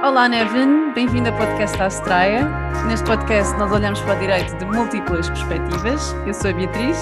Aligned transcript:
Olá, 0.00 0.28
Nevin, 0.28 0.92
bem-vindo 0.94 1.28
ao 1.28 1.36
podcast 1.36 1.82
Astraia. 1.82 2.48
Neste 2.86 3.04
podcast 3.04 3.52
nós 3.58 3.72
olhamos 3.72 4.00
para 4.02 4.14
o 4.14 4.20
direito 4.20 4.56
de 4.56 4.64
múltiplas 4.64 5.28
perspectivas. 5.28 6.14
Eu 6.24 6.32
sou 6.32 6.50
a 6.50 6.54
Beatriz. 6.54 6.96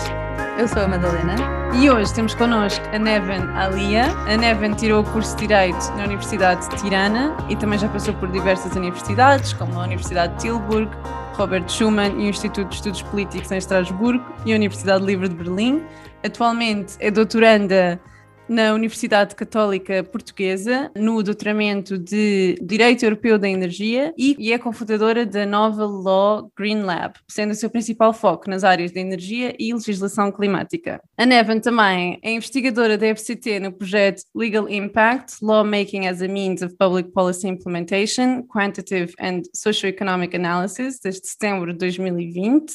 Eu 0.58 0.66
sou 0.66 0.82
a 0.82 0.88
Madalena. 0.88 1.36
E 1.74 1.90
hoje 1.90 2.14
temos 2.14 2.34
connosco 2.34 2.82
a 2.94 2.98
Neven 2.98 3.42
Alia. 3.54 4.06
A 4.26 4.38
Neven 4.38 4.72
tirou 4.72 5.02
o 5.02 5.04
curso 5.04 5.36
de 5.36 5.46
Direito 5.46 5.92
na 5.94 6.04
Universidade 6.04 6.66
de 6.70 6.76
Tirana 6.76 7.36
e 7.50 7.56
também 7.56 7.78
já 7.78 7.86
passou 7.86 8.14
por 8.14 8.30
diversas 8.30 8.74
universidades, 8.74 9.52
como 9.52 9.78
a 9.78 9.84
Universidade 9.84 10.32
de 10.36 10.40
Tilburg, 10.40 10.90
Robert 11.34 11.68
Schumann 11.68 12.18
e 12.18 12.24
o 12.24 12.30
Instituto 12.30 12.70
de 12.70 12.76
Estudos 12.76 13.02
Políticos 13.02 13.52
em 13.52 13.58
Estrasburgo 13.58 14.24
e 14.46 14.54
a 14.54 14.56
Universidade 14.56 15.04
Livre 15.04 15.28
de 15.28 15.34
Berlim. 15.34 15.84
Atualmente 16.24 16.94
é 16.98 17.10
doutoranda 17.10 18.00
na 18.48 18.72
Universidade 18.74 19.34
Católica 19.34 20.02
Portuguesa, 20.04 20.90
no 20.96 21.22
doutoramento 21.22 21.98
de 21.98 22.56
Direito 22.62 23.04
Europeu 23.04 23.38
da 23.38 23.48
Energia 23.48 24.14
e 24.16 24.52
é 24.52 24.58
cofundadora 24.58 25.26
da 25.26 25.44
nova 25.44 25.84
Law 25.84 26.50
Green 26.56 26.82
Lab, 26.82 27.14
sendo 27.28 27.50
o 27.50 27.54
seu 27.54 27.68
principal 27.68 28.12
foco 28.12 28.48
nas 28.48 28.64
áreas 28.64 28.92
da 28.92 29.00
energia 29.00 29.54
e 29.58 29.72
legislação 29.72 30.30
climática. 30.30 31.00
A 31.16 31.26
Neven 31.26 31.60
também 31.60 32.18
é 32.22 32.32
investigadora 32.32 32.96
da 32.96 33.14
FCT 33.14 33.60
no 33.60 33.72
projeto 33.72 34.22
Legal 34.34 34.68
Impact, 34.68 35.36
Lawmaking 35.42 36.06
as 36.06 36.22
a 36.22 36.28
Means 36.28 36.62
of 36.62 36.76
Public 36.76 37.10
Policy 37.12 37.48
Implementation, 37.48 38.42
Quantitative 38.44 39.12
and 39.20 39.42
Socioeconomic 39.54 40.34
Analysis, 40.36 41.00
desde 41.02 41.26
setembro 41.26 41.72
de 41.72 41.78
2020 41.78 42.74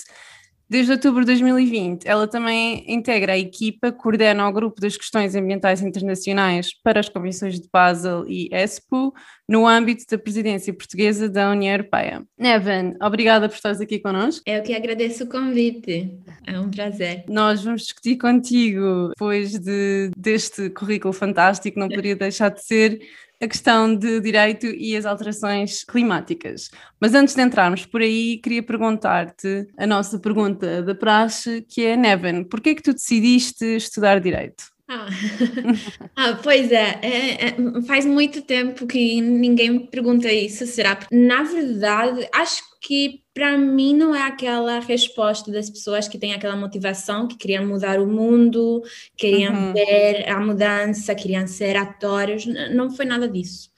Desde 0.72 0.94
outubro 0.94 1.20
de 1.20 1.26
2020, 1.26 2.08
ela 2.08 2.26
também 2.30 2.86
integra 2.88 3.34
a 3.34 3.38
equipa, 3.38 3.92
coordena 3.92 4.48
o 4.48 4.54
grupo 4.54 4.80
das 4.80 4.96
questões 4.96 5.36
ambientais 5.36 5.82
internacionais 5.82 6.70
para 6.82 7.02
as 7.02 7.10
comissões 7.10 7.60
de 7.60 7.68
Basel 7.70 8.24
e 8.26 8.48
ESPO, 8.54 9.14
no 9.50 9.68
âmbito 9.68 10.06
da 10.10 10.18
presidência 10.18 10.74
portuguesa 10.74 11.28
da 11.28 11.52
União 11.52 11.74
Europeia. 11.74 12.24
Neven, 12.40 12.96
obrigada 13.02 13.50
por 13.50 13.56
estares 13.56 13.82
aqui 13.82 14.00
connosco. 14.00 14.44
Eu 14.46 14.64
que 14.64 14.74
agradeço 14.74 15.26
o 15.26 15.28
convite, 15.28 16.18
é 16.48 16.58
um 16.58 16.72
prazer. 16.72 17.26
Nós 17.28 17.66
vamos 17.66 17.82
discutir 17.82 18.16
contigo, 18.16 19.10
depois 19.10 19.60
de, 19.60 20.10
deste 20.16 20.70
currículo 20.70 21.12
fantástico, 21.12 21.78
não 21.78 21.90
poderia 21.90 22.16
deixar 22.16 22.48
de 22.48 22.64
ser 22.64 23.02
a 23.42 23.48
questão 23.48 23.96
de 23.96 24.20
direito 24.20 24.68
e 24.68 24.96
as 24.96 25.06
alterações 25.06 25.84
climáticas. 25.84 26.70
Mas 27.00 27.16
antes 27.16 27.34
de 27.34 27.42
entrarmos 27.42 27.86
por 27.86 28.02
aí, 28.02 28.38
queria 28.38 28.62
perguntar-te 28.62 29.68
a 29.78 29.88
nossa 29.88 30.20
pergunta 30.20 30.84
da 30.84 30.94
praxe, 30.94 31.66
que 31.68 31.84
é, 31.84 31.98
Neven, 31.98 32.44
por 32.44 32.62
que 32.62 32.70
é 32.70 32.76
que 32.76 32.84
tu 32.84 32.94
decidiste 32.94 33.66
estudar 33.66 34.20
direito? 34.20 34.66
Ah, 34.94 35.08
ah 36.18 36.40
pois 36.44 36.70
é, 36.70 37.00
é, 37.02 37.46
é, 37.46 37.82
faz 37.88 38.06
muito 38.06 38.42
tempo 38.42 38.86
que 38.86 39.22
ninguém 39.22 39.70
me 39.70 39.88
pergunta 39.88 40.30
isso, 40.30 40.68
será? 40.68 41.00
Na 41.10 41.44
verdade, 41.44 42.28
acho 42.34 42.62
que 42.82 43.24
para 43.34 43.58
mim 43.58 43.96
não 43.96 44.14
é 44.14 44.24
aquela 44.24 44.80
resposta 44.82 45.50
das 45.50 45.70
pessoas 45.70 46.10
que 46.10 46.20
têm 46.20 46.34
aquela 46.34 46.58
motivação, 46.58 47.26
que 47.26 47.38
queriam 47.38 47.66
mudar 47.66 48.02
o 48.02 48.06
mundo, 48.06 48.82
queriam 49.16 49.54
uhum. 49.54 49.74
ver 49.74 50.28
a 50.28 50.42
mudança, 50.42 51.16
queriam 51.16 51.48
ser 51.48 51.78
atores, 51.78 52.46
não 52.46 52.92
foi 52.92 53.06
nada 53.06 53.30
disso 53.30 53.71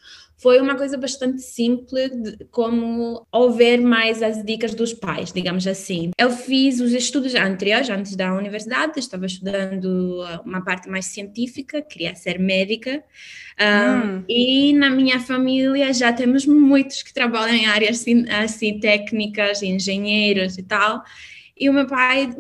foi 0.44 0.60
uma 0.60 0.76
coisa 0.76 0.98
bastante 0.98 1.42
simples, 1.42 2.12
como 2.52 3.26
ouvir 3.32 3.80
mais 3.80 4.22
as 4.22 4.44
dicas 4.44 4.76
dos 4.76 4.94
pais, 4.94 5.32
digamos 5.32 5.66
assim. 5.66 6.12
Eu 6.18 6.30
fiz 6.32 6.82
os 6.82 6.92
estudos 6.92 7.34
anteriores, 7.34 7.90
antes 7.90 8.14
da 8.14 8.34
universidade, 8.34 9.00
estava 9.00 9.26
estudando 9.26 10.22
uma 10.46 10.62
parte 10.62 10.90
mais 10.90 11.06
científica, 11.06 11.82
queria 11.82 12.14
ser 12.14 12.40
médica, 12.40 13.02
um, 13.58 14.18
hum. 14.18 14.24
e 14.28 14.74
na 14.74 14.90
minha 14.90 15.18
família 15.22 15.94
já 15.94 16.12
temos 16.12 16.46
muitos 16.46 17.02
que 17.02 17.14
trabalham 17.14 17.56
em 17.56 17.68
áreas 17.68 18.02
assim, 18.02 18.30
assim 18.30 18.80
técnicas, 18.82 19.64
engenheiros 19.64 20.58
e 20.58 20.64
tal, 20.64 21.04
e 21.58 21.70
o 21.70 21.74
meu 21.74 21.86
pai 21.86 22.34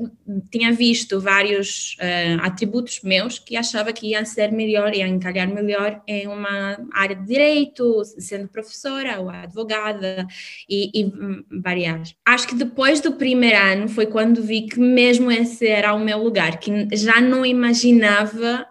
tinha 0.49 0.71
visto 0.71 1.19
vários 1.19 1.95
uh, 1.99 2.41
atributos 2.41 3.01
meus 3.03 3.37
que 3.37 3.55
achava 3.55 3.93
que 3.93 4.07
iam 4.07 4.25
ser 4.25 4.51
melhor, 4.51 4.93
iam 4.95 5.07
encalhar 5.07 5.47
melhor 5.47 6.01
em 6.07 6.27
uma 6.27 6.77
área 6.91 7.15
de 7.15 7.25
direito, 7.25 8.03
sendo 8.17 8.47
professora 8.47 9.19
ou 9.19 9.29
advogada 9.29 10.25
e, 10.67 10.89
e 10.93 11.13
variar. 11.61 12.01
Acho 12.25 12.47
que 12.47 12.55
depois 12.55 13.01
do 13.01 13.13
primeiro 13.13 13.57
ano 13.57 13.87
foi 13.87 14.07
quando 14.07 14.41
vi 14.41 14.63
que 14.63 14.79
mesmo 14.79 15.31
esse 15.31 15.67
era 15.67 15.93
o 15.93 15.99
meu 15.99 16.17
lugar, 16.23 16.59
que 16.59 16.87
já 16.95 17.21
não 17.21 17.45
imaginava 17.45 18.65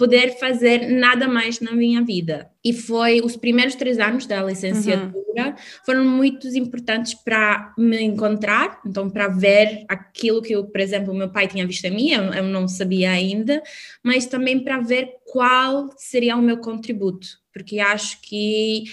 poder 0.00 0.38
fazer 0.38 0.88
nada 0.88 1.28
mais 1.28 1.60
na 1.60 1.72
minha 1.72 2.02
vida. 2.02 2.50
E 2.64 2.72
foi 2.72 3.20
os 3.20 3.36
primeiros 3.36 3.74
três 3.74 3.98
anos 3.98 4.24
da 4.24 4.42
licenciatura 4.42 5.12
uhum. 5.36 5.54
foram 5.84 6.06
muito 6.06 6.48
importantes 6.56 7.12
para 7.12 7.74
me 7.76 8.02
encontrar, 8.02 8.80
então 8.86 9.10
para 9.10 9.28
ver 9.28 9.84
aquilo 9.86 10.40
que, 10.40 10.54
eu, 10.54 10.64
por 10.64 10.80
exemplo, 10.80 11.12
o 11.12 11.16
meu 11.16 11.28
pai 11.28 11.46
tinha 11.46 11.66
visto 11.66 11.86
a 11.86 11.90
mim, 11.90 12.12
eu, 12.12 12.22
eu 12.32 12.44
não 12.44 12.66
sabia 12.66 13.10
ainda, 13.10 13.62
mas 14.02 14.24
também 14.24 14.58
para 14.58 14.80
ver 14.80 15.10
qual 15.30 15.90
seria 15.96 16.36
o 16.36 16.42
meu 16.42 16.58
contributo 16.58 17.40
porque 17.52 17.80
acho 17.80 18.20
que 18.22 18.84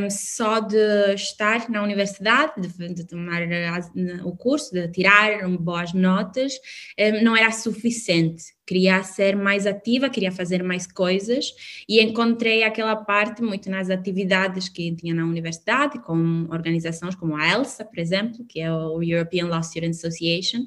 um, 0.00 0.08
só 0.10 0.60
de 0.60 1.14
estar 1.14 1.68
na 1.68 1.82
universidade, 1.82 2.52
de, 2.60 2.94
de 2.94 3.04
tomar 3.04 3.42
o 4.24 4.36
curso, 4.36 4.72
de 4.72 4.88
tirar 4.88 5.46
boas 5.58 5.92
notas, 5.92 6.54
um, 6.98 7.22
não 7.22 7.36
era 7.36 7.50
suficiente. 7.50 8.44
Queria 8.66 9.02
ser 9.02 9.36
mais 9.36 9.66
ativa, 9.66 10.10
queria 10.10 10.32
fazer 10.32 10.62
mais 10.62 10.86
coisas 10.86 11.52
e 11.88 12.00
encontrei 12.00 12.64
aquela 12.64 12.96
parte 12.96 13.42
muito 13.42 13.70
nas 13.70 13.90
atividades 13.90 14.68
que 14.68 14.94
tinha 14.94 15.14
na 15.14 15.24
universidade, 15.24 16.00
com 16.00 16.46
organizações 16.50 17.14
como 17.14 17.36
a 17.36 17.48
ELSA, 17.48 17.84
por 17.84 17.98
exemplo, 17.98 18.44
que 18.48 18.60
é 18.60 18.72
o 18.72 19.02
European 19.02 19.46
Law 19.46 19.62
Student 19.62 19.92
Association, 19.92 20.66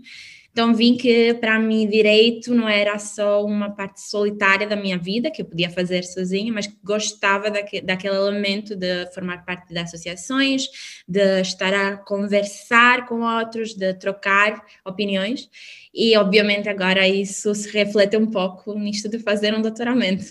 então 0.51 0.73
vi 0.73 0.97
que 0.97 1.33
para 1.35 1.59
mim 1.59 1.87
direito 1.87 2.53
não 2.53 2.67
era 2.67 2.97
só 2.99 3.45
uma 3.45 3.69
parte 3.69 4.01
solitária 4.01 4.67
da 4.67 4.75
minha 4.75 4.97
vida 4.97 5.31
que 5.31 5.41
eu 5.41 5.45
podia 5.45 5.69
fazer 5.69 6.03
sozinha, 6.03 6.51
mas 6.51 6.67
gostava 6.83 7.49
daque, 7.49 7.81
daquele 7.81 8.15
elemento 8.15 8.75
de 8.75 9.05
formar 9.13 9.45
parte 9.45 9.71
de 9.73 9.79
associações, 9.79 10.67
de 11.07 11.41
estar 11.41 11.73
a 11.73 11.97
conversar 11.97 13.05
com 13.07 13.21
outros, 13.21 13.73
de 13.73 13.93
trocar 13.93 14.63
opiniões. 14.85 15.49
E 15.93 16.17
obviamente 16.17 16.67
agora 16.67 17.07
isso 17.07 17.53
se 17.55 17.69
reflete 17.71 18.17
um 18.17 18.27
pouco 18.27 18.73
nisto 18.73 19.07
de 19.07 19.19
fazer 19.19 19.53
um 19.53 19.61
doutoramento. 19.61 20.25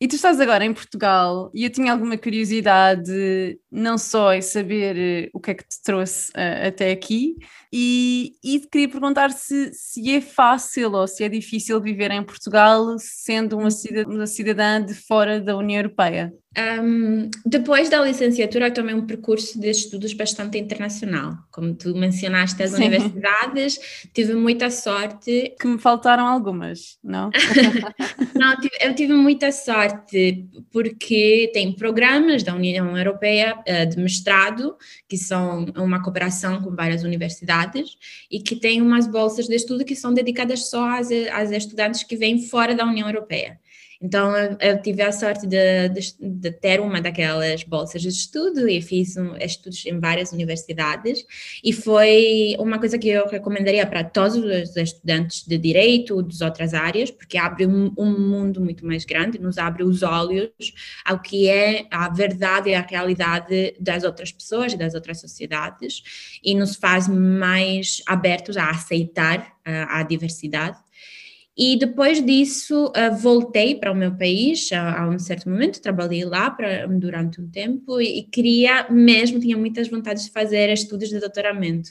E 0.00 0.06
tu 0.06 0.14
estás 0.14 0.38
agora 0.40 0.64
em 0.64 0.72
Portugal 0.72 1.50
e 1.52 1.64
eu 1.64 1.70
tinha 1.70 1.90
alguma 1.92 2.16
curiosidade, 2.16 3.58
não 3.70 3.98
só 3.98 4.32
em 4.32 4.40
saber 4.40 4.96
eh, 4.96 5.30
o 5.32 5.40
que 5.40 5.50
é 5.50 5.54
que 5.54 5.66
te 5.66 5.82
trouxe 5.82 6.30
uh, 6.30 6.68
até 6.68 6.92
aqui, 6.92 7.36
e, 7.72 8.32
e 8.42 8.60
queria 8.60 8.88
perguntar 8.88 9.32
se, 9.32 9.72
se 9.74 10.08
é 10.14 10.20
fácil 10.20 10.92
ou 10.92 11.06
se 11.08 11.24
é 11.24 11.28
difícil 11.28 11.80
viver 11.80 12.12
em 12.12 12.22
Portugal 12.22 12.96
sendo 12.98 13.58
uma 13.58 13.72
cidadã, 13.72 14.08
uma 14.08 14.26
cidadã 14.26 14.84
de 14.84 14.94
fora 14.94 15.40
da 15.40 15.56
União 15.56 15.80
Europeia. 15.80 16.32
Um, 16.56 17.30
depois 17.44 17.90
da 17.90 18.00
licenciatura, 18.00 18.68
eu 18.68 18.74
tomei 18.74 18.94
um 18.94 19.06
percurso 19.06 19.60
de 19.60 19.68
estudos 19.70 20.12
bastante 20.14 20.58
internacional. 20.58 21.36
Como 21.52 21.74
tu 21.74 21.94
mencionaste, 21.94 22.62
as 22.62 22.70
Sim. 22.70 22.76
universidades, 22.86 23.78
tive 24.14 24.34
muita 24.34 24.70
sorte. 24.70 25.54
Que 25.60 25.68
me 25.68 25.78
faltaram 25.78 26.26
algumas, 26.26 26.98
não? 27.04 27.30
não, 28.34 28.56
eu 28.80 28.94
tive 28.94 29.12
muita 29.12 29.52
sorte 29.52 30.48
porque 30.72 31.50
tem 31.52 31.72
programas 31.72 32.42
da 32.42 32.54
União 32.54 32.96
Europeia 32.96 33.60
eh, 33.66 33.86
de 33.86 33.98
mestrado, 33.98 34.76
que 35.08 35.16
são 35.16 35.66
uma 35.76 36.02
cooperação 36.02 36.62
com 36.62 36.74
várias 36.74 37.04
universidades, 37.04 37.96
e 38.30 38.40
que 38.40 38.56
tem 38.56 38.80
umas 38.80 39.06
bolsas 39.06 39.46
de 39.46 39.54
estudo 39.54 39.84
que 39.84 39.94
são 39.94 40.12
dedicadas 40.12 40.70
só 40.70 40.98
às, 40.98 41.08
às 41.32 41.50
estudantes 41.50 42.02
que 42.02 42.16
vêm 42.16 42.42
fora 42.42 42.74
da 42.74 42.84
União 42.84 43.06
Europeia. 43.06 43.60
Então, 44.00 44.32
eu, 44.60 44.80
tive 44.80 45.02
a 45.02 45.10
sorte 45.10 45.44
de, 45.44 45.88
de, 45.88 46.14
de, 46.20 46.52
ter 46.52 46.80
uma 46.80 47.00
daquelas 47.00 47.64
bolsas 47.64 48.00
de 48.00 48.08
estudo 48.08 48.68
e 48.68 48.80
fiz 48.80 49.16
um, 49.16 49.36
estudos 49.36 49.84
em 49.86 49.98
várias 49.98 50.30
universidades. 50.30 51.26
E 51.64 51.72
foi 51.72 52.54
uma 52.60 52.78
coisa 52.78 52.96
que 52.96 53.08
eu 53.08 53.26
recomendaria 53.26 53.84
para 53.84 54.04
todos 54.04 54.36
os 54.36 54.76
estudantes 54.76 55.44
de 55.44 55.58
direito, 55.58 56.22
das 56.22 56.40
outras 56.40 56.74
áreas, 56.74 57.10
porque 57.10 57.36
abre 57.36 57.66
um, 57.66 57.92
um 57.98 58.16
mundo 58.16 58.60
muito 58.60 58.86
mais 58.86 59.04
grande, 59.04 59.40
nos 59.40 59.58
abre 59.58 59.82
os 59.82 60.04
olhos 60.04 60.48
ao 61.04 61.20
que 61.20 61.48
é 61.48 61.86
a 61.90 62.08
verdade 62.08 62.70
e 62.70 62.76
a 62.76 62.82
realidade 62.82 63.74
das 63.80 64.04
outras 64.04 64.30
pessoas 64.30 64.74
e 64.74 64.76
das 64.76 64.94
outras 64.94 65.20
sociedades 65.20 66.38
e 66.44 66.54
nos 66.54 66.76
faz 66.76 67.08
mais 67.08 68.00
abertos 68.06 68.56
a 68.56 68.70
aceitar 68.70 69.56
a, 69.64 69.98
a 69.98 70.02
diversidade 70.04 70.78
E 71.60 71.76
depois 71.76 72.24
disso, 72.24 72.86
uh, 72.86 73.16
voltei 73.16 73.74
para 73.74 73.90
o 73.90 73.94
meu 73.94 74.16
país 74.16 74.70
a, 74.70 75.08
um 75.08 75.18
certo 75.18 75.50
momento, 75.50 75.82
trabalhei 75.82 76.24
lá 76.24 76.48
pra, 76.48 76.86
durante 76.86 77.40
um 77.40 77.50
tempo 77.50 78.00
e, 78.00 78.20
e, 78.20 78.22
queria 78.22 78.88
mesmo, 78.88 79.40
tinha 79.40 79.56
muitas 79.56 79.88
vontades 79.88 80.24
de 80.24 80.30
fazer 80.30 80.70
estudos 80.70 81.08
de 81.08 81.18
doutoramento. 81.18 81.90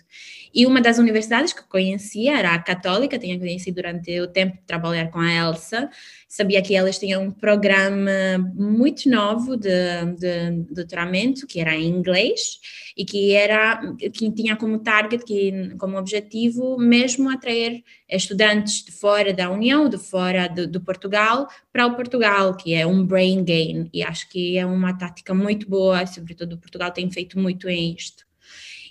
E 0.57 0.65
uma 0.65 0.81
das 0.81 0.97
universidades 0.97 1.53
que 1.53 1.61
conhecia 1.61 2.35
era 2.39 2.55
a 2.55 2.57
Católica, 2.57 3.19
tinha 3.19 3.37
conhecido 3.37 3.75
durante 3.75 4.19
o 4.19 4.25
tempo 4.25 4.57
de 4.57 4.63
trabalhar 4.63 5.11
com 5.11 5.19
a 5.19 5.31
Elsa, 5.31 5.87
sabia 6.27 6.63
que 6.63 6.73
elas 6.73 6.97
tinham 6.97 7.25
um 7.25 7.29
programa 7.29 8.09
muito 8.55 9.07
novo 9.07 9.55
de, 9.55 9.69
de, 10.17 10.73
doutoramento, 10.73 11.45
que 11.45 11.59
era 11.59 11.75
em 11.75 11.85
inglês, 11.85 12.59
e 12.97 13.05
que 13.05 13.35
era 13.35 13.79
que 14.11 14.31
tinha 14.31 14.55
como 14.55 14.79
target, 14.79 15.23
que, 15.23 15.75
como 15.77 15.95
objetivo, 15.95 16.75
mesmo 16.75 17.29
atrair 17.29 17.83
estudantes 18.09 18.83
de 18.83 18.91
fora 18.91 19.31
da 19.31 19.51
União, 19.51 19.87
de 19.87 19.99
fora 19.99 20.47
de, 20.47 20.65
de 20.65 20.79
Portugal, 20.79 21.47
para 21.71 21.85
o 21.85 21.95
Portugal, 21.95 22.57
que 22.57 22.73
é 22.73 22.83
um 22.83 23.05
brain 23.05 23.43
gain, 23.43 23.91
e 23.93 24.01
acho 24.01 24.27
que 24.27 24.57
é 24.57 24.65
uma 24.65 24.97
tática 24.97 25.35
muito 25.35 25.69
boa, 25.69 26.03
sobretudo 26.07 26.57
Portugal 26.57 26.89
tem 26.89 27.11
feito 27.11 27.37
muito 27.37 27.69
em 27.69 27.93
isto 27.93 28.26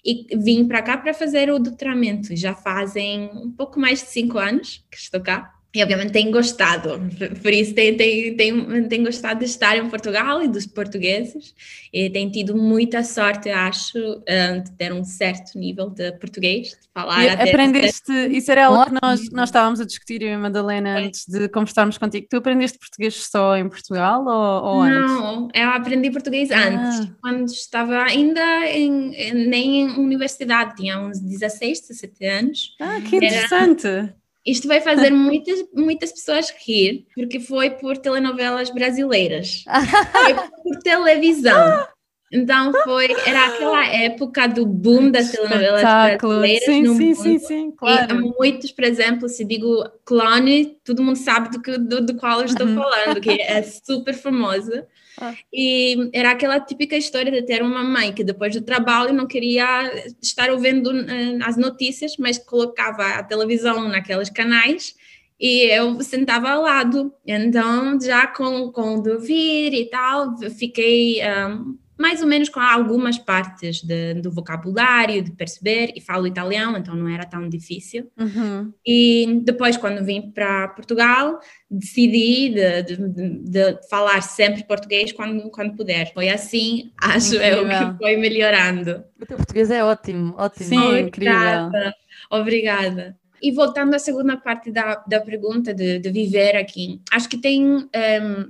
e 0.06 0.37
vim 0.37 0.69
para 0.69 0.81
cá 0.82 0.97
para 0.97 1.12
fazer 1.12 1.50
o 1.50 1.58
doutoramento. 1.58 2.35
Já 2.37 2.55
fazem 2.55 3.29
um 3.35 3.50
pouco 3.50 3.81
mais 3.81 4.00
de 4.00 4.06
cinco 4.06 4.38
anos 4.38 4.85
que 4.88 4.97
estou 4.97 5.20
cá. 5.20 5.56
E 5.76 5.82
obviamente 5.82 6.11
tenho 6.11 6.32
gostado, 6.32 6.99
por 7.43 7.52
isso 7.52 7.75
tenho 7.75 9.05
gostado 9.05 9.40
de 9.40 9.44
estar 9.44 9.76
em 9.76 9.87
Portugal 9.90 10.43
e 10.43 10.49
dos 10.49 10.67
portugueses, 10.67 11.55
e 11.93 12.08
tenho 12.08 12.32
tido 12.32 12.56
muita 12.56 13.05
sorte, 13.05 13.50
acho, 13.50 14.23
eh, 14.25 14.61
de 14.61 14.70
ter 14.73 14.90
um 14.90 15.05
certo 15.05 15.58
nível 15.58 15.90
de 15.90 16.12
português, 16.12 16.69
de 16.69 16.88
falar. 16.94 17.26
Aprendeste, 17.43 18.11
isso 18.31 18.50
era 18.50 18.69
algo 18.69 18.87
que 18.87 18.99
nós, 19.02 19.31
nós 19.31 19.50
estávamos 19.50 19.78
a 19.78 19.84
discutir, 19.84 20.23
eu 20.23 20.28
e 20.28 20.32
a 20.32 20.38
Madalena, 20.38 20.99
antes 20.99 21.26
de 21.28 21.46
conversarmos 21.50 21.99
contigo. 21.99 22.26
Tu 22.31 22.38
aprendeste 22.38 22.79
português 22.79 23.26
só 23.26 23.55
em 23.55 23.69
Portugal 23.69 24.25
ou, 24.25 24.76
ou 24.76 24.81
antes? 24.81 25.11
Não, 25.11 25.49
eu 25.52 25.69
aprendi 25.69 26.11
português 26.11 26.50
ah. 26.52 26.69
antes, 26.69 27.12
quando 27.20 27.49
estava 27.49 28.02
ainda 28.02 28.67
em, 28.70 29.34
nem 29.46 29.82
em 29.82 29.88
universidade, 29.90 30.75
tinha 30.75 30.99
uns 30.99 31.20
16, 31.20 31.82
17 31.82 32.25
anos. 32.25 32.76
Ah, 32.81 32.99
que 33.02 33.17
interessante! 33.17 33.87
Era, 33.87 34.25
isto 34.46 34.69
vai 34.69 34.81
fazer 34.81 35.10
muitas, 35.10 35.64
muitas 35.75 36.12
pessoas 36.12 36.54
rir, 36.64 37.06
porque 37.14 37.40
foi 37.40 37.70
por 37.70 37.96
telenovelas 37.96 38.70
brasileiras. 38.70 39.64
foi 40.12 40.34
por 40.62 40.82
televisão. 40.82 41.87
Então 42.32 42.72
foi, 42.84 43.08
era 43.25 43.46
aquela 43.46 43.87
época 43.87 44.48
do 44.48 44.66
boom 44.66 45.10
das 45.10 45.31
telenovelas 45.31 45.82
brasileiras 45.82 46.64
sim, 46.64 46.82
no 46.82 46.94
sim, 46.94 47.04
mundo. 47.08 47.22
Sim, 47.22 47.38
sim, 47.38 47.70
claro. 47.70 48.16
E 48.16 48.34
muitos, 48.38 48.72
por 48.72 48.84
exemplo, 48.84 49.28
se 49.28 49.44
digo 49.44 49.88
clone, 50.04 50.76
todo 50.84 51.02
mundo 51.02 51.16
sabe 51.16 51.50
do, 51.50 51.62
que, 51.62 51.78
do, 51.78 52.04
do 52.04 52.14
qual 52.16 52.40
eu 52.40 52.46
estou 52.46 52.66
uhum. 52.66 52.75
falando, 52.75 53.20
que 53.20 53.40
é 53.40 53.62
super 53.62 54.14
famosa. 54.14 54.87
Ah. 55.21 55.35
E 55.53 56.11
era 56.13 56.31
aquela 56.31 56.61
típica 56.61 56.97
história 56.97 57.33
de 57.33 57.43
ter 57.43 57.63
uma 57.63 57.83
mãe 57.83 58.13
que 58.13 58.23
depois 58.23 58.55
do 58.55 58.63
trabalho 58.63 59.15
não 59.15 59.27
queria 59.27 59.91
estar 60.21 60.51
ouvindo 60.51 60.91
uh, 60.91 61.39
as 61.43 61.57
notícias, 61.57 62.17
mas 62.19 62.39
colocava 62.39 63.03
a 63.03 63.23
televisão 63.23 63.89
naqueles 63.89 64.31
canais 64.31 64.95
e 65.39 65.65
eu 65.65 66.03
sentava 66.03 66.51
ao 66.51 66.63
lado. 66.63 67.13
Então, 67.27 68.01
já 68.01 68.27
com, 68.27 68.71
com 68.73 69.01
de 69.01 69.11
ouvir 69.11 69.75
e 69.75 69.89
tal, 69.89 70.37
fiquei 70.51 71.21
um, 71.23 71.79
mais 71.98 72.20
ou 72.20 72.28
menos 72.28 72.48
com 72.48 72.60
algumas 72.60 73.19
partes 73.19 73.81
de, 73.82 74.14
do 74.14 74.31
vocabulário, 74.31 75.22
de 75.22 75.32
perceber, 75.32 75.93
e 75.96 76.00
falo 76.00 76.26
italiano, 76.26 76.76
então 76.76 76.94
não 76.94 77.08
era 77.08 77.25
tão 77.25 77.48
difícil. 77.48 78.10
Uhum. 78.19 78.72
E 78.87 79.40
depois, 79.43 79.76
quando 79.76 80.04
vim 80.04 80.31
para 80.31 80.69
Portugal, 80.69 81.40
decidi 81.70 82.50
de, 82.50 82.82
de, 82.82 83.38
de, 83.40 83.88
falar 83.88 84.20
sempre 84.22 84.64
português 84.64 85.12
quando, 85.12 85.50
quando 85.50 85.76
puder. 85.76 86.12
Foi 86.12 86.28
assim, 86.28 86.93
acho 87.00 87.37
incrível. 87.37 87.66
eu, 87.66 87.93
que 87.93 87.98
foi 87.98 88.16
melhorando. 88.16 89.04
O 89.20 89.26
teu 89.26 89.37
português 89.37 89.70
é 89.70 89.82
ótimo, 89.82 90.34
ótimo. 90.37 90.69
Sim, 90.69 90.78
Obrigada. 90.78 91.69
incrível. 91.69 91.93
Obrigada. 92.31 93.16
E 93.43 93.53
voltando 93.53 93.94
à 93.94 93.99
segunda 93.99 94.37
parte 94.37 94.71
da, 94.71 94.97
da 95.06 95.21
pergunta 95.21 95.75
de, 95.75 95.99
de 95.99 96.11
viver 96.11 96.56
aqui, 96.56 97.00
acho 97.11 97.29
que 97.29 97.37
tem 97.37 97.65
um, 97.65 97.87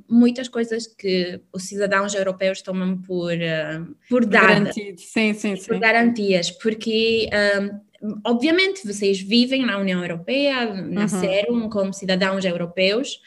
muitas 0.09 0.49
coisas 0.49 0.87
que 0.87 1.41
os 1.53 1.65
cidadãos 1.65 2.15
europeus 2.15 2.62
tomam 2.62 2.97
por, 2.99 3.33
um, 3.33 3.85
por, 4.09 4.23
por 4.23 4.27
dadas. 4.27 4.75
Sim, 4.75 5.35
sim, 5.35 5.35
sim. 5.35 5.56
Por 5.67 5.79
garantias, 5.79 6.50
porque 6.50 7.29
um, 7.61 8.21
obviamente 8.25 8.87
vocês 8.87 9.21
vivem 9.21 9.65
na 9.65 9.79
União 9.79 10.03
Europeia, 10.03 10.73
nasceram 10.75 11.55
uhum. 11.55 11.69
como 11.69 11.93
cidadãos 11.93 12.44
europeus 12.44 13.21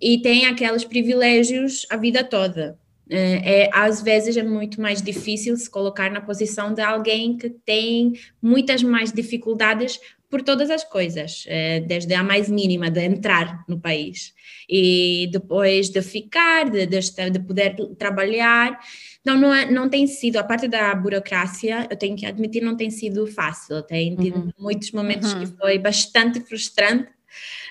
e 0.00 0.20
têm 0.20 0.46
aqueles 0.46 0.84
privilégios 0.84 1.86
a 1.90 1.96
vida 1.96 2.22
toda. 2.22 2.78
É, 3.08 3.62
é, 3.62 3.70
às 3.72 4.02
vezes 4.02 4.36
é 4.36 4.42
muito 4.42 4.80
mais 4.80 5.00
difícil 5.00 5.56
se 5.56 5.70
colocar 5.70 6.10
na 6.10 6.20
posição 6.20 6.74
de 6.74 6.82
alguém 6.82 7.36
que 7.36 7.48
tem 7.48 8.14
muitas 8.42 8.82
mais 8.82 9.12
dificuldades 9.12 10.00
por 10.28 10.42
todas 10.42 10.70
as 10.70 10.84
coisas, 10.84 11.44
eh, 11.46 11.80
desde 11.80 12.14
a 12.14 12.22
mais 12.22 12.48
mínima 12.48 12.90
de 12.90 13.00
entrar 13.00 13.64
no 13.68 13.78
país 13.78 14.34
e 14.68 15.28
depois 15.30 15.88
de 15.88 16.02
ficar, 16.02 16.68
de, 16.68 16.86
de, 16.86 17.00
de 17.30 17.40
poder 17.40 17.76
trabalhar. 17.96 18.78
Então, 19.20 19.36
não, 19.36 19.54
é, 19.54 19.70
não 19.70 19.88
tem 19.88 20.06
sido, 20.06 20.36
a 20.36 20.44
parte 20.44 20.66
da 20.66 20.94
burocracia, 20.94 21.86
eu 21.88 21.96
tenho 21.96 22.16
que 22.16 22.26
admitir, 22.26 22.62
não 22.62 22.76
tem 22.76 22.90
sido 22.90 23.26
fácil. 23.26 23.82
Tem 23.82 24.16
tido 24.16 24.38
uhum. 24.38 24.50
muitos 24.58 24.90
momentos 24.90 25.32
uhum. 25.32 25.40
que 25.40 25.46
foi 25.46 25.78
bastante 25.78 26.40
frustrante, 26.40 27.08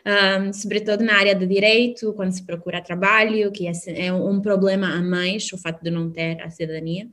um, 0.06 0.54
sobretudo 0.54 1.04
na 1.04 1.16
área 1.16 1.36
de 1.36 1.46
direito, 1.46 2.14
quando 2.14 2.32
se 2.32 2.46
procura 2.46 2.82
trabalho, 2.82 3.52
que 3.52 3.68
é, 3.68 3.72
é 4.06 4.14
um 4.14 4.40
problema 4.40 4.88
a 4.96 5.02
mais, 5.02 5.52
o 5.52 5.58
fato 5.58 5.84
de 5.84 5.90
não 5.90 6.10
ter 6.10 6.42
a 6.42 6.50
cidadania 6.50 7.08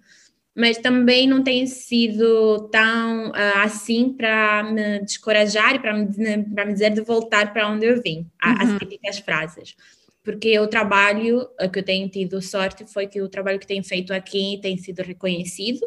mas 0.55 0.79
também 0.79 1.27
não 1.27 1.43
tem 1.43 1.67
sido 1.67 2.69
tão 2.69 3.31
uh, 3.31 3.59
assim 3.65 4.13
para 4.13 4.63
me 4.63 5.01
descorajar 5.01 5.75
e 5.75 5.79
para 5.79 5.95
me, 5.95 6.07
me 6.07 6.73
dizer 6.73 6.91
de 6.91 7.01
voltar 7.01 7.53
para 7.53 7.69
onde 7.69 7.87
eu 7.87 8.03
vim, 8.03 8.31
uhum. 8.45 8.55
as 8.59 8.79
típicas 8.79 9.19
frases. 9.19 9.75
Porque 10.23 10.59
o 10.61 10.69
trabalho 10.69 11.49
que 11.73 11.79
eu 11.79 11.83
tenho 11.83 12.09
tido 12.09 12.41
sorte 12.41 12.85
foi 12.87 13.09
que 13.09 13.21
o 13.21 13.29
trabalho 13.29 13.59
que 13.59 13.67
tenho 13.67 13.83
feito 13.83 14.13
aqui 14.13 14.59
tem 14.63 14.77
sido 14.77 15.03
reconhecido. 15.03 15.81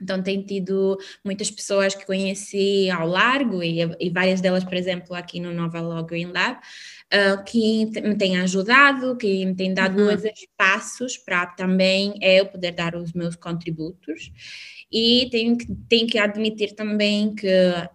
Então, 0.00 0.22
tem 0.22 0.42
tido 0.42 0.96
muitas 1.24 1.50
pessoas 1.50 1.94
que 1.94 2.06
conheci 2.06 2.88
ao 2.88 3.06
largo, 3.06 3.62
e, 3.62 3.80
e 3.98 4.10
várias 4.10 4.40
delas, 4.40 4.62
por 4.62 4.74
exemplo, 4.74 5.14
aqui 5.14 5.40
no 5.40 5.52
Nova 5.52 5.80
Law 5.80 6.04
Green 6.04 6.30
Lab, 6.30 6.60
uh, 7.12 7.44
que 7.44 7.86
me 8.00 8.16
tem 8.16 8.38
ajudado, 8.38 9.16
que 9.16 9.44
me 9.44 9.54
tem 9.54 9.72
dado 9.72 10.02
uhum. 10.02 10.16
espaços 10.34 11.16
para 11.16 11.46
também 11.46 12.14
eu 12.20 12.46
poder 12.46 12.72
dar 12.72 12.94
os 12.94 13.12
meus 13.12 13.36
contributos. 13.36 14.32
E 14.90 15.28
tenho 15.30 15.56
que, 15.56 15.66
tenho 15.88 16.06
que 16.06 16.18
admitir 16.18 16.74
também 16.74 17.34
que 17.34 17.46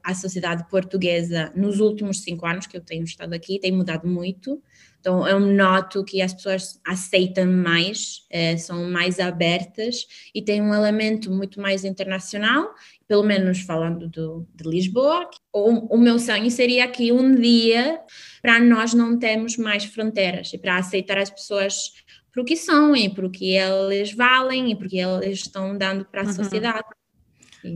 a 0.03 0.13
sociedade 0.13 0.67
portuguesa, 0.69 1.51
nos 1.55 1.79
últimos 1.79 2.21
cinco 2.21 2.45
anos 2.45 2.67
que 2.67 2.77
eu 2.77 2.81
tenho 2.81 3.03
estado 3.03 3.33
aqui, 3.33 3.59
tem 3.59 3.71
mudado 3.71 4.07
muito. 4.07 4.61
Então, 5.03 5.27
eu 5.27 5.37
noto 5.37 6.05
que 6.05 6.21
as 6.21 6.33
pessoas 6.33 6.79
aceitam 6.87 7.45
mais, 7.45 8.25
eh, 8.29 8.55
são 8.55 8.89
mais 8.89 9.19
abertas 9.19 10.07
e 10.33 10.41
tem 10.41 10.61
um 10.61 10.73
elemento 10.73 11.29
muito 11.29 11.59
mais 11.59 11.83
internacional, 11.83 12.73
pelo 13.05 13.21
menos 13.21 13.59
falando 13.59 14.07
do, 14.07 14.47
de 14.55 14.63
Lisboa. 14.63 15.29
O, 15.51 15.95
o 15.95 15.97
meu 15.97 16.17
sonho 16.17 16.49
seria 16.49 16.87
que 16.87 17.11
um 17.11 17.35
dia, 17.35 17.99
para 18.41 18.61
nós 18.61 18.93
não 18.93 19.19
termos 19.19 19.57
mais 19.57 19.83
fronteiras 19.83 20.53
e 20.53 20.57
para 20.57 20.77
aceitar 20.77 21.17
as 21.17 21.29
pessoas 21.29 21.91
por 22.31 22.43
o 22.43 22.45
que 22.45 22.55
são 22.55 22.95
e 22.95 23.13
por 23.13 23.25
o 23.25 23.29
que 23.29 23.57
eles 23.57 24.13
valem 24.13 24.71
e 24.71 24.75
por 24.77 24.87
que 24.87 24.99
eles 24.99 25.39
estão 25.39 25.77
dando 25.77 26.05
para 26.05 26.21
a 26.21 26.25
uhum. 26.27 26.33
sociedade. 26.33 26.87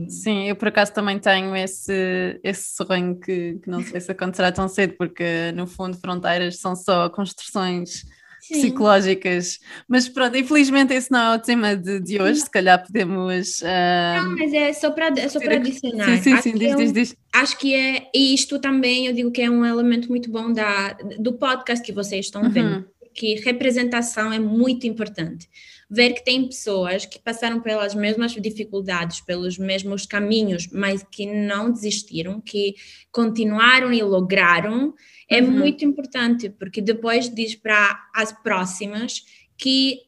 Sim, 0.08 0.48
eu 0.48 0.56
por 0.56 0.68
acaso 0.68 0.92
também 0.92 1.18
tenho 1.18 1.56
esse, 1.56 2.38
esse 2.42 2.76
sonho 2.76 3.18
que, 3.18 3.58
que 3.62 3.70
não 3.70 3.82
sei 3.82 4.00
se 4.00 4.10
acontecerá 4.10 4.52
tão 4.52 4.68
cedo, 4.68 4.94
porque 4.98 5.52
no 5.52 5.66
fundo 5.66 5.96
fronteiras 5.96 6.58
são 6.58 6.76
só 6.76 7.08
construções 7.08 8.04
Sim. 8.40 8.54
psicológicas. 8.54 9.58
Mas 9.88 10.08
pronto, 10.08 10.36
infelizmente 10.36 10.92
esse 10.92 11.10
não 11.10 11.32
é 11.32 11.36
o 11.36 11.38
tema 11.38 11.76
de, 11.76 12.00
de 12.00 12.20
hoje, 12.20 12.40
se 12.40 12.50
calhar 12.50 12.84
podemos. 12.84 13.60
Uh... 13.60 14.22
Não, 14.22 14.36
mas 14.36 14.52
é 14.52 14.72
só 14.72 14.90
para 14.90 15.08
é 15.18 15.28
só 15.28 15.40
para 15.40 15.56
adicionar. 15.56 16.16
Sim, 16.18 16.22
sim, 16.22 16.42
sim, 16.42 16.54
diz, 16.54 16.72
é 16.72 16.74
um, 16.74 16.78
diz, 16.78 16.92
diz. 16.92 17.16
Acho 17.32 17.58
que 17.58 17.74
é, 17.74 18.10
e 18.14 18.34
isto 18.34 18.58
também 18.58 19.06
eu 19.06 19.12
digo 19.12 19.30
que 19.30 19.42
é 19.42 19.50
um 19.50 19.64
elemento 19.64 20.08
muito 20.08 20.30
bom 20.30 20.52
da, 20.52 20.92
do 21.18 21.32
podcast 21.34 21.84
que 21.84 21.92
vocês 21.92 22.26
estão 22.26 22.42
uhum. 22.42 22.50
vendo, 22.50 22.84
que 23.14 23.36
representação 23.36 24.32
é 24.32 24.38
muito 24.38 24.86
importante 24.86 25.48
ver 25.90 26.12
que 26.12 26.24
tem 26.24 26.46
pessoas 26.46 27.06
que 27.06 27.18
passaram 27.18 27.60
pelas 27.60 27.94
mesmas 27.94 28.32
dificuldades, 28.32 29.20
pelos 29.20 29.56
mesmos 29.56 30.04
caminhos, 30.04 30.68
mas 30.70 31.02
que 31.10 31.24
não 31.24 31.72
desistiram, 31.72 32.40
que 32.40 32.74
continuaram 33.10 33.92
e 33.92 34.02
lograram, 34.02 34.94
é 35.28 35.40
uhum. 35.40 35.50
muito 35.50 35.84
importante, 35.84 36.50
porque 36.50 36.80
depois 36.80 37.32
diz 37.32 37.54
para 37.54 37.98
as 38.14 38.32
próximas 38.32 39.24
que 39.56 40.07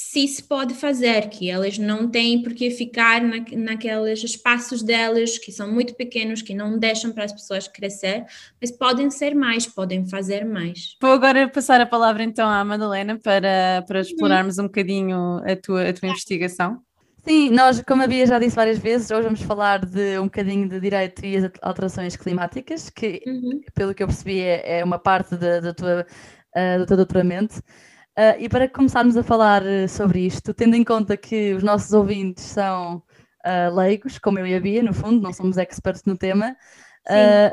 se 0.00 0.26
se 0.26 0.42
pode 0.42 0.72
fazer, 0.72 1.28
que 1.28 1.50
elas 1.50 1.76
não 1.76 2.08
têm 2.08 2.42
por 2.42 2.54
que 2.54 2.70
ficar 2.70 3.20
na, 3.20 3.44
naqueles 3.52 4.24
espaços 4.24 4.82
delas 4.82 5.36
que 5.36 5.52
são 5.52 5.70
muito 5.70 5.94
pequenos, 5.94 6.40
que 6.40 6.54
não 6.54 6.78
deixam 6.78 7.12
para 7.12 7.24
as 7.24 7.32
pessoas 7.32 7.68
crescer, 7.68 8.24
mas 8.58 8.70
podem 8.70 9.10
ser 9.10 9.34
mais, 9.34 9.66
podem 9.66 10.06
fazer 10.08 10.44
mais. 10.44 10.96
Vou 11.02 11.12
agora 11.12 11.46
passar 11.48 11.82
a 11.82 11.86
palavra 11.86 12.24
então 12.24 12.48
à 12.48 12.64
Madalena 12.64 13.18
para, 13.18 13.84
para 13.86 14.00
explorarmos 14.00 14.58
um 14.58 14.64
bocadinho 14.64 15.42
a 15.44 15.54
tua, 15.54 15.90
a 15.90 15.92
tua 15.92 16.08
investigação. 16.08 16.80
Sim, 17.22 17.50
nós, 17.50 17.82
como 17.82 18.02
a 18.02 18.06
Bia 18.06 18.26
já 18.26 18.38
disse 18.38 18.56
várias 18.56 18.78
vezes, 18.78 19.10
hoje 19.10 19.24
vamos 19.24 19.42
falar 19.42 19.84
de 19.84 20.18
um 20.18 20.24
bocadinho 20.24 20.66
de 20.66 20.80
direito 20.80 21.24
e 21.26 21.36
as 21.36 21.50
alterações 21.60 22.16
climáticas, 22.16 22.88
que, 22.88 23.22
uhum. 23.26 23.60
pelo 23.74 23.94
que 23.94 24.02
eu 24.02 24.06
percebi, 24.06 24.40
é, 24.40 24.78
é 24.78 24.84
uma 24.84 24.98
parte 24.98 25.36
da, 25.36 25.74
tua, 25.74 26.06
uh, 26.56 26.78
do 26.78 26.86
teu 26.86 26.96
doutoramento. 26.96 27.62
Uh, 28.18 28.36
e 28.38 28.48
para 28.48 28.68
começarmos 28.68 29.16
a 29.16 29.22
falar 29.22 29.64
eh, 29.64 29.86
sobre 29.86 30.26
isto, 30.26 30.52
tendo 30.52 30.74
em 30.74 30.84
conta 30.84 31.16
que 31.16 31.54
os 31.54 31.62
nossos 31.62 31.92
ouvintes 31.92 32.44
são 32.44 32.96
uh, 33.46 33.74
leigos, 33.74 34.18
como 34.18 34.38
eu 34.38 34.46
e 34.46 34.54
a 34.54 34.60
Bia, 34.60 34.82
no 34.82 34.92
fundo, 34.92 35.22
não 35.22 35.32
somos 35.32 35.56
experts 35.56 36.02
no 36.04 36.18
tema, 36.18 36.56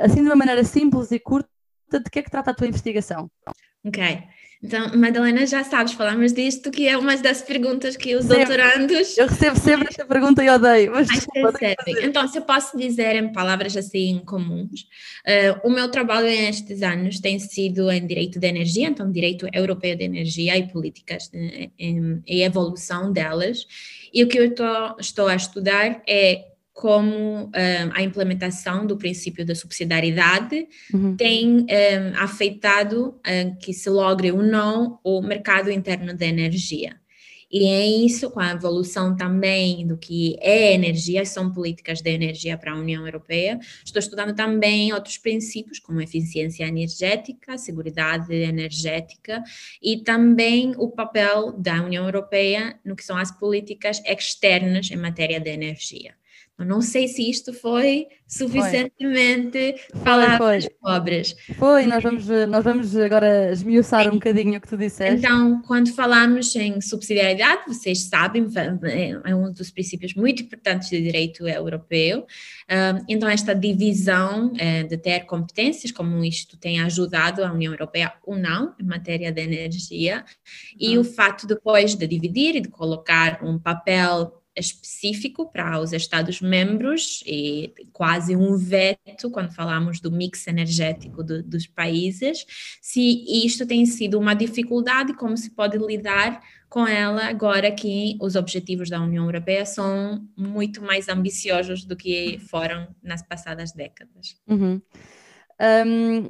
assim 0.01 0.21
de 0.21 0.29
uma 0.29 0.35
maneira 0.35 0.63
simples 0.63 1.11
e 1.11 1.19
curta, 1.19 1.49
de 1.89 2.09
que 2.11 2.19
é 2.19 2.23
que 2.23 2.31
trata 2.31 2.51
a 2.51 2.53
tua 2.53 2.67
investigação? 2.67 3.29
Ok. 3.85 4.03
Então, 4.63 4.91
Madalena, 4.95 5.45
já 5.45 5.63
sabes, 5.63 5.93
falamos 5.93 6.33
disto, 6.33 6.71
que 6.71 6.87
é 6.87 6.97
uma 6.97 7.15
das 7.17 7.43
perguntas 7.43 7.95
que 7.95 8.15
os 8.15 8.25
sempre. 8.25 8.45
doutorandos. 8.45 9.15
Eu 9.15 9.27
recebo 9.27 9.59
sempre 9.59 9.87
esta 9.89 10.03
pergunta 10.03 10.43
e 10.43 10.49
odeio. 10.49 10.93
Mas 10.93 11.07
Então, 12.01 12.27
se 12.27 12.39
eu 12.39 12.41
posso 12.41 12.75
dizer 12.75 13.15
em 13.15 13.31
palavras 13.31 13.77
assim 13.77 14.19
comuns, 14.25 14.81
uh, 14.81 15.67
o 15.67 15.69
meu 15.69 15.89
trabalho 15.91 16.25
nestes 16.25 16.81
anos 16.81 17.19
tem 17.19 17.37
sido 17.37 17.91
em 17.91 18.05
direito 18.05 18.39
de 18.39 18.47
energia, 18.47 18.87
então, 18.87 19.11
direito 19.11 19.47
europeu 19.53 19.95
de 19.95 20.03
energia 20.03 20.57
e 20.57 20.67
políticas 20.67 21.29
eh, 21.33 21.69
e 22.25 22.41
evolução 22.41 23.13
delas. 23.13 23.67
E 24.11 24.23
o 24.23 24.27
que 24.27 24.39
eu 24.39 24.55
tô, 24.55 24.97
estou 24.99 25.27
a 25.27 25.35
estudar 25.35 26.01
é 26.07 26.46
como 26.77 27.45
um, 27.45 27.51
a 27.91 28.03
implementação 28.03 28.85
do 28.85 28.95
princípio 28.97 29.43
da 29.43 29.55
subsidiariedade 29.55 30.67
uhum. 30.93 31.17
tem 31.17 31.61
um, 31.61 31.65
afetado 32.17 33.19
um, 33.27 33.55
que 33.55 33.73
se 33.73 33.89
logre 33.89 34.31
ou 34.31 34.43
não 34.43 34.99
o 35.03 35.19
mercado 35.19 35.71
interno 35.71 36.15
da 36.15 36.27
energia. 36.27 36.95
E 37.51 37.65
é 37.65 37.87
isso, 37.87 38.29
com 38.29 38.39
a 38.39 38.51
evolução 38.51 39.15
também 39.15 39.87
do 39.87 39.97
que 39.97 40.37
é 40.39 40.71
energia, 40.73 41.25
são 41.25 41.51
políticas 41.51 41.99
de 41.99 42.11
energia 42.11 42.55
para 42.55 42.73
a 42.73 42.77
União 42.77 43.07
Europeia. 43.07 43.57
Estou 43.83 43.99
estudando 43.99 44.35
também 44.35 44.93
outros 44.93 45.17
princípios, 45.17 45.79
como 45.79 45.99
eficiência 45.99 46.65
energética, 46.65 47.57
segurança 47.57 48.31
energética 48.31 49.41
e 49.81 50.03
também 50.03 50.75
o 50.77 50.91
papel 50.91 51.53
da 51.53 51.81
União 51.81 52.05
Europeia 52.05 52.77
no 52.85 52.95
que 52.95 53.03
são 53.03 53.17
as 53.17 53.31
políticas 53.31 53.99
externas 54.05 54.91
em 54.91 54.97
matéria 54.97 55.39
de 55.39 55.49
energia. 55.49 56.13
Eu 56.59 56.65
não 56.65 56.81
sei 56.81 57.07
se 57.07 57.29
isto 57.29 57.53
foi 57.53 58.07
suficientemente 58.27 59.75
foi. 59.91 60.01
palavras 60.01 60.63
foi, 60.65 60.73
foi. 60.73 60.79
pobres. 60.81 61.35
Foi, 61.55 61.85
nós 61.85 62.01
vamos, 62.01 62.27
nós 62.49 62.63
vamos 62.63 62.97
agora 62.97 63.51
esmiuçar 63.51 64.07
um 64.07 64.13
bocadinho 64.13 64.57
o 64.57 64.61
que 64.61 64.67
tu 64.67 64.75
disseste. 64.75 65.19
Então, 65.19 65.61
quando 65.61 65.93
falamos 65.93 66.55
em 66.55 66.81
subsidiariedade, 66.81 67.61
vocês 67.67 68.09
sabem, 68.09 68.47
é 69.23 69.35
um 69.35 69.51
dos 69.53 69.69
princípios 69.69 70.15
muito 70.15 70.43
importantes 70.43 70.89
do 70.89 70.97
direito 70.97 71.47
europeu. 71.47 72.25
Então, 73.07 73.29
esta 73.29 73.53
divisão 73.53 74.51
eh, 74.57 74.83
de 74.83 74.97
ter 74.97 75.21
competências, 75.21 75.91
como 75.91 76.23
isto 76.23 76.57
tem 76.57 76.81
ajudado 76.81 77.43
a 77.43 77.53
União 77.53 77.71
Europeia 77.71 78.13
ou 78.25 78.35
não, 78.35 78.73
em 78.79 78.83
matéria 78.83 79.31
de 79.31 79.41
energia, 79.41 80.25
e 80.77 80.95
uhum. 80.95 81.01
o 81.01 81.03
fato 81.03 81.45
depois 81.45 81.95
de 81.95 82.07
dividir 82.07 82.55
e 82.55 82.61
de 82.61 82.69
colocar 82.69 83.39
um 83.43 83.59
papel 83.59 84.41
específico 84.57 85.49
para 85.51 85.79
os 85.79 85.93
Estados-membros 85.93 87.23
e 87.25 87.71
quase 87.93 88.35
um 88.35 88.57
veto 88.57 89.29
quando 89.31 89.53
falamos 89.53 89.99
do 89.99 90.11
mix 90.11 90.47
energético 90.47 91.23
do, 91.23 91.43
dos 91.43 91.67
países. 91.67 92.45
Se 92.81 93.23
isto 93.45 93.65
tem 93.65 93.85
sido 93.85 94.19
uma 94.19 94.33
dificuldade, 94.33 95.13
como 95.13 95.37
se 95.37 95.51
pode 95.51 95.77
lidar 95.77 96.41
com 96.69 96.85
ela 96.85 97.25
agora 97.25 97.71
que 97.71 98.17
os 98.19 98.35
objetivos 98.35 98.89
da 98.89 99.01
União 99.01 99.25
Europeia 99.25 99.65
são 99.65 100.27
muito 100.35 100.81
mais 100.81 101.07
ambiciosos 101.07 101.85
do 101.85 101.95
que 101.95 102.39
foram 102.49 102.87
nas 103.01 103.21
passadas 103.21 103.71
décadas. 103.71 104.35
Uhum. 104.47 104.81
Um, 105.59 106.29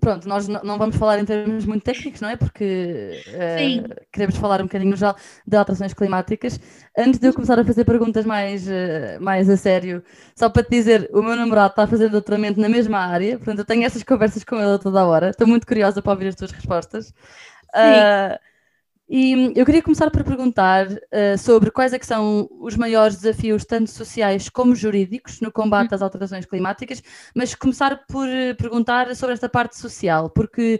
pronto, 0.00 0.28
nós 0.28 0.48
não 0.48 0.78
vamos 0.78 0.96
falar 0.96 1.18
em 1.18 1.24
termos 1.24 1.64
muito 1.64 1.82
técnicos, 1.82 2.20
não 2.20 2.28
é? 2.28 2.36
Porque 2.36 3.20
uh, 3.28 4.06
queremos 4.12 4.36
falar 4.36 4.60
um 4.60 4.64
bocadinho 4.64 4.96
já 4.96 5.14
de 5.46 5.56
alterações 5.56 5.94
climáticas. 5.94 6.60
Antes 6.96 7.18
de 7.18 7.26
eu 7.26 7.32
começar 7.32 7.58
a 7.58 7.64
fazer 7.64 7.84
perguntas 7.84 8.24
mais, 8.24 8.66
uh, 8.66 9.20
mais 9.20 9.48
a 9.48 9.56
sério, 9.56 10.02
só 10.34 10.48
para 10.48 10.62
te 10.62 10.70
dizer, 10.70 11.08
o 11.12 11.22
meu 11.22 11.36
namorado 11.36 11.70
está 11.70 11.84
a 11.84 11.86
fazer 11.86 12.08
doutoramento 12.08 12.60
na 12.60 12.68
mesma 12.68 12.98
área, 12.98 13.36
portanto 13.36 13.60
eu 13.60 13.64
tenho 13.64 13.84
essas 13.84 14.02
conversas 14.02 14.44
com 14.44 14.56
ele 14.56 14.78
toda 14.78 15.00
a 15.00 15.06
hora. 15.06 15.30
Estou 15.30 15.46
muito 15.46 15.66
curiosa 15.66 16.02
para 16.02 16.12
ouvir 16.12 16.28
as 16.28 16.34
tuas 16.34 16.50
respostas. 16.50 17.06
Sim. 17.06 17.12
E 19.08 19.52
eu 19.56 19.64
queria 19.64 19.82
começar 19.82 20.10
por 20.10 20.22
perguntar 20.22 20.86
uh, 20.86 21.38
sobre 21.38 21.70
quais 21.70 21.94
é 21.94 21.98
que 21.98 22.04
são 22.04 22.46
os 22.60 22.76
maiores 22.76 23.16
desafios, 23.16 23.64
tanto 23.64 23.90
sociais 23.90 24.50
como 24.50 24.74
jurídicos, 24.74 25.40
no 25.40 25.50
combate 25.50 25.94
às 25.94 26.02
alterações 26.02 26.44
climáticas, 26.44 27.02
mas 27.34 27.54
começar 27.54 28.04
por 28.06 28.28
uh, 28.28 28.54
perguntar 28.58 29.14
sobre 29.16 29.32
esta 29.32 29.48
parte 29.48 29.78
social, 29.78 30.28
porque 30.28 30.78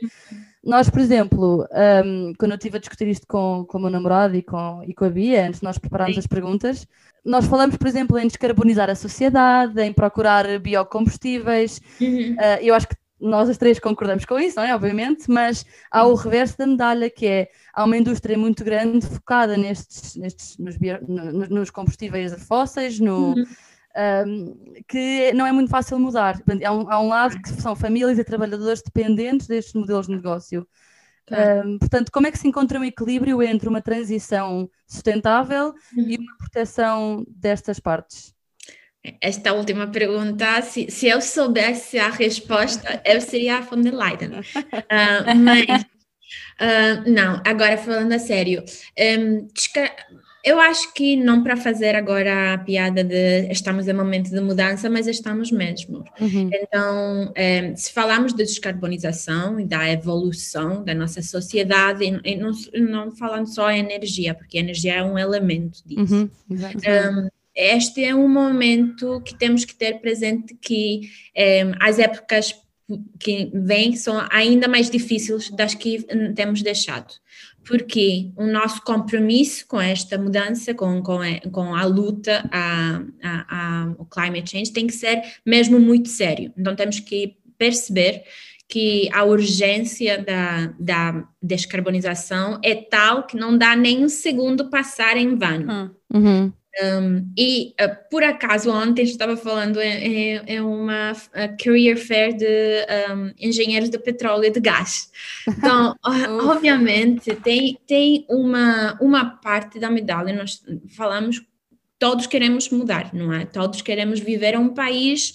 nós, 0.62 0.90
por 0.90 1.00
exemplo, 1.00 1.66
um, 2.04 2.34
quando 2.38 2.52
eu 2.52 2.56
estive 2.56 2.76
a 2.76 2.80
discutir 2.80 3.08
isto 3.08 3.26
com, 3.26 3.64
com 3.66 3.78
o 3.78 3.80
meu 3.80 3.90
namorado 3.90 4.36
e 4.36 4.42
com, 4.42 4.82
e 4.86 4.92
com 4.92 5.06
a 5.06 5.10
Bia, 5.10 5.46
antes 5.46 5.60
de 5.60 5.64
nós 5.64 5.78
prepararmos 5.78 6.16
Sim. 6.16 6.20
as 6.20 6.26
perguntas, 6.26 6.86
nós 7.24 7.46
falamos, 7.46 7.76
por 7.76 7.86
exemplo, 7.86 8.18
em 8.18 8.26
descarbonizar 8.26 8.90
a 8.90 8.94
sociedade, 8.94 9.80
em 9.80 9.92
procurar 9.92 10.58
biocombustíveis. 10.58 11.80
Uhum. 11.98 12.34
Uh, 12.34 12.60
eu 12.60 12.74
acho 12.74 12.88
que 12.88 12.96
nós 13.20 13.48
as 13.48 13.58
três 13.58 13.78
concordamos 13.78 14.24
com 14.24 14.38
isso, 14.38 14.56
não 14.56 14.64
é? 14.64 14.74
Obviamente, 14.74 15.30
mas 15.30 15.64
há 15.90 16.06
o 16.06 16.14
reverso 16.14 16.56
da 16.58 16.66
medalha, 16.66 17.10
que 17.10 17.26
é 17.26 17.48
há 17.72 17.84
uma 17.84 17.96
indústria 17.96 18.38
muito 18.38 18.64
grande 18.64 19.06
focada 19.06 19.56
nestes, 19.56 20.16
nestes 20.16 20.56
nos, 20.58 20.76
bio, 20.76 20.98
no, 21.06 21.48
nos 21.48 21.70
combustíveis 21.70 22.32
fósseis, 22.46 23.00
no, 23.00 23.34
uhum. 23.34 23.44
um, 24.26 24.82
que 24.86 25.32
não 25.32 25.46
é 25.46 25.52
muito 25.52 25.70
fácil 25.70 25.98
mudar. 25.98 26.40
Há 26.64 26.72
um, 26.72 26.90
há 26.90 27.00
um 27.00 27.08
lado 27.08 27.40
que 27.40 27.48
são 27.48 27.74
famílias 27.74 28.18
e 28.18 28.24
trabalhadores 28.24 28.82
dependentes 28.82 29.46
destes 29.46 29.74
modelos 29.74 30.06
de 30.06 30.14
negócio. 30.14 30.66
Um, 31.30 31.78
portanto, 31.78 32.10
como 32.10 32.26
é 32.26 32.30
que 32.30 32.38
se 32.38 32.48
encontra 32.48 32.80
um 32.80 32.84
equilíbrio 32.84 33.42
entre 33.42 33.68
uma 33.68 33.82
transição 33.82 34.70
sustentável 34.86 35.74
uhum. 35.96 36.08
e 36.08 36.16
uma 36.16 36.36
proteção 36.38 37.24
destas 37.28 37.78
partes? 37.78 38.34
Esta 39.20 39.52
última 39.52 39.86
pergunta, 39.86 40.62
se, 40.62 40.90
se 40.90 41.06
eu 41.08 41.20
soubesse 41.20 41.98
a 41.98 42.08
resposta, 42.08 43.00
eu 43.04 43.20
seria 43.20 43.58
a 43.58 43.60
von 43.60 43.80
der 43.80 43.94
Leyen. 43.94 44.40
Uh, 44.40 45.34
mas, 45.42 45.82
uh, 46.60 47.10
não, 47.10 47.40
agora 47.44 47.76
falando 47.76 48.12
a 48.12 48.18
sério, 48.18 48.62
um, 49.18 49.46
eu 50.44 50.60
acho 50.60 50.94
que 50.94 51.16
não 51.16 51.42
para 51.42 51.56
fazer 51.56 51.94
agora 51.94 52.54
a 52.54 52.58
piada 52.58 53.02
de 53.02 53.50
estamos 53.50 53.88
em 53.88 53.92
momento 53.92 54.30
de 54.30 54.40
mudança, 54.40 54.88
mas 54.88 55.06
estamos 55.06 55.50
mesmo. 55.50 56.04
Uhum. 56.18 56.48
Então, 56.54 57.34
se 57.76 57.92
falamos 57.92 58.32
de 58.32 58.44
descarbonização 58.44 59.58
e 59.58 59.66
da 59.66 59.90
evolução 59.90 60.84
da 60.84 60.94
nossa 60.94 61.20
sociedade, 61.22 62.04
e 62.24 62.36
não, 62.36 62.52
não 62.72 63.10
falando 63.10 63.52
só 63.52 63.70
em 63.70 63.80
energia, 63.80 64.32
porque 64.32 64.56
a 64.56 64.60
energia 64.60 64.94
é 64.94 65.02
um 65.02 65.18
elemento 65.18 65.82
disso. 65.84 66.14
Uhum. 66.14 66.30
Um, 66.50 67.28
este 67.58 68.04
é 68.04 68.14
um 68.14 68.28
momento 68.28 69.20
que 69.22 69.34
temos 69.36 69.64
que 69.64 69.74
ter 69.74 70.00
presente 70.00 70.54
que 70.54 71.10
eh, 71.34 71.72
as 71.80 71.98
épocas 71.98 72.54
que 73.18 73.50
vêm 73.52 73.96
são 73.96 74.26
ainda 74.30 74.68
mais 74.68 74.88
difíceis 74.88 75.50
das 75.50 75.74
que 75.74 76.06
temos 76.34 76.62
deixado, 76.62 77.12
porque 77.66 78.30
o 78.36 78.46
nosso 78.46 78.82
compromisso 78.82 79.66
com 79.66 79.80
esta 79.80 80.16
mudança, 80.16 80.72
com, 80.72 81.02
com, 81.02 81.20
a, 81.20 81.40
com 81.50 81.74
a 81.74 81.84
luta 81.84 82.48
a, 82.50 83.02
a, 83.22 83.46
a, 83.48 83.94
o 83.98 84.06
climate 84.06 84.50
change, 84.50 84.72
tem 84.72 84.86
que 84.86 84.94
ser 84.94 85.20
mesmo 85.44 85.78
muito 85.78 86.08
sério. 86.08 86.52
Então 86.56 86.74
temos 86.74 87.00
que 87.00 87.36
perceber 87.58 88.22
que 88.68 89.08
a 89.12 89.24
urgência 89.24 90.22
da, 90.22 90.72
da 90.78 91.28
descarbonização 91.42 92.60
é 92.62 92.74
tal 92.74 93.26
que 93.26 93.36
não 93.36 93.56
dá 93.56 93.74
nem 93.74 94.04
um 94.04 94.08
segundo 94.08 94.70
passar 94.70 95.16
em 95.16 95.34
vano. 95.34 95.90
Uhum. 96.12 96.52
Um, 96.82 97.32
e 97.36 97.74
uh, 97.80 98.08
por 98.10 98.22
acaso 98.22 98.70
ontem 98.70 99.02
estava 99.02 99.36
falando 99.36 99.80
em, 99.80 100.36
em 100.46 100.60
uma 100.60 101.12
career 101.60 101.96
fair 101.96 102.36
de 102.36 102.46
um, 103.10 103.32
engenheiros 103.38 103.90
de 103.90 103.98
petróleo 103.98 104.44
e 104.44 104.50
de 104.50 104.60
gás. 104.60 105.10
Então, 105.46 105.94
obviamente, 106.48 107.34
tem, 107.36 107.78
tem 107.86 108.24
uma, 108.28 108.96
uma 109.00 109.24
parte 109.24 109.78
da 109.80 109.90
medalha, 109.90 110.32
nós 110.32 110.62
falamos 110.96 111.42
todos 111.98 112.26
queremos 112.26 112.70
mudar, 112.70 113.12
não 113.12 113.32
é? 113.32 113.44
Todos 113.44 113.82
queremos 113.82 114.20
viver 114.20 114.56
um 114.56 114.68
país 114.68 115.32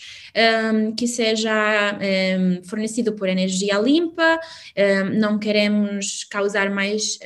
um, 0.73 0.95
que 0.95 1.07
seja 1.07 1.99
um, 2.39 2.63
fornecido 2.63 3.13
por 3.13 3.27
energia 3.27 3.77
limpa, 3.79 4.39
um, 4.77 5.19
não 5.19 5.37
queremos 5.37 6.23
causar 6.23 6.69
mais 6.69 7.19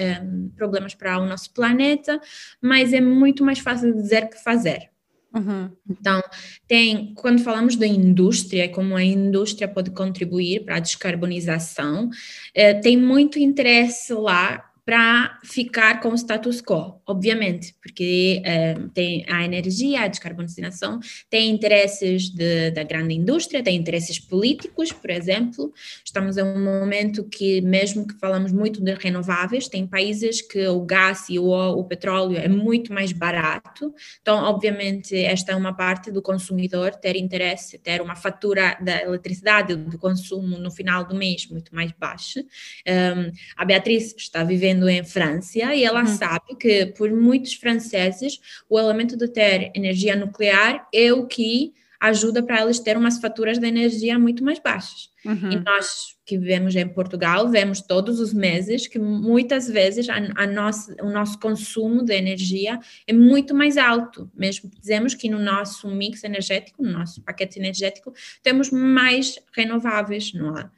problemas 0.56 0.96
para 0.96 1.20
o 1.20 1.26
nosso 1.26 1.54
planeta, 1.54 2.20
mas 2.62 2.94
é 2.94 3.02
muito 3.02 3.44
mais 3.44 3.60
fácil 3.60 3.94
dizer 3.94 4.30
que 4.30 4.42
fazer. 4.44 4.90
Uhum. 5.36 5.70
Então, 5.90 6.22
tem, 6.68 7.14
quando 7.14 7.44
falamos 7.44 7.76
da 7.76 7.86
indústria, 7.86 8.70
como 8.70 8.96
a 8.96 9.04
indústria 9.04 9.68
pode 9.68 9.92
contribuir 9.92 10.64
para 10.64 10.78
a 10.78 10.80
descarbonização, 10.80 12.10
eh, 12.56 12.74
tem 12.76 12.98
muito 12.98 13.38
interesse 13.38 14.14
lá 14.14 14.67
para 14.88 15.38
ficar 15.44 16.00
com 16.00 16.12
o 16.12 16.16
status 16.16 16.62
quo, 16.62 17.02
obviamente, 17.06 17.76
porque 17.82 18.42
é, 18.46 18.74
tem 18.94 19.26
a 19.28 19.44
energia, 19.44 20.04
a 20.04 20.08
descarbonização, 20.08 21.02
tem 21.30 21.50
interesses 21.50 22.30
de, 22.30 22.72
da 22.72 22.84
grande 22.84 23.14
indústria, 23.14 23.62
tem 23.62 23.76
interesses 23.76 24.18
políticos, 24.18 24.94
por 24.94 25.10
exemplo. 25.10 25.74
Estamos 26.06 26.38
em 26.38 26.44
um 26.44 26.64
momento 26.64 27.26
que, 27.26 27.60
mesmo 27.60 28.08
que 28.08 28.18
falamos 28.18 28.54
muito 28.54 28.82
de 28.82 28.94
renováveis, 28.94 29.68
tem 29.68 29.86
países 29.86 30.42
que 30.42 30.66
o 30.66 30.80
gás 30.86 31.28
e 31.28 31.38
o, 31.38 31.50
o 31.52 31.84
petróleo 31.84 32.38
é 32.38 32.48
muito 32.48 32.94
mais 32.94 33.12
barato. 33.12 33.94
Então, 34.22 34.42
obviamente, 34.42 35.18
esta 35.18 35.52
é 35.52 35.56
uma 35.58 35.76
parte 35.76 36.14
do 36.14 36.22
consumidor 36.22 36.96
ter 36.96 37.18
interesse, 37.18 37.78
ter 37.78 38.02
uma 38.02 38.16
fatura 38.16 38.78
da 38.80 39.02
eletricidade, 39.02 39.76
do 39.76 40.00
consumo 40.00 40.58
no 40.58 40.72
final 40.72 41.04
do 41.04 41.14
mês 41.14 41.46
muito 41.50 41.76
mais 41.76 41.92
baixa. 41.92 42.40
Um, 42.40 43.34
a 43.58 43.66
Beatriz 43.66 44.16
está 44.18 44.46
vivendo 44.46 44.77
vivendo 44.78 44.90
em 44.90 45.04
França 45.04 45.74
e 45.74 45.84
ela 45.84 46.02
uhum. 46.02 46.08
sabe 46.08 46.56
que 46.60 46.88
por 46.88 47.12
muitos 47.12 47.54
franceses 47.54 48.40
o 48.70 48.80
elemento 48.80 49.18
de 49.18 49.28
ter 49.28 49.72
energia 49.74 50.16
nuclear 50.16 50.88
é 50.94 51.12
o 51.12 51.26
que 51.26 51.74
ajuda 52.00 52.44
para 52.44 52.62
eles 52.62 52.80
ter 52.80 52.96
umas 52.96 53.20
faturas 53.20 53.58
de 53.58 53.66
energia 53.66 54.20
muito 54.20 54.44
mais 54.44 54.60
baixas. 54.60 55.10
Uhum. 55.26 55.52
E 55.52 55.56
nós 55.56 56.16
que 56.24 56.38
vivemos 56.38 56.76
em 56.76 56.88
Portugal 56.88 57.50
vemos 57.50 57.82
todos 57.82 58.20
os 58.20 58.32
meses 58.34 58.86
que 58.86 59.00
muitas 59.00 59.68
vezes 59.68 60.08
a, 60.08 60.18
a 60.36 60.46
nossa, 60.46 60.96
o 61.02 61.10
nosso 61.10 61.40
consumo 61.40 62.04
de 62.04 62.14
energia 62.14 62.80
é 63.08 63.14
muito 63.14 63.56
mais 63.56 63.78
alto. 63.78 64.30
Mesmo 64.36 64.70
dizemos 64.80 65.16
que 65.16 65.28
no 65.28 65.40
nosso 65.40 65.90
mix 65.90 66.24
energético, 66.24 66.84
no 66.84 66.92
nosso 66.92 67.20
paquete 67.24 67.58
energético, 67.58 68.14
temos 68.44 68.70
mais 68.70 69.40
renováveis, 69.52 70.34
não 70.34 70.56
é? 70.56 70.70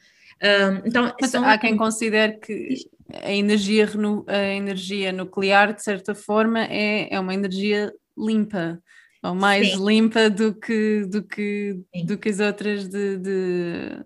Um, 0.41 0.87
então, 0.87 1.13
Mas 1.19 1.31
são... 1.31 1.43
há 1.43 1.57
quem 1.57 1.75
considere 1.75 2.37
que 2.39 2.75
a 3.13 3.31
energia, 3.31 3.87
a 4.27 4.37
energia 4.53 5.11
nuclear, 5.11 5.73
de 5.73 5.83
certa 5.83 6.15
forma, 6.15 6.63
é, 6.63 7.13
é 7.13 7.19
uma 7.19 7.33
energia 7.33 7.93
limpa, 8.17 8.81
ou 9.23 9.35
mais 9.35 9.71
Sim. 9.71 9.85
limpa 9.85 10.29
do 10.29 10.53
que, 10.53 11.05
do 11.05 11.23
que, 11.23 11.79
do 12.05 12.17
que 12.17 12.29
as 12.29 12.39
outras 12.39 12.87
de, 12.87 13.17
de 13.17 14.05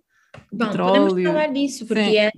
Bom, 0.51 0.67
petróleo. 0.67 1.07
podemos 1.07 1.23
falar 1.23 1.47
disso, 1.47 1.85
porque 1.85 1.99
é, 1.99 2.31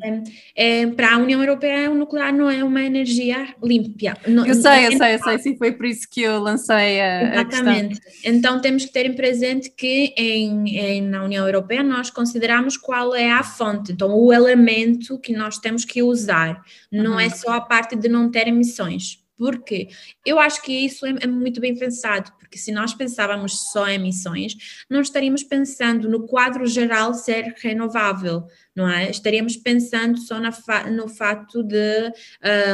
é, 0.55 0.87
para 0.87 1.15
a 1.15 1.17
União 1.17 1.41
Europeia 1.41 1.91
o 1.91 1.95
nuclear 1.95 2.33
não 2.33 2.49
é 2.49 2.63
uma 2.63 2.81
energia 2.81 3.53
limpa. 3.61 4.17
Não, 4.27 4.45
eu 4.45 4.55
sei, 4.55 4.87
eu 4.87 4.97
sei, 4.97 5.15
eu 5.15 5.19
sei, 5.19 5.39
sim, 5.39 5.57
foi 5.57 5.73
por 5.73 5.85
isso 5.85 6.07
que 6.09 6.21
eu 6.21 6.39
lancei 6.39 7.01
a, 7.01 7.41
Exatamente. 7.41 7.99
A 8.25 8.29
então 8.29 8.61
temos 8.61 8.85
que 8.85 8.93
ter 8.93 9.05
em 9.05 9.13
presente 9.13 9.69
que 9.69 10.13
em, 10.17 10.77
em, 10.77 11.01
na 11.01 11.23
União 11.23 11.45
Europeia 11.45 11.83
nós 11.83 12.09
consideramos 12.09 12.77
qual 12.77 13.13
é 13.13 13.31
a 13.31 13.43
fonte, 13.43 13.91
então 13.91 14.13
o 14.13 14.31
elemento 14.31 15.19
que 15.19 15.33
nós 15.33 15.57
temos 15.57 15.83
que 15.83 16.01
usar, 16.01 16.61
não 16.91 17.13
uhum. 17.13 17.19
é 17.19 17.29
só 17.29 17.51
a 17.51 17.61
parte 17.61 17.95
de 17.95 18.07
não 18.07 18.31
ter 18.31 18.47
emissões. 18.47 19.23
Porque 19.37 19.89
eu 20.25 20.39
acho 20.39 20.61
que 20.61 20.71
isso 20.71 21.05
é, 21.05 21.13
é, 21.21 21.27
muito 21.27 21.59
bem 21.59 21.75
pensado, 21.75 22.31
porque 22.45 22.57
se 22.57 22.71
nós 22.71 22.93
pensávamos 22.93 23.71
só 23.71 23.87
em 23.89 23.95
emissões, 23.95 24.55
não 24.89 25.01
estaríamos 25.01 25.43
pensando 25.43 26.07
no 26.07 26.27
quadro 26.27 26.65
geral 26.67 27.13
ser 27.13 27.55
renovável 27.57 28.47
não 28.75 28.89
é? 28.89 29.09
Estaríamos 29.09 29.55
pensando 29.55 30.17
só 30.17 30.35
fa 30.51 30.89
no 30.89 31.07
fato 31.07 31.63
de, 31.63 32.11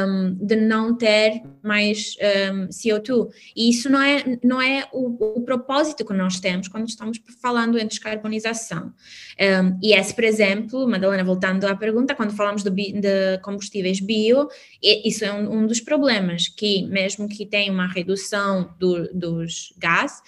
um, 0.04 0.34
de 0.34 0.56
não 0.56 0.96
ter 0.96 1.42
mais 1.62 2.16
um, 2.52 2.66
CO2. 2.66 3.28
E 3.54 3.70
isso 3.70 3.88
não 3.88 4.02
é, 4.02 4.38
não 4.42 4.60
é 4.60 4.88
o, 4.92 5.38
o, 5.38 5.42
propósito 5.42 6.04
que 6.04 6.12
nós 6.12 6.40
temos 6.40 6.66
quando 6.66 6.88
estamos 6.88 7.20
falando 7.40 7.78
em 7.78 7.86
descarbonização. 7.86 8.92
Um, 9.40 9.78
e 9.80 9.94
esse, 9.94 10.12
por 10.12 10.24
exemplo, 10.24 10.88
Madalena, 10.88 11.22
voltando 11.22 11.66
à 11.66 11.76
pergunta, 11.76 12.16
quando 12.16 12.34
falamos 12.34 12.64
de, 12.64 12.70
de 12.70 13.38
combustíveis 13.42 14.00
bio, 14.00 14.48
isso 14.82 15.24
é 15.24 15.32
um, 15.32 15.58
um, 15.58 15.66
dos 15.66 15.80
problemas, 15.80 16.48
que 16.48 16.82
mesmo 16.86 17.28
que 17.28 17.46
tenha 17.46 17.70
uma 17.70 17.86
redução 17.86 18.74
do, 18.76 19.08
dos 19.14 19.61
gás, 19.78 20.22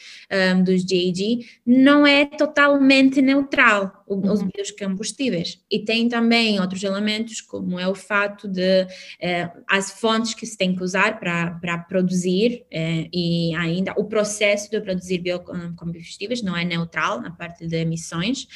dos 0.65 0.85
GHG, 0.85 1.47
não 1.67 2.07
é 2.07 2.25
totalmente 2.25 3.21
neutral 3.23 4.04
os 4.07 4.41
uhum. 4.41 4.49
biocombustíveis. 4.55 5.61
E 5.71 5.79
tem 5.79 6.09
também 6.09 6.61
outros 6.61 6.83
elementos, 6.83 7.41
como 7.41 7.79
é 7.79 7.89
o 7.89 7.95
fato 7.95 8.47
de 8.47 8.87
eh, 9.21 9.51
as 9.67 9.93
fontes 9.93 10.35
que 10.35 10.47
se 10.47 10.57
tem 10.57 10.75
que 10.75 10.83
usar 10.83 11.19
para 11.19 11.79
produzir 11.89 12.67
eh, 12.71 13.09
e 13.13 13.55
ainda 13.55 13.95
o 13.97 14.05
processo 14.05 14.71
de 14.71 14.81
produzir 14.81 15.19
biocombustíveis 15.19 16.43
não 16.43 16.57
é 16.57 16.65
neutral 16.65 17.21
na 17.21 17.31
parte 17.31 17.67
de 17.67 17.77
emissões, 17.77 18.47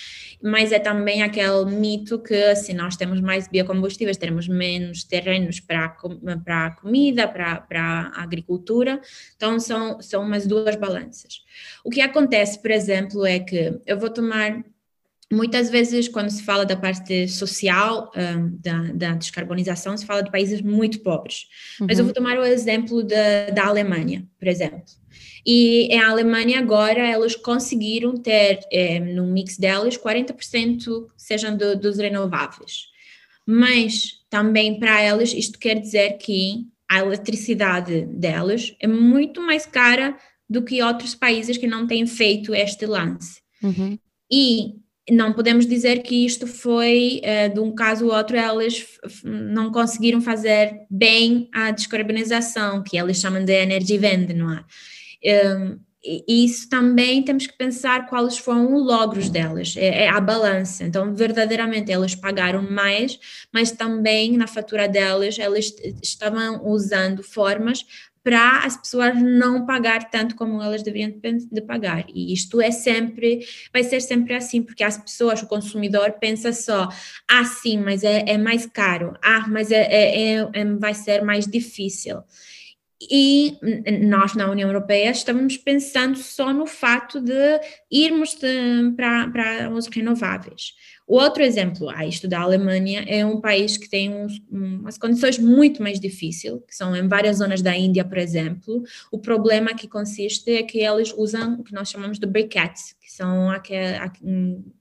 mas 0.42 0.70
é 0.70 0.78
também 0.78 1.22
aquele 1.22 1.64
mito 1.66 2.18
que 2.18 2.54
se 2.56 2.74
nós 2.74 2.96
temos 2.96 3.20
mais 3.20 3.48
biocombustíveis, 3.48 4.16
teremos 4.16 4.48
menos 4.48 5.04
terrenos 5.04 5.60
para 5.60 5.96
para 6.44 6.70
comida, 6.72 7.26
para 7.26 7.60
para 7.60 8.12
agricultura. 8.14 9.00
Então 9.36 9.58
são 9.58 10.00
são 10.02 10.22
umas 10.22 10.46
duas 10.46 10.76
balanças. 10.76 11.42
O 11.82 11.90
que 11.90 12.00
acontece, 12.00 12.60
por 12.60 12.70
exemplo, 12.70 13.24
é 13.24 13.38
que 13.38 13.80
eu 13.86 13.98
vou 13.98 14.10
tomar 14.10 14.62
Muitas 15.30 15.68
vezes, 15.68 16.08
quando 16.08 16.30
se 16.30 16.42
fala 16.42 16.64
da 16.64 16.76
parte 16.76 17.28
social 17.28 18.10
um, 18.16 18.56
da, 18.60 18.82
da, 18.94 19.14
descarbonização, 19.14 19.96
se 19.96 20.06
fala 20.06 20.22
de 20.22 20.30
países 20.30 20.62
muito 20.62 21.00
pobres. 21.00 21.46
Uhum. 21.78 21.86
Mas 21.88 21.98
eu 21.98 22.04
uhum. 22.04 22.06
vou 22.06 22.14
tomar 22.14 22.38
o 22.38 22.44
exemplo 22.44 23.02
da, 23.02 23.50
da 23.50 23.66
Alemanha, 23.66 24.26
por 24.38 24.48
exemplo. 24.48 24.84
E 25.44 25.94
a 25.94 26.08
Alemanha 26.08 26.58
agora, 26.58 27.06
elas 27.06 27.36
conseguiram 27.36 28.14
ter 28.14 28.60
é, 28.72 28.98
no 29.00 29.26
mix 29.26 29.56
delas 29.56 29.96
40% 29.96 31.06
sejam 31.16 31.56
do, 31.56 31.78
dos 31.78 31.98
renováveis. 31.98 32.86
Mas 33.46 34.18
também 34.28 34.78
para 34.78 35.00
elas, 35.00 35.32
isto 35.32 35.58
quer 35.58 35.80
dizer 35.80 36.18
que 36.18 36.66
a 36.90 37.00
eletricidade 37.00 38.06
delas 38.06 38.74
é 38.80 38.86
muito 38.86 39.40
mais 39.42 39.66
cara 39.66 40.16
do 40.48 40.62
que 40.62 40.82
outros 40.82 41.14
países 41.14 41.56
que 41.56 41.66
não 41.66 41.86
têm 41.86 42.06
feito 42.06 42.54
este 42.54 42.86
lance. 42.86 43.40
Uhum. 43.62 43.98
E 44.30 44.74
não 45.10 45.32
podemos 45.32 45.66
dizer 45.66 46.02
que 46.02 46.26
isto 46.26 46.46
foi 46.46 47.20
uh, 47.24 47.52
de 47.52 47.60
um 47.60 47.74
caso 47.74 48.06
ou 48.06 48.14
outro, 48.14 48.36
elas 48.36 48.84
não 49.24 49.70
conseguiram 49.70 50.20
fazer 50.20 50.80
bem 50.90 51.48
a 51.52 51.70
descarbonização, 51.70 52.82
que 52.82 52.96
eles 52.98 53.18
chamam 53.18 53.44
de 53.44 53.52
energy 53.52 53.98
vende, 53.98 54.34
não 54.34 54.52
é? 54.52 54.64
Um, 55.56 55.78
e 56.04 56.44
isso 56.44 56.68
também 56.68 57.22
temos 57.22 57.46
que 57.46 57.58
pensar 57.58 58.06
quais 58.06 58.38
foram 58.38 58.72
os 58.72 58.86
logros 58.86 59.28
delas, 59.28 59.74
é, 59.76 60.04
é, 60.04 60.08
a 60.08 60.20
balança. 60.20 60.84
Então, 60.84 61.12
verdadeiramente, 61.14 61.90
elas 61.90 62.14
pagaram 62.14 62.62
mais, 62.62 63.18
mas 63.52 63.72
também 63.72 64.36
na 64.36 64.46
fatura 64.46 64.88
delas, 64.88 65.38
elas 65.38 65.74
estavam 66.02 66.64
usando 66.64 67.22
formas 67.22 67.84
para 68.28 68.58
as 68.58 68.76
pessoas 68.76 69.18
não 69.22 69.64
pagar 69.64 70.10
tanto 70.10 70.36
como 70.36 70.62
elas 70.62 70.82
deveriam 70.82 71.10
de 71.10 71.62
pagar. 71.62 72.04
E 72.12 72.30
isto 72.30 72.60
é 72.60 72.70
sempre, 72.70 73.40
vai 73.72 73.82
ser 73.82 74.02
sempre 74.02 74.34
assim, 74.34 74.62
porque 74.62 74.84
as 74.84 74.98
pessoas, 74.98 75.42
o 75.42 75.46
consumidor 75.46 76.12
pensa 76.20 76.52
só, 76.52 76.90
ah, 77.26 77.44
sim, 77.46 77.78
mas 77.78 78.04
é, 78.04 78.24
é 78.28 78.36
mais 78.36 78.66
caro, 78.66 79.14
ah, 79.22 79.46
mas 79.48 79.70
é, 79.70 79.80
é, 79.80 80.34
é, 80.34 80.50
é 80.52 80.64
vai 80.74 80.92
ser 80.92 81.22
mais 81.22 81.46
difícil. 81.46 82.22
E 83.10 83.56
nós 84.06 84.34
na 84.34 84.50
União 84.50 84.68
Europeia 84.68 85.10
estamos 85.10 85.56
pensando 85.56 86.18
só 86.18 86.52
no 86.52 86.66
fato 86.66 87.22
de 87.22 87.60
irmos 87.90 88.36
para, 88.94 89.30
para 89.30 89.70
os 89.70 89.86
renováveis. 89.86 90.74
O 91.08 91.16
outro 91.16 91.42
exemplo, 91.42 91.88
ah, 91.88 92.04
isto 92.04 92.28
da 92.28 92.38
Alemanha 92.38 93.02
é 93.08 93.24
um 93.24 93.40
país 93.40 93.78
que 93.78 93.88
tem 93.88 94.14
uns, 94.14 94.42
umas 94.50 94.98
condições 94.98 95.38
muito 95.38 95.82
mais 95.82 95.98
difíceis, 95.98 96.60
que 96.68 96.76
são 96.76 96.94
em 96.94 97.08
várias 97.08 97.38
zonas 97.38 97.62
da 97.62 97.74
Índia, 97.74 98.04
por 98.04 98.18
exemplo. 98.18 98.82
O 99.10 99.18
problema 99.18 99.74
que 99.74 99.88
consiste 99.88 100.50
é 100.50 100.62
que 100.62 100.80
eles 100.80 101.14
usam 101.16 101.54
o 101.54 101.64
que 101.64 101.72
nós 101.72 101.88
chamamos 101.88 102.18
de 102.18 102.26
briquettes, 102.26 102.94
que 103.00 103.10
são 103.10 103.50
aquelas, 103.50 104.12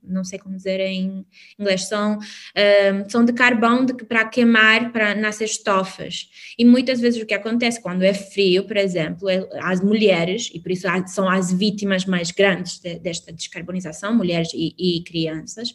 não 0.04 0.26
sei 0.26 0.38
como 0.38 0.58
dizer 0.58 0.82
em 0.82 1.26
inglês, 1.58 1.88
são, 1.88 2.20
um, 2.20 3.10
são 3.10 3.24
de 3.24 3.32
carvão 3.32 3.86
de, 3.86 3.94
para 3.94 4.26
queimar 4.26 4.92
para 4.92 5.16
nas 5.16 5.40
estofas. 5.40 6.30
E 6.60 6.66
muitas 6.66 7.00
vezes 7.00 7.24
o 7.24 7.26
que 7.26 7.34
acontece 7.34 7.82
quando 7.82 8.04
é 8.04 8.14
frio, 8.14 8.66
por 8.66 8.76
exemplo, 8.76 9.30
é, 9.30 9.48
as 9.62 9.80
mulheres, 9.80 10.52
e 10.54 10.60
por 10.60 10.74
isso 10.74 10.86
são 11.08 11.30
as 11.30 11.54
vítimas 11.54 12.06
mais 12.06 12.32
grandes 12.32 12.80
de, 12.80 13.00
desta 13.00 13.32
descarbonização, 13.32 14.14
mulheres 14.14 14.50
e, 14.54 14.76
e 14.78 15.02
crianças, 15.04 15.74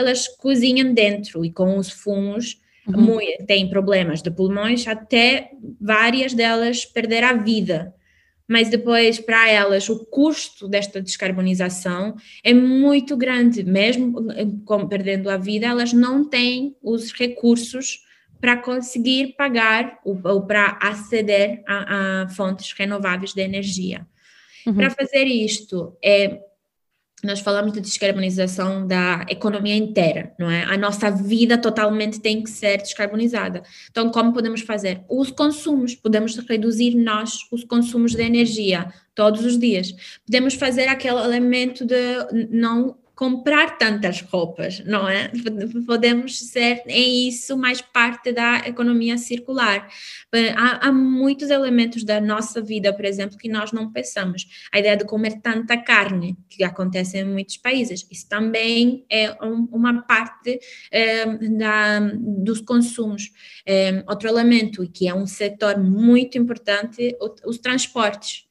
elas 0.00 0.26
cozinham 0.28 0.92
dentro 0.92 1.44
e 1.44 1.52
com 1.52 1.78
os 1.78 1.90
fumos 1.90 2.60
uhum. 2.86 3.18
têm 3.46 3.68
problemas 3.68 4.22
de 4.22 4.30
pulmões, 4.30 4.86
até 4.86 5.52
várias 5.80 6.34
delas 6.34 6.84
perder 6.84 7.22
a 7.24 7.34
vida. 7.34 7.94
mas 8.48 8.68
depois 8.68 9.20
para 9.20 9.48
elas 9.48 9.88
o 9.88 10.04
custo 10.06 10.66
desta 10.66 11.00
descarbonização 11.00 12.16
é 12.42 12.52
muito 12.52 13.16
grande, 13.16 13.62
mesmo 13.62 14.26
com, 14.64 14.88
perdendo 14.88 15.30
a 15.30 15.36
vida, 15.36 15.66
elas 15.66 15.92
não 15.92 16.28
têm 16.28 16.74
os 16.82 17.12
recursos 17.12 18.04
para 18.40 18.56
conseguir 18.56 19.34
pagar 19.36 20.00
ou, 20.04 20.18
ou 20.24 20.46
para 20.46 20.78
aceder 20.82 21.62
a, 21.66 22.22
a, 22.22 22.28
fontes 22.30 22.72
renováveis 22.72 23.34
de 23.34 23.42
energia. 23.42 24.06
Uhum. 24.66 24.74
Para 24.74 24.90
fazer 24.90 25.24
isto, 25.24 25.96
é 26.02 26.40
nós 27.24 27.40
falamos 27.40 27.72
de 27.72 27.80
descarbonização 27.80 28.86
da 28.86 29.24
economia 29.28 29.76
inteira, 29.76 30.32
não 30.38 30.50
é? 30.50 30.64
A 30.64 30.76
nossa 30.76 31.10
vida 31.10 31.58
totalmente 31.58 32.20
tem 32.20 32.42
que 32.42 32.50
ser 32.50 32.78
descarbonizada. 32.78 33.62
Então, 33.90 34.10
como 34.10 34.32
podemos 34.32 34.62
fazer? 34.62 35.02
Os 35.08 35.30
consumos, 35.30 35.94
podemos 35.94 36.36
reduzir 36.36 36.94
nós 36.94 37.40
os 37.50 37.64
consumos 37.64 38.14
de 38.14 38.22
energia 38.22 38.92
todos 39.14 39.44
os 39.44 39.58
dias. 39.58 39.94
Podemos 40.24 40.54
fazer 40.54 40.88
aquele 40.88 41.18
elemento 41.18 41.84
de 41.84 41.96
não 42.50 42.96
comprar 43.20 43.76
tantas 43.76 44.22
roupas, 44.22 44.82
não 44.86 45.06
é? 45.06 45.30
Podemos 45.86 46.38
ser 46.38 46.82
em 46.86 47.28
isso 47.28 47.54
mais 47.54 47.82
parte 47.82 48.32
da 48.32 48.66
economia 48.66 49.18
circular. 49.18 49.86
Há, 50.56 50.88
há, 50.88 50.90
muitos 50.90 51.50
elementos 51.50 52.02
da 52.02 52.18
nossa 52.18 52.62
vida, 52.62 52.94
por 52.94 53.04
exemplo, 53.04 53.36
que 53.36 53.46
nós 53.46 53.72
não 53.72 53.92
pensamos. 53.92 54.46
A 54.72 54.78
ideia 54.78 54.96
de 54.96 55.04
comer 55.04 55.38
tanta 55.42 55.76
carne, 55.76 56.34
que 56.48 56.64
acontece 56.64 57.18
em 57.18 57.24
muitos 57.24 57.58
países, 57.58 58.06
isso 58.10 58.26
também 58.26 59.04
é 59.10 59.36
um, 59.44 59.68
uma 59.70 60.00
parte 60.00 60.58
é, 60.90 61.26
da, 61.26 62.00
dos 62.00 62.62
consumos. 62.62 63.30
É, 63.66 64.02
outro 64.08 64.30
elemento, 64.30 64.90
que 64.90 65.06
é 65.06 65.14
um 65.14 65.26
setor 65.26 65.78
muito 65.78 66.38
importante, 66.38 67.14
os 67.44 67.58
transportes 67.58 68.49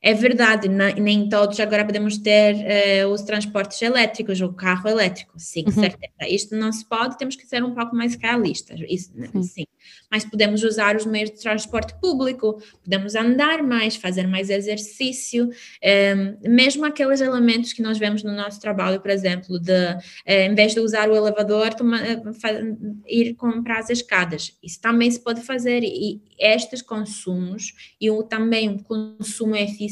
é 0.00 0.14
verdade, 0.14 0.68
nem 0.68 1.28
todos 1.28 1.58
agora 1.58 1.84
podemos 1.84 2.18
ter 2.18 2.54
uh, 2.54 3.08
os 3.08 3.22
transportes 3.22 3.82
elétricos, 3.82 4.40
o 4.40 4.52
carro 4.52 4.88
elétrico, 4.88 5.32
sim, 5.36 5.64
uhum. 5.66 5.72
certeza. 5.72 6.28
Isto 6.28 6.54
não 6.54 6.70
se 6.70 6.88
pode, 6.88 7.18
temos 7.18 7.34
que 7.34 7.44
ser 7.44 7.64
um 7.64 7.74
pouco 7.74 7.96
mais 7.96 8.14
realistas, 8.14 8.80
isso 8.88 9.12
sim. 9.32 9.42
sim. 9.42 9.64
Mas 10.10 10.24
podemos 10.24 10.62
usar 10.62 10.94
os 10.94 11.04
meios 11.04 11.30
de 11.30 11.40
transporte 11.40 11.98
público, 12.00 12.62
podemos 12.84 13.16
andar 13.16 13.60
mais, 13.62 13.96
fazer 13.96 14.28
mais 14.28 14.50
exercício, 14.50 15.50
ehm, 15.82 16.36
mesmo 16.44 16.84
aqueles 16.84 17.20
elementos 17.20 17.72
que 17.72 17.82
nós 17.82 17.98
vemos 17.98 18.22
no 18.22 18.32
nosso 18.32 18.60
trabalho, 18.60 19.00
por 19.00 19.10
exemplo, 19.10 19.58
de 19.58 19.72
uh, 19.72 19.98
em 20.26 20.54
vez 20.54 20.74
de 20.74 20.80
usar 20.80 21.10
o 21.10 21.16
elevador, 21.16 21.74
toma, 21.74 21.98
uh, 22.00 23.02
ir 23.04 23.34
comprar 23.34 23.80
as 23.80 23.90
escadas. 23.90 24.56
Isso 24.62 24.80
também 24.80 25.10
se 25.10 25.18
pode 25.20 25.40
fazer 25.40 25.82
e 25.82 26.22
estes 26.38 26.82
consumos 26.82 27.74
e 28.00 28.10
o, 28.10 28.22
também 28.22 28.68
um 28.68 28.78
consumo 28.78 29.56
eficiente 29.56 29.87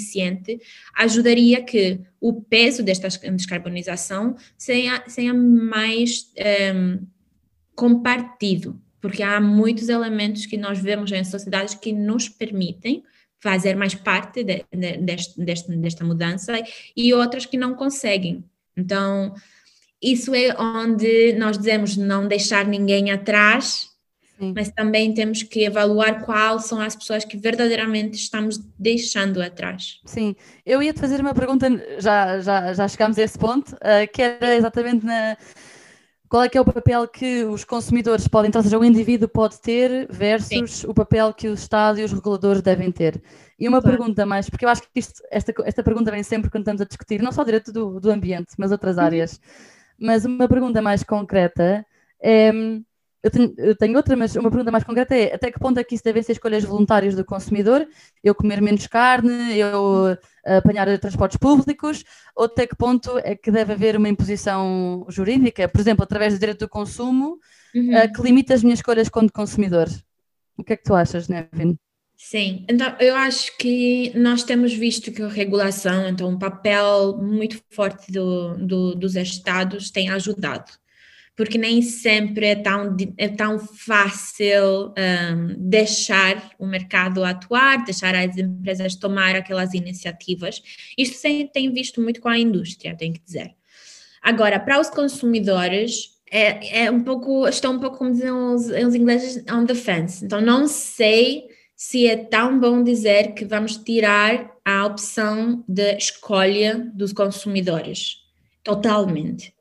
ajudaria 0.94 1.62
que 1.62 2.00
o 2.20 2.40
peso 2.42 2.82
desta 2.82 3.09
descarbonização 3.30 4.37
seja, 4.56 5.02
seja 5.06 5.35
mais 5.35 6.32
um, 6.37 6.42
ehm, 6.42 6.98
compartido, 7.74 8.80
porque 9.00 9.22
há 9.22 9.40
muitos 9.40 9.88
elementos 9.88 10.46
que 10.46 10.56
nós 10.56 10.78
vemos 10.78 11.12
em 11.12 11.22
sociedades 11.24 11.74
que 11.74 11.92
nos 11.92 12.28
permitem 12.28 13.04
fazer 13.38 13.76
mais 13.76 13.94
parte 13.94 14.42
de, 14.42 14.64
de, 14.72 14.96
deste, 14.98 15.40
deste, 15.40 15.76
desta 15.76 16.04
mudança 16.04 16.52
e 16.96 17.14
outras 17.14 17.46
que 17.46 17.56
não 17.56 17.74
conseguem. 17.74 18.44
Então, 18.76 19.35
isso 20.02 20.35
é 20.35 20.54
onde 20.59 21.32
nós 21.35 21.56
dizemos 21.56 21.96
não 21.96 22.26
deixar 22.26 22.66
ninguém 22.66 23.11
atrás, 23.11 23.88
Sim. 24.38 24.53
mas 24.55 24.70
também 24.70 25.14
temos 25.14 25.42
que 25.42 25.66
avaliar 25.66 26.22
quais 26.22 26.64
são 26.64 26.79
as 26.79 26.94
pessoas 26.94 27.25
que 27.25 27.38
verdadeiramente 27.38 28.16
estamos 28.16 28.59
deixando 28.79 29.40
atrás. 29.40 29.99
Sim, 30.05 30.37
eu 30.64 30.83
ia 30.83 30.92
te 30.92 31.01
fazer 31.01 31.20
uma 31.20 31.35
pergunta, 31.35 31.68
já, 31.99 32.38
já, 32.40 32.75
já 32.75 32.87
chegámos 32.87 33.18
a 33.18 33.22
esse 33.22 33.38
ponto, 33.38 33.72
uh, 33.77 34.12
que 34.12 34.20
era 34.20 34.55
exatamente 34.55 35.07
na. 35.07 35.37
Qual 36.29 36.42
é 36.42 36.49
que 36.49 36.59
é 36.59 36.61
o 36.61 36.64
papel 36.64 37.07
que 37.07 37.44
os 37.44 37.64
consumidores 37.64 38.27
podem, 38.27 38.49
então, 38.49 38.59
ou 38.59 38.64
seja, 38.64 38.77
o 38.77 38.85
indivíduo 38.85 39.29
pode 39.29 39.61
ter 39.61 40.09
versus 40.11 40.81
Sim. 40.81 40.87
o 40.88 40.92
papel 40.92 41.33
que 41.33 41.49
o 41.49 41.55
Estado 41.55 42.01
e 42.01 42.05
os 42.05 42.12
reguladores 42.12 42.61
devem 42.61 42.90
ter? 42.90 43.22
E 43.59 43.68
uma 43.68 43.81
claro. 43.81 43.96
pergunta 43.96 44.27
mais, 44.27 44.51
porque 44.51 44.64
eu 44.64 44.68
acho 44.68 44.83
que 44.83 44.88
isto, 44.96 45.22
esta, 45.31 45.55
esta 45.64 45.85
pergunta 45.85 46.11
vem 46.11 46.25
sempre 46.25 46.51
quando 46.51 46.62
estamos 46.62 46.83
a 46.83 46.85
discutir, 46.85 47.22
não 47.22 47.31
só 47.31 47.42
o 47.42 47.44
direito 47.44 47.72
do, 47.72 48.01
do 48.01 48.11
ambiente, 48.11 48.49
mas 48.59 48.72
outras 48.72 48.96
uhum. 48.96 49.05
áreas. 49.05 49.40
Mas 49.99 50.25
uma 50.25 50.49
pergunta 50.49 50.83
mais 50.83 51.05
concreta 51.05 51.87
é 52.20 52.51
eu 53.26 53.30
tenho, 53.30 53.54
eu 53.58 53.76
tenho, 53.76 53.96
outra, 53.96 54.14
mas 54.16 54.36
uma 54.36 54.50
pergunta 54.50 54.70
mais 54.70 54.84
concreta 54.84 55.14
é 55.16 55.34
até 55.34 55.50
que 55.50 55.58
ponto 55.58 55.80
é 55.80 55.84
que 55.84 55.94
isso 55.96 56.04
devem 56.04 56.22
ser 56.22 56.32
escolhas 56.32 56.62
voluntárias 56.62 57.14
do 57.14 57.24
consumidor? 57.24 57.86
Eu 58.22 58.34
comer 58.34 58.62
menos 58.62 58.86
carne, 58.86 59.58
eu 59.58 60.16
apanhar 60.44 60.86
transportes 61.00 61.36
públicos, 61.36 62.04
ou 62.36 62.44
até 62.44 62.66
que 62.66 62.76
ponto 62.76 63.18
é 63.18 63.34
que 63.34 63.50
deve 63.50 63.72
haver 63.72 63.96
uma 63.96 64.08
imposição 64.08 65.04
jurídica, 65.08 65.68
por 65.68 65.80
exemplo, 65.80 66.04
através 66.04 66.34
do 66.34 66.38
direito 66.38 66.60
do 66.60 66.68
consumo, 66.68 67.38
uhum. 67.74 67.96
uh, 67.96 68.12
que 68.12 68.22
limita 68.22 68.54
as 68.54 68.62
minhas 68.62 68.78
escolhas 68.78 69.08
como 69.08 69.30
consumidor? 69.30 69.88
O 70.56 70.62
que 70.62 70.74
é 70.74 70.76
que 70.76 70.84
tu 70.84 70.94
achas, 70.94 71.28
Nevin? 71.28 71.76
Sim, 72.16 72.64
então 72.68 72.96
eu 73.00 73.14
acho 73.16 73.58
que 73.58 74.12
nós 74.14 74.44
temos 74.44 74.72
visto 74.72 75.10
que 75.10 75.20
a 75.20 75.28
regulação, 75.28 76.08
então 76.08 76.28
um 76.28 76.38
papel 76.38 77.18
muito 77.18 77.60
forte 77.70 78.10
do, 78.10 78.56
do, 78.56 78.94
dos 78.94 79.16
estados 79.16 79.90
tem 79.90 80.08
ajudado 80.10 80.70
porque 81.37 81.59
nem 81.59 81.83
sempre 81.83 82.46
é 82.46 82.55
tão, 82.57 82.96
é 83.18 83.29
tão 83.29 83.59
fácil 83.59 84.88
um, 84.88 85.55
deixar 85.59 86.51
o 86.59 86.66
mercado 86.66 87.22
atuar, 87.22 87.85
deixar 87.85 88.14
as 88.14 88.38
empresas 88.38 88.96
tomar 88.96 89.37
aquelas 89.37 89.75
iniciativas. 89.75 90.62
Isto 90.96 91.20
tem, 91.20 91.46
tem 91.46 91.72
visto 91.72 92.01
muito 92.01 92.22
com 92.22 92.31
a 92.31 92.38
indústria, 92.38 92.96
tenho 92.96 93.12
que 93.12 93.22
dizer. 93.22 93.55
Agora, 94.22 94.59
para 94.59 94.81
os 94.81 94.88
consumidores, 94.88 96.16
é, 96.31 96.85
é 96.85 96.90
um 96.90 97.03
pouco, 97.05 97.46
estão 97.46 97.75
um 97.75 97.81
pouco, 97.81 97.99
como 97.99 98.12
dizem 98.12 98.33
os, 98.33 98.66
os 98.68 98.94
ingleses, 98.94 99.44
on 99.53 99.66
the 99.66 99.75
fence. 99.75 100.25
Então, 100.25 100.40
não 100.40 100.66
sei 100.66 101.44
se 101.77 102.07
é 102.07 102.16
tão 102.16 102.59
bom 102.59 102.83
dizer 102.83 103.35
que 103.35 103.44
vamos 103.44 103.77
tirar 103.77 104.57
a 104.64 104.87
opção 104.87 105.62
de 105.68 105.96
escolha 105.96 106.90
dos 106.94 107.12
consumidores. 107.12 108.16
Totalmente. 108.64 109.55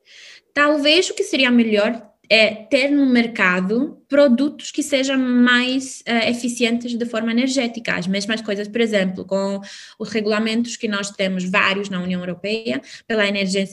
Talvez 0.55 1.09
o 1.09 1.13
que 1.13 1.23
seria 1.25 1.51
melhor 1.51 2.01
é 2.29 2.49
ter 2.49 2.89
no 2.89 3.05
mercado 3.05 4.01
produtos 4.07 4.71
que 4.71 4.83
sejam 4.83 5.17
mais 5.17 6.01
uh, 6.07 6.29
eficientes 6.29 6.95
de 6.97 7.05
forma 7.05 7.31
energética. 7.31 7.95
As 7.95 8.07
mesmas 8.07 8.41
coisas, 8.41 8.67
por 8.67 8.81
exemplo, 8.81 9.25
com 9.25 9.61
os 9.99 10.09
regulamentos 10.09 10.77
que 10.77 10.87
nós 10.87 11.09
temos 11.11 11.43
vários 11.45 11.89
na 11.89 12.01
União 12.01 12.19
Europeia 12.19 12.81
pela 13.07 13.27
energia 13.27 13.65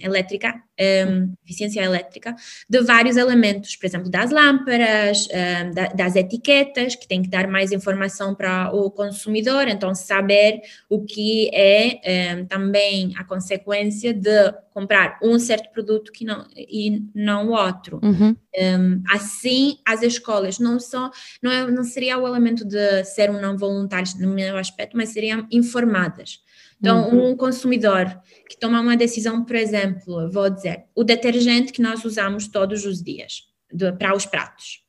elétrica, 0.00 0.62
um, 0.78 1.34
eficiência 1.44 1.82
elétrica, 1.82 2.34
de 2.68 2.82
vários 2.82 3.16
elementos, 3.16 3.76
por 3.76 3.86
exemplo, 3.86 4.10
das 4.10 4.30
lâmpadas, 4.30 5.26
um, 5.28 5.70
da, 5.72 5.86
das 5.88 6.16
etiquetas, 6.16 6.94
que 6.94 7.08
tem 7.08 7.22
que 7.22 7.28
dar 7.28 7.48
mais 7.48 7.72
informação 7.72 8.34
para 8.34 8.70
o 8.74 8.90
consumidor, 8.90 9.68
então 9.68 9.94
saber 9.94 10.60
o 10.88 11.04
que 11.04 11.50
é 11.54 12.44
também 12.48 13.14
a 13.16 13.24
consequência 13.24 14.12
de 14.12 14.52
comprar 14.76 15.18
um 15.22 15.38
certo 15.38 15.70
produto 15.72 16.12
que 16.12 16.24
não, 16.24 16.46
e 16.54 17.02
não 17.14 17.48
outro. 17.48 17.98
Uhum. 18.02 18.25
Um, 18.30 19.02
assim, 19.08 19.78
as 19.84 20.02
escolas 20.02 20.58
não 20.58 20.80
só 20.80 21.10
não, 21.42 21.50
é, 21.50 21.70
não 21.70 21.84
seria 21.84 22.18
o 22.18 22.26
elemento 22.26 22.64
de 22.64 23.04
ser 23.04 23.30
um 23.30 23.40
não 23.40 23.56
voluntário 23.56 24.10
no 24.18 24.34
meu 24.34 24.56
aspecto, 24.56 24.96
mas 24.96 25.10
seriam 25.10 25.46
informadas. 25.50 26.40
Então, 26.80 27.08
uhum. 27.08 27.30
um 27.30 27.36
consumidor 27.36 28.20
que 28.48 28.58
toma 28.58 28.80
uma 28.80 28.96
decisão, 28.96 29.44
por 29.44 29.56
exemplo, 29.56 30.30
vou 30.30 30.50
dizer, 30.50 30.84
o 30.94 31.02
detergente 31.02 31.72
que 31.72 31.80
nós 31.80 32.04
usamos 32.04 32.48
todos 32.48 32.84
os 32.84 33.02
dias 33.02 33.44
de, 33.72 33.92
para 33.92 34.14
os 34.14 34.26
pratos. 34.26 34.82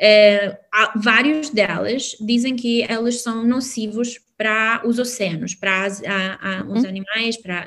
É, 0.00 0.58
vários 0.96 1.50
delas 1.50 2.16
dizem 2.20 2.54
que 2.54 2.82
eles 2.82 3.20
são 3.20 3.44
nocivos 3.44 4.20
para 4.36 4.82
os 4.84 4.98
oceanos, 4.98 5.54
para 5.54 5.84
as, 5.84 6.02
a, 6.04 6.38
a, 6.40 6.64
os 6.64 6.82
uhum. 6.82 6.88
animais, 6.88 7.36
para 7.36 7.66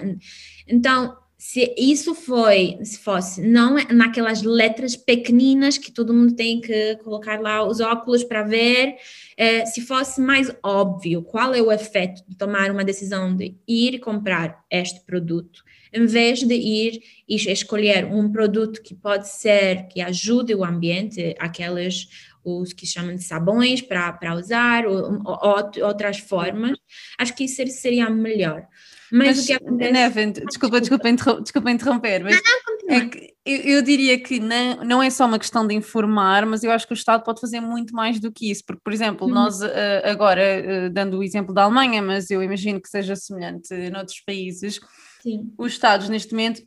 então 0.67 1.17
se 1.41 1.73
isso 1.75 2.13
foi, 2.13 2.77
se 2.83 2.99
fosse 2.99 3.41
não 3.41 3.75
é 3.75 3.91
naquelas 3.91 4.43
letras 4.43 4.95
pequeninas 4.95 5.75
que 5.75 5.91
todo 5.91 6.13
mundo 6.13 6.35
tem 6.35 6.61
que 6.61 6.97
colocar 6.97 7.41
lá 7.41 7.67
os 7.67 7.79
óculos 7.79 8.23
para 8.23 8.43
ver, 8.43 8.95
é, 9.35 9.65
se 9.65 9.81
fosse 9.81 10.21
mais 10.21 10.55
óbvio 10.61 11.23
qual 11.23 11.55
é 11.55 11.59
o 11.59 11.71
efeito 11.71 12.21
de 12.27 12.37
tomar 12.37 12.69
uma 12.69 12.83
decisão 12.83 13.35
de 13.35 13.55
ir 13.67 13.97
comprar 13.97 14.63
este 14.69 15.03
produto, 15.03 15.63
em 15.91 16.05
vez 16.05 16.43
de 16.43 16.53
ir 16.53 17.01
e 17.27 17.37
escolher 17.37 18.05
um 18.05 18.31
produto 18.31 18.79
que 18.79 18.93
pode 18.93 19.27
ser 19.27 19.87
que 19.87 19.99
ajude 19.99 20.53
o 20.53 20.63
ambiente, 20.63 21.35
aqueles 21.39 22.07
os 22.45 22.71
que 22.71 22.85
chamam 22.85 23.15
de 23.15 23.23
sabões 23.23 23.81
para 23.81 24.35
usar, 24.35 24.85
ou, 24.85 25.19
ou, 25.25 25.87
outras 25.87 26.19
formas, 26.19 26.77
acho 27.17 27.35
que 27.35 27.45
isso 27.45 27.65
seria 27.69 28.11
melhor. 28.11 28.67
Mas, 29.11 29.27
mas 29.27 29.39
o 29.39 29.47
que 29.47 29.53
acontece. 29.53 29.91
Nevin, 29.91 30.31
desculpa, 30.31 30.79
desculpa, 30.79 31.09
interrom 31.09 31.41
desculpa 31.41 31.71
interromper, 31.71 32.23
mas 32.23 32.35
não, 32.35 32.87
não, 32.87 32.95
é 32.95 33.09
que 33.09 33.33
eu, 33.45 33.57
eu, 33.57 33.81
diria 33.81 34.21
que 34.21 34.39
não, 34.39 34.83
não 34.85 35.03
é 35.03 35.09
só 35.09 35.25
uma 35.25 35.39
questão 35.39 35.67
de 35.67 35.73
informar, 35.73 36.45
mas 36.45 36.63
eu 36.63 36.71
acho 36.71 36.87
que 36.87 36.93
o 36.93 36.95
Estado 36.95 37.23
pode 37.23 37.41
fazer 37.41 37.59
muito 37.59 37.93
mais 37.93 38.19
do 38.19 38.31
que 38.31 38.49
isso, 38.49 38.63
porque, 38.65 38.81
por 38.83 38.93
exemplo, 38.93 39.27
uhum. 39.27 39.33
nós 39.33 39.61
uh, 39.61 39.67
agora, 40.05 40.41
uh, 40.41 40.89
dando 40.89 41.17
o 41.17 41.23
exemplo 41.23 41.53
da 41.53 41.63
Alemanha, 41.63 42.01
mas 42.01 42.29
eu 42.29 42.41
imagino 42.41 42.81
que 42.81 42.87
seja 42.87 43.15
semelhante 43.15 43.73
noutros 43.89 44.21
países, 44.21 44.79
Sim. 45.21 45.51
os 45.57 45.73
Estados 45.73 46.07
neste 46.07 46.31
momento 46.31 46.61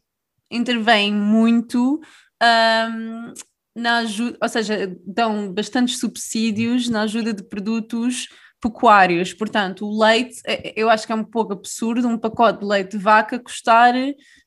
intervêm 0.50 1.12
muito 1.14 2.00
um, 2.42 3.32
na 3.74 3.98
ajuda, 3.98 4.38
ou 4.40 4.48
seja, 4.48 4.96
dão 5.04 5.52
bastantes 5.52 5.98
subsídios 5.98 6.88
na 6.88 7.02
ajuda 7.02 7.32
de 7.32 7.42
produtos 7.42 8.28
pecuários. 8.64 9.34
Portanto, 9.34 9.86
o 9.86 10.02
leite, 10.02 10.40
é, 10.46 10.72
eu 10.74 10.88
acho 10.88 11.06
que 11.06 11.12
é 11.12 11.16
um 11.16 11.24
pouco 11.24 11.52
absurdo 11.52 12.08
um 12.08 12.16
pacote 12.16 12.60
de 12.60 12.64
leite 12.64 12.92
de 12.92 12.98
vaca 12.98 13.38
custar 13.38 13.94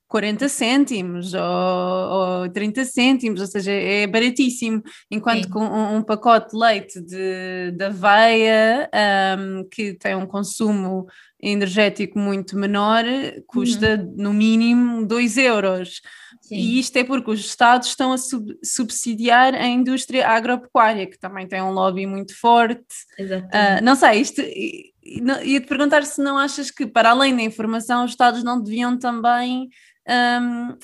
40 0.07 0.49
cêntimos 0.49 1.33
ou, 1.33 1.41
ou 1.41 2.49
30 2.49 2.85
cêntimos, 2.85 3.41
ou 3.41 3.47
seja, 3.47 3.71
é 3.71 4.07
baratíssimo, 4.07 4.81
enquanto 5.11 5.49
com 5.49 5.59
um, 5.59 5.97
um, 5.97 6.01
pacote 6.01 6.51
de 6.51 6.57
leite 6.57 7.01
de, 7.01 7.71
de 7.71 7.83
aveia, 7.83 8.89
um, 9.37 9.67
que 9.69 9.93
tem 9.93 10.15
um 10.15 10.25
consumo 10.25 11.05
energético 11.41 12.17
muito 12.17 12.57
menor, 12.57 13.03
custa 13.45 13.95
uhum. 13.95 14.13
no 14.17 14.33
mínimo 14.33 15.05
2 15.05 15.37
euros. 15.37 16.01
Sim. 16.41 16.55
E 16.55 16.79
isto 16.79 16.97
é 16.97 17.03
porque 17.03 17.31
os 17.31 17.39
Estados 17.39 17.89
estão 17.89 18.11
a 18.13 18.17
sub 18.17 18.57
subsidiar 18.63 19.53
a 19.53 19.65
indústria 19.67 20.27
agropecuária, 20.27 21.05
que 21.05 21.19
também 21.19 21.47
tem 21.47 21.61
um 21.61 21.71
lobby 21.71 22.05
muito 22.05 22.37
forte. 22.39 22.81
Uh, 23.19 23.83
não 23.83 23.95
sei, 23.95 24.21
isto 24.21 24.41
ia-te 24.41 25.67
perguntar 25.67 26.05
se 26.05 26.21
não 26.21 26.37
achas 26.37 26.71
que, 26.71 26.85
para 26.85 27.11
além 27.11 27.35
da 27.35 27.41
informação, 27.41 28.05
os 28.05 28.11
Estados 28.11 28.43
não 28.43 28.61
deviam 28.61 28.97
também 28.97 29.69
um, 30.07 30.77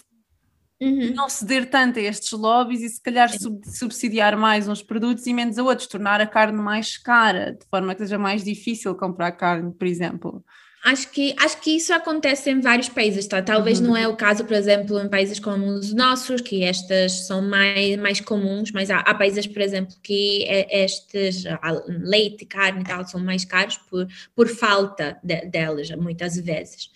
uhum. 0.83 1.13
não 1.13 1.29
ceder 1.29 1.69
tanto 1.69 1.99
a 1.99 2.01
estes 2.01 2.31
lobbies 2.31 2.81
e 2.81 2.89
se 2.89 3.01
calhar 3.01 3.29
sub 3.29 3.61
subsidiar 3.65 4.37
mais 4.37 4.67
uns 4.67 4.83
produtos 4.83 5.25
e 5.27 5.33
menos 5.33 5.57
a 5.57 5.63
outros, 5.63 5.87
tornar 5.87 6.21
a 6.21 6.27
carne 6.27 6.61
mais 6.61 6.97
cara, 6.97 7.53
de 7.53 7.65
forma 7.69 7.93
que 7.93 8.01
seja 8.01 8.17
mais 8.17 8.43
difícil 8.43 8.93
comprar 8.95 9.31
carne, 9.31 9.71
por 9.73 9.87
exemplo. 9.87 10.43
Acho 10.83 11.09
que, 11.11 11.33
acho 11.39 11.61
que 11.61 11.77
isso 11.77 11.93
acontece 11.93 12.49
em 12.49 12.59
vários 12.59 12.89
países, 12.89 13.25
tá? 13.25 13.41
Talvez 13.41 13.79
uhum. 13.79 13.87
não 13.87 13.97
é 13.97 14.05
o 14.05 14.17
caso, 14.17 14.43
por 14.43 14.53
exemplo, 14.53 14.99
em 14.99 15.07
países 15.07 15.39
como 15.39 15.65
os 15.65 15.93
nossos, 15.93 16.41
que 16.41 16.61
estas 16.61 17.25
são 17.25 17.41
mais, 17.41 17.95
mais 17.95 18.19
comuns, 18.19 18.69
mas 18.73 18.91
há, 18.91 18.97
há 18.99 19.13
países, 19.13 19.47
por 19.47 19.61
exemplo, 19.61 19.95
que 20.03 20.45
estes 20.69 21.45
leite, 21.87 22.45
carne 22.45 22.81
e 22.81 22.83
tal 22.83 23.07
são 23.07 23.21
mais 23.21 23.45
caros 23.45 23.77
por, 23.89 24.05
por 24.35 24.49
falta 24.49 25.17
de, 25.23 25.45
delas, 25.45 25.89
muitas 25.91 26.35
vezes. 26.35 26.89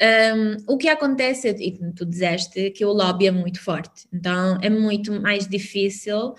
Um, 0.00 0.74
o 0.74 0.76
que 0.76 0.88
acontece, 0.88 1.48
e 1.48 1.92
tu 1.92 2.04
disseste, 2.04 2.70
que 2.70 2.84
o 2.84 2.92
lobby 2.92 3.28
é 3.28 3.30
muito 3.30 3.60
forte, 3.60 4.06
então 4.12 4.58
é 4.60 4.68
muito 4.68 5.12
mais 5.20 5.46
difícil 5.46 6.30
uh, 6.30 6.36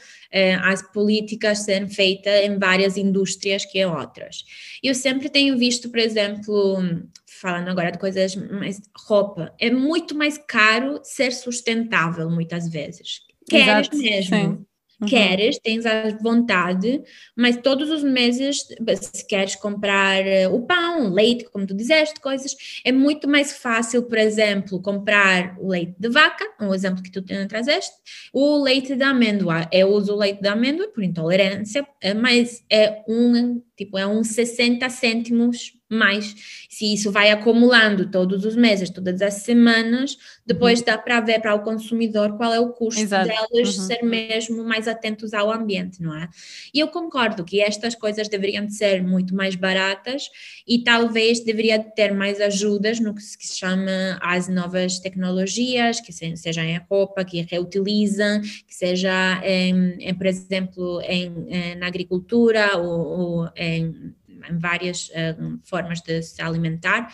as 0.63 0.81
políticas 0.91 1.59
serem 1.59 1.87
feitas 1.87 2.43
em 2.43 2.59
várias 2.59 2.97
indústrias 2.97 3.63
que 3.65 3.79
em 3.79 3.85
outras. 3.85 4.43
Eu 4.83 4.93
sempre 4.93 5.29
tenho 5.29 5.57
visto, 5.57 5.89
por 5.89 5.99
exemplo, 5.99 6.77
falando 7.25 7.69
agora 7.69 7.91
de 7.91 7.97
coisas 7.97 8.35
mais 8.35 8.81
roupa, 9.07 9.53
é 9.57 9.71
muito 9.71 10.15
mais 10.15 10.37
caro 10.37 10.99
ser 11.03 11.31
sustentável 11.31 12.29
muitas 12.29 12.67
vezes. 12.67 13.21
Queres 13.49 13.67
Exato, 13.67 13.97
mesmo. 13.97 14.35
Sim. 14.35 14.65
Uhum. 15.01 15.07
Queres, 15.07 15.59
tens 15.59 15.85
a 15.85 16.09
vontade, 16.21 17.01
mas 17.35 17.57
todos 17.57 17.89
os 17.89 18.01
meses, 18.03 18.65
se 19.01 19.27
queres 19.27 19.55
comprar 19.55 20.25
eh, 20.25 20.47
o 20.47 20.61
pão, 20.61 21.13
leite, 21.13 21.45
como 21.45 21.67
tu 21.67 21.73
disseste, 21.75 22.19
coisas, 22.21 22.55
é 22.83 22.91
muito 22.91 23.27
mais 23.27 23.57
fácil, 23.57 24.03
por 24.03 24.17
exemplo, 24.17 24.81
comprar 24.81 25.57
o 25.59 25.69
leite 25.69 25.95
de 25.99 26.09
vaca, 26.09 26.45
um 26.61 26.73
exemplo 26.73 27.03
que 27.03 27.11
tu 27.11 27.21
trazeste, 27.21 27.93
o 28.33 28.63
leite 28.63 28.95
de 28.95 29.03
amêndoa. 29.03 29.67
Eu 29.71 29.89
uso 29.89 30.13
o 30.13 30.17
leite 30.17 30.41
de 30.41 30.47
amêndoa 30.47 30.87
por 30.87 31.03
intolerância, 31.03 31.85
eh, 32.01 32.13
mas 32.13 32.63
é 32.69 33.03
um, 33.07 33.61
tipo, 33.75 33.97
é 33.97 34.07
uns 34.07 34.29
60 34.29 34.89
cêntimos 34.89 35.75
mais. 35.89 36.35
Se 36.69 36.93
isso 36.93 37.11
vai 37.11 37.29
acumulando 37.29 38.09
todos 38.09 38.43
os 38.43 38.55
meses, 38.55 38.89
todas 38.89 39.21
as 39.21 39.35
semanas, 39.35 40.17
depois 40.45 40.79
uhum. 40.79 40.85
dá 40.85 40.97
para 40.97 41.21
ver 41.21 41.39
para 41.41 41.53
o 41.53 41.61
consumidor 41.61 42.35
qual 42.37 42.53
é 42.53 42.59
o 42.59 42.73
custo 42.73 43.01
Exato. 43.01 43.27
delas 43.27 43.77
uhum. 43.77 43.85
ser 43.85 44.03
mesmo 44.03 44.63
mais 44.63 44.87
atentos 44.87 45.33
ao 45.33 45.51
ambiente, 45.51 46.01
não 46.01 46.15
é? 46.15 46.27
E 46.73 46.79
eu 46.79 46.87
concordo 46.87 47.43
que 47.43 47.61
estas 47.61 47.95
coisas 47.95 48.27
deveriam 48.27 48.67
ser 48.69 49.03
muito 49.03 49.35
mais 49.35 49.55
baratas 49.55 50.29
e 50.67 50.83
talvez 50.83 51.43
deveria 51.43 51.79
ter 51.79 52.13
mais 52.13 52.41
ajudas 52.41 52.99
no 52.99 53.13
que 53.13 53.21
se 53.21 53.57
chama 53.57 54.17
as 54.21 54.47
novas 54.47 54.99
tecnologias, 54.99 56.01
que 56.01 56.11
seja 56.11 56.63
em 56.63 56.79
roupa, 56.89 57.23
que 57.23 57.41
reutilizam, 57.41 58.41
que 58.41 58.73
seja, 58.73 59.41
em, 59.43 59.95
em 59.99 60.13
por 60.15 60.25
exemplo, 60.25 61.01
em, 61.01 61.31
em, 61.47 61.75
na 61.75 61.87
agricultura 61.87 62.77
ou, 62.77 63.43
ou 63.43 63.49
em 63.55 64.13
várias 64.59 65.09
uh, 65.09 65.59
formas 65.63 66.01
de 66.01 66.21
se 66.21 66.41
alimentar, 66.41 67.11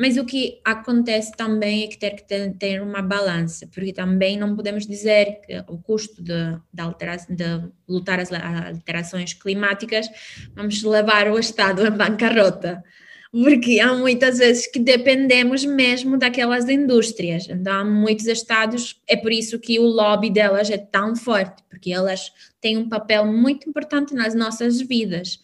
mas 0.00 0.16
o 0.16 0.24
que 0.24 0.58
acontece 0.64 1.30
também 1.32 1.84
é 1.84 1.86
que 1.86 1.98
ter 1.98 2.12
que 2.12 2.24
ter, 2.58 2.80
uma 2.80 3.02
balança, 3.02 3.66
porque 3.66 3.92
também 3.92 4.38
não 4.38 4.56
podemos 4.56 4.86
dizer 4.86 5.42
que 5.42 5.58
o 5.68 5.76
custo 5.76 6.22
de, 6.22 6.56
de, 6.72 6.80
alteração, 6.80 7.36
de 7.36 7.68
lutar 7.86 8.18
as 8.18 8.32
alterações 8.32 9.34
climáticas 9.34 10.08
vamos 10.54 10.82
levar 10.82 11.30
o 11.30 11.38
Estado 11.38 11.84
à 11.86 11.90
bancarrota 11.90 12.82
porque 13.30 13.78
há 13.78 13.94
muitas 13.94 14.38
vezes 14.38 14.66
que 14.66 14.80
dependemos 14.80 15.64
mesmo 15.64 16.18
daquelas 16.18 16.68
indústrias. 16.68 17.46
Então, 17.48 17.72
há 17.72 17.84
muitos 17.84 18.26
estados, 18.26 19.00
é 19.06 19.16
por 19.16 19.30
isso 19.30 19.58
que 19.60 19.78
o 19.78 19.84
lobby 19.84 20.30
delas 20.30 20.68
é 20.68 20.78
tão 20.78 21.14
forte, 21.14 21.62
porque 21.68 21.92
elas 21.92 22.32
têm 22.60 22.76
um 22.76 22.88
papel 22.88 23.24
muito 23.26 23.68
importante 23.68 24.14
nas 24.14 24.34
nossas 24.34 24.80
vidas. 24.80 25.38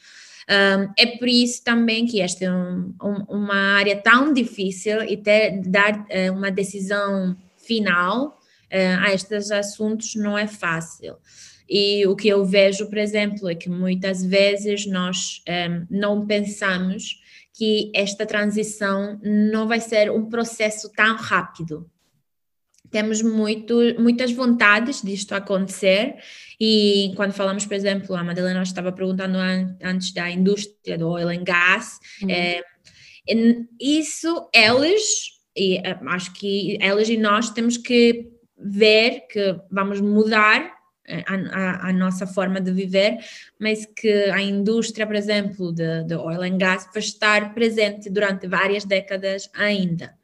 Um, 0.48 0.92
é 0.96 1.06
por 1.18 1.26
isso 1.26 1.62
também 1.64 2.06
que 2.06 2.20
esta 2.20 2.44
é 2.44 2.52
um, 2.52 2.94
um, 3.02 3.24
uma 3.28 3.76
área 3.76 3.96
tão 3.96 4.32
difícil 4.32 5.02
e 5.02 5.16
ter, 5.16 5.60
dar 5.62 5.98
uh, 5.98 6.32
uma 6.32 6.52
decisão 6.52 7.36
final 7.56 8.28
uh, 8.28 9.04
a 9.04 9.12
estes 9.12 9.50
assuntos 9.50 10.14
não 10.14 10.38
é 10.38 10.46
fácil. 10.46 11.16
E 11.68 12.06
o 12.06 12.14
que 12.14 12.28
eu 12.28 12.44
vejo, 12.44 12.88
por 12.88 12.96
exemplo, 12.96 13.48
é 13.48 13.54
que 13.56 13.68
muitas 13.68 14.24
vezes 14.24 14.86
nós 14.86 15.42
um, 15.48 15.86
não 15.90 16.24
pensamos 16.24 17.20
que 17.52 17.90
esta 17.92 18.24
transição 18.24 19.18
não 19.22 19.66
vai 19.66 19.80
ser 19.80 20.12
um 20.12 20.28
processo 20.28 20.92
tão 20.92 21.16
rápido 21.16 21.90
temos 22.96 23.20
muito, 23.20 23.76
muitas 23.98 24.32
vontades 24.32 25.02
disto 25.02 25.34
acontecer 25.34 26.16
e 26.58 27.12
quando 27.14 27.34
falamos, 27.34 27.66
por 27.66 27.74
exemplo, 27.74 28.16
a 28.16 28.24
Madalena 28.24 28.62
estava 28.62 28.90
perguntando 28.90 29.36
antes 29.82 30.14
da 30.14 30.30
indústria 30.30 30.96
do 30.96 31.10
oil 31.10 31.28
and 31.28 31.44
gas, 31.44 31.98
uhum. 32.22 32.30
é, 32.30 32.62
isso 33.78 34.48
eles, 34.50 35.02
e 35.54 35.76
eh, 35.76 35.98
acho 36.06 36.32
que 36.32 36.78
elas 36.80 37.10
e 37.10 37.18
nós 37.18 37.50
temos 37.50 37.76
que 37.76 38.30
ver 38.58 39.26
que 39.30 39.60
vamos 39.70 40.00
mudar 40.00 40.72
eh, 41.06 41.22
a, 41.26 41.34
a, 41.34 41.88
a, 41.90 41.92
nossa 41.92 42.26
forma 42.26 42.62
de 42.62 42.72
viver, 42.72 43.18
mas 43.60 43.84
que 43.84 44.30
a 44.30 44.40
indústria, 44.40 45.06
por 45.06 45.16
exemplo, 45.16 45.70
de, 45.70 46.04
de 46.04 46.14
oil 46.14 46.42
and 46.42 46.56
gas 46.56 46.88
vai 46.94 47.02
estar 47.02 47.52
presente 47.52 48.08
durante 48.08 48.48
várias 48.48 48.86
décadas 48.86 49.50
ainda 49.52 50.15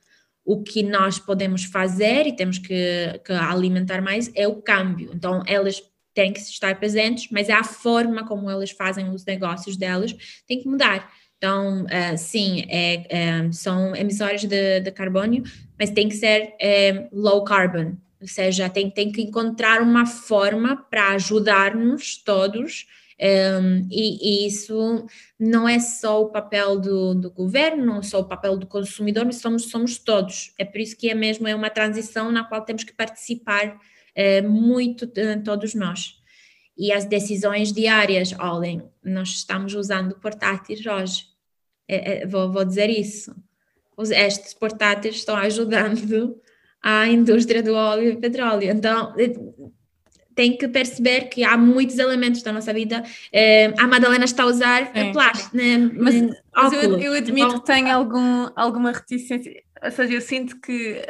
o 0.45 0.63
que 0.63 0.83
nós 0.83 1.19
podemos 1.19 1.65
fazer 1.65 2.27
e 2.27 2.35
temos 2.35 2.59
que, 2.59 3.21
que, 3.25 3.33
alimentar 3.33 4.03
mais 4.03 4.31
é 4.35 4.47
o 4.47 4.61
câmbio. 4.61 5.11
Então, 5.15 5.43
elas 5.47 5.83
têm 6.15 6.33
que 6.33 6.41
estar 6.41 6.79
presentes, 6.79 7.29
mas 7.31 7.49
é 7.49 7.53
a 7.53 7.65
forma 7.65 8.27
como 8.27 8.51
elas 8.51 8.71
fazem 8.71 9.09
os 9.09 9.25
negócios 9.25 9.77
delas 9.77 10.15
tem 10.47 10.61
que 10.61 10.69
mudar. 10.69 11.11
Então, 11.39 11.85
uh, 11.85 12.17
sim, 12.17 12.65
é, 12.69 13.05
é, 13.09 13.53
são 13.53 13.97
emissores 13.97 14.45
de, 14.45 14.81
de, 14.81 14.91
carbono, 14.93 15.43
mas 15.79 15.91
tem 15.91 16.09
que 16.09 16.15
ser 16.15 16.55
é, 16.61 17.09
low 17.13 17.43
carbon, 17.43 17.97
ou 18.21 18.29
seja, 18.29 18.69
tem, 18.69 18.89
tem 18.89 19.11
que 19.11 19.23
encontrar 19.23 19.83
uma 19.83 20.07
forma 20.07 20.77
para 20.89 21.15
ajudar-nos 21.15 22.17
todos 22.23 22.87
um, 23.23 23.87
e, 23.89 24.45
e, 24.45 24.47
isso 24.49 25.07
não 25.39 25.69
é 25.69 25.79
só 25.79 26.23
o 26.23 26.31
papel 26.31 26.81
do, 26.81 27.15
do, 27.15 27.31
governo, 27.31 27.87
não 27.87 27.99
é 27.99 28.03
só 28.03 28.19
o 28.19 28.25
papel 28.25 28.57
do 28.57 28.67
consumidor, 28.67 29.33
somos, 29.33 29.71
somos 29.71 29.97
todos. 29.97 30.53
É 30.59 30.65
por 30.65 30.81
isso 30.81 30.97
que 30.97 31.09
é 31.09 31.15
mesmo 31.15 31.47
é 31.47 31.55
uma 31.55 31.71
transição 31.71 32.33
na 32.33 32.43
qual 32.43 32.63
temos 32.63 32.83
que 32.83 32.93
participar 32.93 33.77
uh, 33.77 34.49
muito 34.51 35.05
uh, 35.05 35.43
todos 35.45 35.73
nós. 35.73 36.21
E 36.77 36.91
as 36.91 37.05
decisões 37.05 37.73
diárias, 37.73 38.35
olhem, 38.41 38.83
nós 39.05 39.29
estamos 39.29 39.73
usando 39.75 40.19
portáteis 40.19 40.85
hoje. 40.85 41.27
É, 41.87 42.23
é, 42.23 42.27
vou, 42.27 42.51
vou 42.51 42.65
dizer 42.65 42.91
isso. 42.91 43.37
Os, 43.97 44.11
estes 44.11 44.53
portáteis 44.53 45.15
estão 45.17 45.37
ajudando 45.37 46.41
a 46.83 47.07
indústria 47.07 47.63
do 47.63 47.75
óleo 47.75 48.11
e 48.11 48.17
petróleo. 48.17 48.69
Então, 48.69 49.15
tem 50.35 50.57
que 50.57 50.69
perceber 50.69 51.29
que 51.29 51.45
há 51.45 51.57
muitos 51.57 51.99
elementos 51.99 52.43
da 52.43 52.53
nossa 52.53 52.73
vida. 52.73 53.03
Uh, 53.33 53.75
a 53.79 53.87
Madalena 53.87 54.25
está 54.25 54.43
a 54.45 54.47
usar 54.47 54.93
Sim. 54.95 55.13
plástico, 55.13 55.57
né? 55.57 55.79
mas, 55.95 56.15
mas 56.55 56.73
eu, 56.73 56.99
eu, 56.99 57.13
admito 57.15 57.47
então, 57.49 57.61
que 57.61 57.67
tenho 57.67 57.93
algum, 57.95 58.49
alguma 58.57 58.93
reticência. 58.93 59.53
ou 59.83 59.91
seja, 59.91 60.15
eu 60.15 60.21
sinto 60.21 60.61
que 60.61 61.03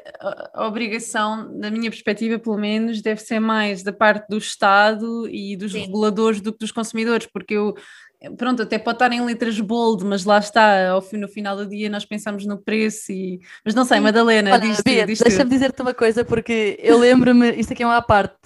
a 0.54 0.66
obrigação, 0.66 1.50
na 1.58 1.70
minha 1.70 1.90
perspectiva, 1.90 2.38
pelo 2.38 2.58
menos, 2.58 3.00
deve 3.02 3.20
ser 3.20 3.40
mais 3.40 3.82
da 3.82 3.92
parte 3.92 4.28
do 4.28 4.38
Estado 4.38 5.28
e 5.28 5.56
dos 5.56 5.72
Sim. 5.72 5.80
reguladores 5.80 6.40
do 6.40 6.52
que 6.52 6.58
dos 6.58 6.72
consumidores, 6.72 7.26
porque 7.26 7.54
eu, 7.54 7.74
pronto, 8.36 8.62
até 8.62 8.78
pode 8.78 8.96
estar 8.96 9.12
em 9.12 9.24
letras 9.24 9.58
bold, 9.60 10.04
mas 10.04 10.24
lá 10.24 10.38
está, 10.38 10.90
ao, 10.90 11.04
no 11.12 11.28
final 11.28 11.56
do 11.56 11.66
dia 11.66 11.90
nós 11.90 12.04
pensamos 12.04 12.46
no 12.46 12.58
preço 12.58 13.10
e... 13.10 13.40
Mas 13.64 13.74
não 13.74 13.84
sei, 13.84 14.00
Madalena, 14.00 14.52
Olha, 14.52 14.60
diz, 14.60 14.80
Bia, 14.80 15.06
deixa-me 15.06 15.50
dizer-te 15.50 15.82
uma 15.82 15.94
coisa, 15.94 16.24
porque 16.24 16.78
eu 16.80 16.98
lembro-me, 16.98 17.52
isto 17.52 17.72
aqui 17.72 17.82
é 17.82 17.86
uma 17.86 18.02
parte, 18.02 18.36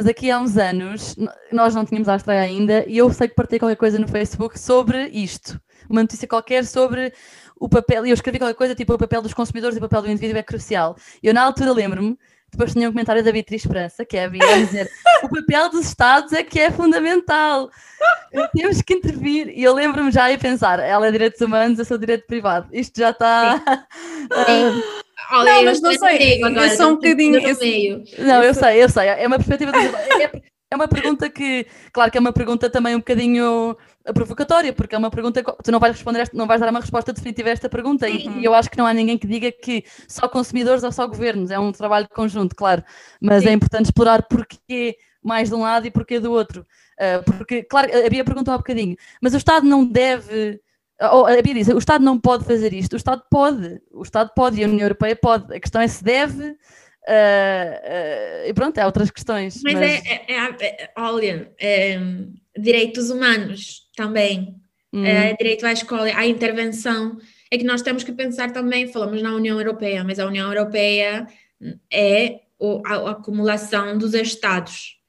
mas 0.00 0.06
aqui 0.06 0.30
há 0.30 0.40
uns 0.40 0.56
anos, 0.56 1.14
nós 1.52 1.74
não 1.74 1.84
tínhamos 1.84 2.08
a 2.08 2.16
estreia 2.16 2.40
ainda, 2.40 2.86
e 2.88 2.96
eu 2.96 3.12
sei 3.12 3.28
que 3.28 3.34
partilhei 3.34 3.58
qualquer 3.58 3.76
coisa 3.76 3.98
no 3.98 4.08
Facebook 4.08 4.58
sobre 4.58 5.08
isto, 5.08 5.60
uma 5.90 6.00
notícia 6.00 6.26
qualquer 6.26 6.64
sobre 6.64 7.12
o 7.60 7.68
papel, 7.68 8.06
e 8.06 8.08
eu 8.08 8.14
escrevi 8.14 8.38
qualquer 8.38 8.54
coisa 8.54 8.74
tipo 8.74 8.94
o 8.94 8.98
papel 8.98 9.20
dos 9.20 9.34
consumidores 9.34 9.76
e 9.76 9.78
o 9.78 9.82
papel 9.82 10.00
do 10.00 10.10
indivíduo 10.10 10.38
é 10.38 10.42
crucial. 10.42 10.96
Eu 11.22 11.34
na 11.34 11.42
altura 11.42 11.70
lembro-me, 11.74 12.18
depois 12.50 12.72
tinha 12.72 12.88
um 12.88 12.92
comentário 12.92 13.22
da 13.22 13.30
Beatriz 13.30 13.60
Esperança, 13.60 14.02
que 14.02 14.16
é 14.16 14.24
a 14.24 14.28
Bia, 14.30 14.42
a 14.42 14.56
dizer 14.56 14.90
o 15.22 15.28
papel 15.28 15.68
dos 15.68 15.84
Estados 15.84 16.32
é 16.32 16.42
que 16.42 16.58
é 16.58 16.70
fundamental, 16.70 17.70
temos 18.54 18.80
que 18.80 18.94
intervir. 18.94 19.50
E 19.50 19.62
eu 19.62 19.74
lembro-me 19.74 20.10
já 20.10 20.32
a 20.32 20.38
pensar, 20.38 20.78
ela 20.78 21.08
é 21.08 21.12
direitos 21.12 21.42
humanos, 21.42 21.78
eu 21.78 21.84
sou 21.84 21.98
direito 21.98 22.26
privado. 22.26 22.70
Isto 22.72 23.00
já 23.00 23.10
está. 23.10 23.62
Uh, 24.32 25.00
Olha, 25.30 25.54
não, 25.54 25.64
mas 25.64 25.80
não 25.80 25.92
sei, 25.92 26.42
agora, 26.42 26.66
eu 26.66 26.76
sou 26.76 26.90
um 26.90 26.94
bocadinho. 26.94 27.36
Eu, 27.36 28.26
não, 28.26 28.42
eu 28.42 28.54
sei, 28.54 28.82
eu 28.82 28.88
sei, 28.88 29.08
é 29.08 29.26
uma 29.26 29.36
perspectiva. 29.36 29.72
É, 29.76 30.42
é 30.72 30.76
uma 30.76 30.86
pergunta 30.86 31.28
que, 31.28 31.66
claro 31.92 32.10
que 32.10 32.18
é 32.18 32.20
uma 32.20 32.32
pergunta 32.32 32.70
também 32.70 32.94
um 32.94 32.98
bocadinho 32.98 33.76
provocatória, 34.14 34.72
porque 34.72 34.94
é 34.94 34.98
uma 34.98 35.10
pergunta 35.10 35.42
que 35.42 35.52
tu 35.64 35.72
não 35.72 35.80
vais 35.80 35.94
responder, 35.94 36.20
esta, 36.20 36.36
não 36.36 36.46
vais 36.46 36.60
dar 36.60 36.70
uma 36.70 36.80
resposta 36.80 37.12
definitiva 37.12 37.48
a 37.48 37.52
esta 37.52 37.68
pergunta, 37.68 38.06
uhum. 38.08 38.40
e 38.40 38.44
eu 38.44 38.54
acho 38.54 38.70
que 38.70 38.78
não 38.78 38.86
há 38.86 38.94
ninguém 38.94 39.18
que 39.18 39.26
diga 39.26 39.50
que 39.50 39.84
só 40.06 40.28
consumidores 40.28 40.84
ou 40.84 40.92
só 40.92 41.06
governos, 41.06 41.50
é 41.50 41.58
um 41.58 41.72
trabalho 41.72 42.08
conjunto, 42.08 42.54
claro, 42.54 42.84
mas 43.20 43.38
é 43.38 43.46
Sim. 43.46 43.48
é 43.48 43.52
importante 43.52 43.86
explorar 43.86 44.22
porquê 44.22 44.96
mais 45.22 45.48
de 45.48 45.54
um 45.54 45.60
lado 45.60 45.86
e 45.86 45.90
porquê 45.90 46.18
do 46.18 46.32
outro. 46.32 46.66
Uh, 46.98 47.22
porque, 47.24 47.62
claro, 47.62 47.90
a 48.06 48.08
Bia 48.08 48.24
perguntou 48.24 48.52
há 48.52 48.56
um 48.56 48.60
bocadinho, 48.60 48.96
mas 49.20 49.34
o 49.34 49.36
Estado 49.36 49.66
não 49.66 49.84
deve. 49.84 50.60
Ou 51.12 51.26
a 51.26 51.42
Bia 51.42 51.54
diz, 51.54 51.68
o 51.68 51.78
Estado 51.78 52.04
não 52.04 52.18
pode 52.18 52.44
fazer 52.44 52.72
isto. 52.72 52.92
O 52.92 52.96
Estado 52.96 53.22
pode. 53.30 53.80
O 53.90 54.02
Estado 54.02 54.30
pode 54.34 54.60
e 54.60 54.64
a 54.64 54.68
União 54.68 54.84
Europeia 54.84 55.16
pode. 55.16 55.54
A 55.54 55.60
questão 55.60 55.80
é 55.80 55.88
se 55.88 56.04
deve 56.04 56.56
Uh, 57.08 58.44
uh, 58.44 58.48
e 58.48 58.54
pronto, 58.54 58.78
há 58.78 58.86
outras 58.86 59.10
questões. 59.10 59.60
Mas, 59.64 59.74
mas... 59.74 59.82
É, 59.82 59.96
é, 60.06 60.24
é, 60.28 60.82
é, 60.84 60.90
olha, 60.96 61.50
é, 61.58 61.98
direitos 62.56 63.10
humanos 63.10 63.88
também, 63.96 64.54
hum. 64.92 65.04
É, 65.04 65.34
direito 65.34 65.66
à 65.66 65.72
escola, 65.72 66.04
à 66.14 66.26
intervenção. 66.26 67.16
É 67.50 67.58
que 67.58 67.64
nós 67.64 67.82
temos 67.82 68.04
que 68.04 68.12
pensar 68.12 68.52
também, 68.52 68.92
falamos 68.92 69.22
na 69.22 69.34
União 69.34 69.58
Europeia, 69.58 70.04
mas 70.04 70.20
a 70.20 70.26
União 70.26 70.48
Europeia 70.48 71.26
é 71.92 72.40
a, 72.86 72.94
a 72.94 73.10
acumulação 73.10 73.98
dos 73.98 74.14
Estados. 74.14 74.99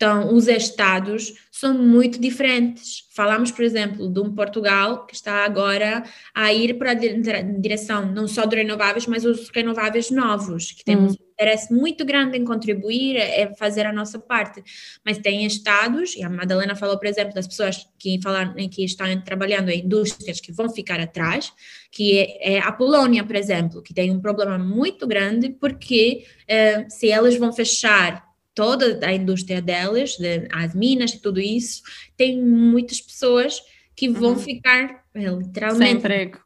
Então, 0.00 0.34
os 0.34 0.48
Estados 0.48 1.34
são 1.52 1.74
muito 1.74 2.18
diferentes. 2.18 3.04
Falamos, 3.14 3.50
por 3.50 3.62
exemplo, 3.62 4.08
de 4.08 4.18
um 4.18 4.34
Portugal 4.34 5.04
que 5.04 5.14
está 5.14 5.44
agora 5.44 6.02
a 6.34 6.50
ir 6.54 6.78
para 6.78 6.92
a 6.92 6.94
direção 6.94 8.06
não 8.06 8.26
só 8.26 8.46
de 8.46 8.56
renováveis, 8.56 9.06
mas 9.06 9.26
os 9.26 9.50
renováveis 9.50 10.10
novos, 10.10 10.72
que 10.72 10.82
temos 10.82 11.12
hum 11.12 11.30
interesse 11.40 11.72
muito 11.72 12.04
grande 12.04 12.36
em 12.36 12.44
contribuir, 12.44 13.16
é 13.16 13.54
fazer 13.54 13.86
a 13.86 13.92
nossa 13.94 14.18
parte. 14.18 14.62
Mas 15.02 15.16
tem 15.16 15.46
estados, 15.46 16.14
e 16.14 16.22
a 16.22 16.28
Madalena 16.28 16.76
falou, 16.76 16.98
por 16.98 17.06
exemplo, 17.06 17.32
das 17.32 17.46
pessoas 17.46 17.88
que, 17.98 18.20
falaram, 18.22 18.54
que 18.68 18.84
estão 18.84 19.06
trabalhando 19.22 19.70
em 19.70 19.80
indústrias 19.80 20.38
que 20.38 20.52
vão 20.52 20.68
ficar 20.68 21.00
atrás, 21.00 21.50
que 21.90 22.18
é, 22.18 22.56
é 22.56 22.58
a 22.58 22.70
Polônia, 22.70 23.24
por 23.24 23.36
exemplo, 23.36 23.80
que 23.80 23.94
tem 23.94 24.10
um 24.10 24.20
problema 24.20 24.58
muito 24.58 25.06
grande, 25.06 25.48
porque 25.48 26.26
eh, 26.46 26.86
se 26.90 27.10
elas 27.10 27.34
vão 27.36 27.54
fechar 27.54 28.29
toda 28.60 29.06
a 29.06 29.14
indústria 29.14 29.62
delas, 29.62 30.18
de, 30.18 30.46
as 30.52 30.74
minas 30.74 31.14
e 31.14 31.18
tudo 31.18 31.40
isso, 31.40 31.80
tem 32.14 32.42
muitas 32.42 33.00
pessoas 33.00 33.62
que 33.96 34.06
vão 34.06 34.32
uhum. 34.32 34.38
ficar 34.38 35.02
é, 35.14 35.30
literalmente 35.30 36.02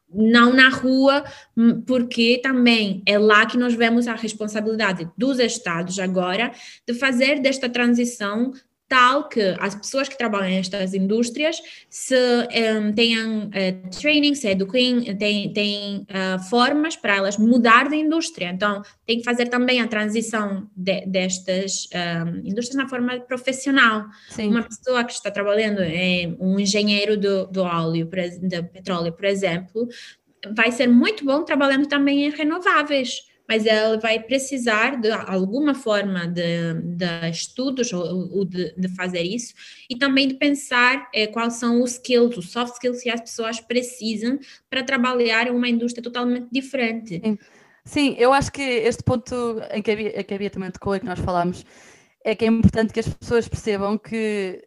não 0.09 0.53
na 0.53 0.69
rua, 0.69 1.25
hum, 1.57 1.81
porque 1.81 2.39
também 2.41 3.03
é 3.05 3.19
lá 3.19 3.45
que 3.45 3.57
nós 3.57 3.73
vemos 3.73 4.07
a 4.07 4.15
responsabilidade 4.15 5.09
dos 5.17 5.39
estados 5.39 5.99
agora 5.99 6.53
de 6.87 6.93
fazer 6.93 7.41
desta 7.41 7.67
transição 7.67 8.53
tal 8.87 9.27
que 9.27 9.55
as 9.59 9.73
pessoas 9.73 10.07
que 10.07 10.17
trabalham 10.17 10.49
nestas 10.49 10.93
indústrias 10.93 11.61
se 11.89 12.15
um, 12.15 12.93
tenham 12.93 13.47
uh, 13.47 13.89
training, 13.99 14.35
se 14.35 14.49
eduquem, 14.49 15.15
têm, 15.17 15.51
têm 15.53 16.07
uh, 16.09 16.39
formas 16.49 16.95
para 16.95 17.15
elas 17.15 17.37
mudar 17.37 17.89
de 17.89 17.95
indústria. 17.95 18.49
Então, 18.49 18.81
tem 19.05 19.17
que 19.19 19.23
fazer 19.23 19.47
também 19.47 19.81
a 19.81 19.87
transição 19.87 20.69
de, 20.75 21.05
destas 21.07 21.87
um, 21.93 22.47
indústrias 22.47 22.75
na 22.75 22.87
forma 22.87 23.19
profissional. 23.21 24.05
Sim. 24.29 24.49
Uma 24.49 24.63
pessoa 24.63 25.03
que 25.03 25.13
está 25.13 25.31
trabalhando, 25.31 25.81
é 25.81 26.35
um 26.39 26.59
engenheiro 26.59 27.17
do, 27.17 27.47
do 27.47 27.63
óleo, 27.63 28.05
do 28.05 28.63
petróleo, 28.65 29.11
por 29.11 29.25
exemplo, 29.25 29.87
vai 30.55 30.71
ser 30.71 30.87
muito 30.87 31.25
bom 31.25 31.43
trabalhando 31.43 31.87
também 31.87 32.25
em 32.25 32.29
renováveis 32.29 33.23
mas 33.47 33.65
ela 33.65 33.99
vai 33.99 34.19
precisar 34.19 34.99
de 34.99 35.11
alguma 35.11 35.73
forma 35.73 36.27
de, 36.27 36.73
de 36.81 37.29
estudos 37.29 37.91
ou, 37.93 38.37
ou 38.37 38.45
de, 38.45 38.73
de, 38.75 38.87
fazer 38.95 39.21
isso 39.21 39.53
e 39.89 39.95
também 39.95 40.27
de 40.27 40.35
pensar 40.35 41.09
é, 41.13 41.27
quais 41.27 41.53
são 41.53 41.81
os 41.81 41.93
skills, 41.93 42.37
os 42.37 42.51
soft 42.51 42.73
skills 42.73 43.01
que 43.01 43.09
as 43.09 43.21
pessoas 43.21 43.59
precisam 43.59 44.39
para 44.69 44.83
trabalhar 44.83 45.47
em 45.47 45.51
uma 45.51 45.69
indústria 45.69 46.03
totalmente 46.03 46.47
diferente. 46.51 47.21
Sim, 47.23 47.37
Sim 47.83 48.15
eu 48.17 48.33
acho 48.33 48.51
que 48.51 48.61
este 48.61 49.03
ponto 49.03 49.61
em 49.71 49.81
que 49.81 49.91
havia, 49.91 50.23
que 50.23 50.33
havia 50.33 50.49
também 50.49 50.71
tocou 50.71 50.95
e 50.95 50.99
que 50.99 51.05
nós 51.05 51.19
falámos 51.19 51.65
é 52.23 52.35
que 52.35 52.45
é 52.45 52.47
importante 52.47 52.91
que 52.91 52.99
as 52.99 53.07
pessoas 53.07 53.47
percebam 53.47 53.97
que 53.97 54.63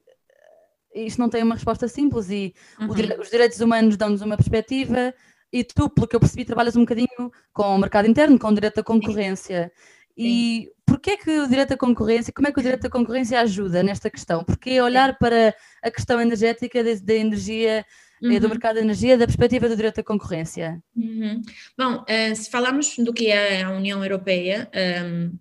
isto 0.94 1.18
não 1.18 1.28
tem 1.28 1.42
uma 1.42 1.54
resposta 1.54 1.86
simples 1.88 2.30
e 2.30 2.54
uhum. 2.80 2.88
os 3.20 3.30
direitos 3.30 3.60
humanos 3.60 3.96
dão-nos 3.96 4.22
uma 4.22 4.36
perspectiva, 4.36 5.14
e 5.52 5.64
tu, 5.64 5.88
pelo 5.88 6.06
que 6.06 6.16
eu 6.16 6.20
percebi, 6.20 6.44
trabalhas 6.44 6.76
um 6.76 6.80
bocadinho 6.80 7.32
com 7.52 7.74
o 7.74 7.78
mercado 7.78 8.08
interno, 8.08 8.38
com 8.38 8.48
o 8.48 8.54
direito 8.54 8.80
à 8.80 8.82
concorrência. 8.84 9.72
E 10.16 10.70
porquê 10.84 11.16
que 11.16 11.30
o 11.38 11.48
direito 11.48 11.74
à 11.74 11.76
concorrência, 11.76 12.32
como 12.32 12.48
é 12.48 12.52
que 12.52 12.58
o 12.58 12.62
direito 12.62 12.86
à 12.86 12.90
concorrência 12.90 13.40
ajuda 13.40 13.82
nesta 13.82 14.10
questão? 14.10 14.42
Porque 14.42 14.80
olhar 14.80 15.16
para 15.16 15.54
a 15.82 15.90
questão 15.90 16.20
energética 16.20 16.82
da 16.82 17.14
energia 17.14 17.86
uhum. 18.22 18.38
do 18.38 18.48
mercado 18.48 18.76
de 18.76 18.82
energia 18.82 19.16
da 19.16 19.26
perspectiva 19.26 19.68
do 19.68 19.76
direito 19.76 20.00
à 20.00 20.04
concorrência? 20.04 20.82
Uhum. 20.96 21.40
Bom, 21.78 22.02
uh, 22.02 22.36
se 22.36 22.50
falamos 22.50 22.96
do 22.98 23.12
que 23.12 23.28
é 23.28 23.62
a 23.62 23.70
União 23.70 24.02
Europeia, 24.02 24.68
um, 25.04 25.38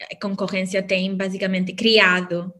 a 0.00 0.16
concorrência 0.16 0.82
tem 0.82 1.14
basicamente 1.14 1.74
criado 1.74 2.54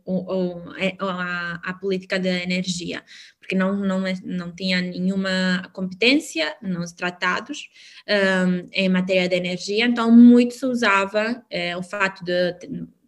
é, 0.78 0.94
a, 0.98 1.60
a, 1.64 1.74
política 1.74 2.18
de 2.18 2.28
energia 2.28 3.02
porque 3.50 3.56
não, 3.56 3.74
não, 3.74 4.06
é, 4.06 4.14
não 4.22 4.52
tinha 4.54 4.80
nenhuma 4.80 5.68
competência 5.72 6.56
nos 6.62 6.92
tratados 6.92 7.68
um, 8.46 8.68
em 8.72 8.88
matéria 8.88 9.28
de 9.28 9.34
energia, 9.34 9.86
então 9.86 10.12
muito 10.12 10.54
se 10.54 10.64
usava 10.64 11.42
é, 11.50 11.76
o 11.76 11.82
fato 11.82 12.24
de 12.24 12.56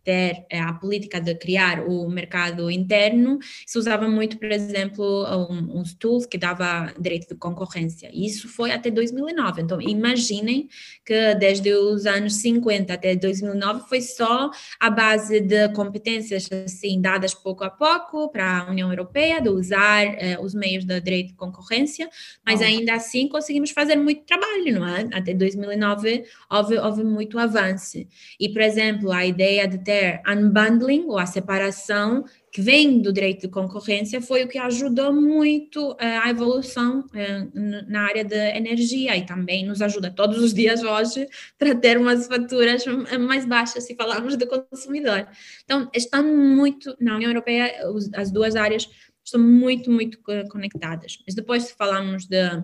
ter 0.05 0.45
eh, 0.51 0.61
a 0.61 0.73
política 0.73 1.21
de 1.21 1.35
criar 1.35 1.85
o 1.87 2.09
mercado 2.09 2.71
interno, 2.71 3.39
se 3.67 3.79
usava 3.79 4.09
muito, 4.09 4.39
por 4.39 4.51
exemplo, 4.51 5.25
um, 5.51 5.81
uns 5.81 5.95
tools 5.95 6.27
que 6.27 6.39
dava 6.39 6.93
direito 6.99 7.29
de 7.29 7.35
concorrência. 7.35 8.11
Isso 8.13 8.49
foi 8.49 8.71
até 8.73 8.91
2009. 8.91 9.63
Então, 9.63 9.81
imaginem 9.81 10.69
que 11.05 11.35
desde 11.37 11.73
os 11.75 12.07
anos 12.07 12.35
50 12.35 12.93
até 12.93 13.15
2009 13.15 13.89
foi 13.89 14.01
só 14.01 14.51
a 14.81 14.91
base 14.91 15.41
de 15.41 15.69
competências 15.71 16.49
assim 16.53 17.01
dadas 17.01 17.35
pouco 17.35 17.65
a 17.65 17.71
pouco 17.71 18.31
para 18.31 18.61
a 18.61 18.71
União 18.71 18.91
Europeia 18.91 19.41
de 19.41 19.49
usar 19.49 20.05
eh, 20.05 20.39
os 20.41 20.55
meios 20.55 20.85
de 20.85 21.01
direito 21.01 21.29
de 21.29 21.35
concorrência, 21.35 22.09
mas 22.45 22.61
oh. 22.61 22.65
ainda 22.65 22.95
assim 22.95 23.29
conseguimos 23.29 23.71
fazer 23.71 23.97
muito 23.97 24.23
trabalho, 24.25 24.81
não 24.81 24.87
é? 24.87 25.09
Até 25.13 25.35
2009 25.35 26.25
houve, 26.51 26.79
houve 26.79 27.05
muito 27.05 27.39
avanço. 27.39 27.99
E, 28.39 28.49
por 28.49 28.63
exemplo, 28.63 29.13
a 29.13 29.25
ideia 29.27 29.67
de 29.67 29.79
ter 29.79 29.92
ter 29.93 30.23
unbundling, 30.27 31.05
ou 31.07 31.19
a 31.19 31.27
separação, 31.27 32.25
que 32.51 32.63
vem 32.63 33.01
do 33.01 33.13
direito 33.13 33.43
de 33.43 33.49
concorrência, 33.49 34.23
foi 34.23 34.45
o 34.45 34.49
que 34.49 34.59
ajudou 34.59 35.13
muito 35.13 35.93
uh, 35.93 35.97
a 36.23 36.31
evolução 36.31 37.01
uh, 37.01 37.91
na 37.91 38.03
área 38.03 38.25
da 38.25 38.57
energia 38.57 39.17
e 39.17 39.27
também 39.27 39.67
nos 39.67 39.83
ajuda 39.83 40.11
todos 40.11 40.39
os 40.39 40.55
dias 40.55 40.83
hoje 40.83 41.29
para 41.59 41.75
ter 41.75 41.99
umas 41.99 42.27
faturas 42.27 42.85
mais 43.21 43.45
baixas 43.45 43.85
se 43.85 43.95
falarmos 43.95 44.37
do 44.37 44.47
consumidor. 44.47 45.27
Então, 45.65 45.91
estão 45.95 46.23
muito, 46.25 46.97
na 46.99 47.17
União 47.17 47.31
Europeia, 47.31 47.73
as 48.15 48.31
duas 48.31 48.57
áreas 48.57 48.89
estão 49.23 49.41
muito, 49.41 49.91
muito 49.91 50.19
conectadas. 50.51 51.19
Mas 51.27 51.35
depois, 51.35 51.65
se 51.65 51.75
falarmos 51.75 52.27
de 52.27 52.63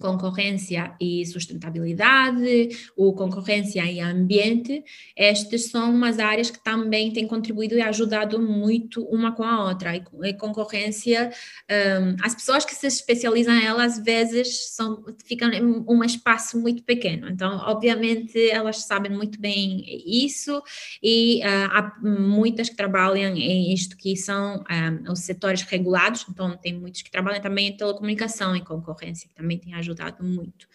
concorrência 0.00 0.94
e 0.98 1.24
sustentabilidade, 1.26 2.70
ou 2.96 3.14
concorrência 3.14 3.84
e 3.84 4.00
ambiente, 4.00 4.82
estas 5.14 5.66
são 5.66 5.90
umas 5.90 6.18
áreas 6.18 6.50
que 6.50 6.62
também 6.62 7.12
têm 7.12 7.26
contribuído 7.28 7.74
e 7.74 7.82
ajudado 7.82 8.40
muito 8.40 9.04
uma 9.04 9.32
com 9.32 9.44
a 9.44 9.64
outra. 9.66 9.94
E, 9.94 10.32
concorrência, 10.34 11.30
um, 11.70 12.16
as 12.24 12.34
pessoas 12.34 12.64
que 12.64 12.74
se 12.74 12.86
especializam 12.86 13.54
nela 13.54 13.84
às 13.84 14.02
vezes 14.02 14.74
são, 14.74 15.04
ficam 15.24 15.50
em 15.50 15.62
um 15.62 16.02
espaço 16.02 16.58
muito 16.58 16.82
pequeno, 16.82 17.28
então 17.28 17.58
obviamente 17.66 18.38
elas 18.48 18.84
sabem 18.84 19.12
muito 19.12 19.38
bem 19.38 19.84
isso 20.06 20.62
e 21.02 21.40
uh, 21.40 21.70
há 21.72 21.98
muitas 22.02 22.70
que 22.70 22.76
trabalham 22.76 23.36
em 23.36 23.72
isto 23.72 23.96
que 23.96 24.16
são 24.16 24.64
um, 24.70 25.12
os 25.12 25.20
setores 25.20 25.62
regulados, 25.62 26.24
então 26.28 26.56
tem 26.56 26.72
muitos 26.72 27.02
que 27.02 27.10
trabalham 27.10 27.42
também 27.42 27.68
em 27.68 27.76
telecomunicação 27.76 28.56
e 28.56 28.64
concorrência, 28.64 29.28
que 29.28 29.34
também 29.34 29.58
tem 29.58 29.74
ajudado 29.74 29.89
ajudado 29.90 30.24
muito. 30.24 30.66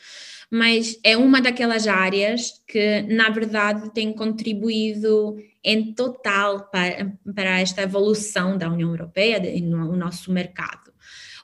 Mas 0.49 0.99
é 1.03 1.17
uma 1.17 1.41
daquelas 1.41 1.87
áreas 1.87 2.61
que, 2.67 3.01
na 3.03 3.29
verdade, 3.29 3.93
tem 3.93 4.13
contribuído 4.13 5.37
em 5.63 5.93
total 5.93 6.69
para, 6.69 7.11
para 7.33 7.61
esta 7.61 7.81
evolução 7.81 8.57
da 8.57 8.69
União 8.69 8.89
Europeia 8.89 9.37
e 9.49 9.61
no, 9.61 9.95
nosso 9.95 10.31
mercado. 10.31 10.93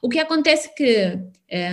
O 0.00 0.08
que 0.08 0.18
acontece 0.18 0.68
é 0.68 0.72
que 0.72 1.18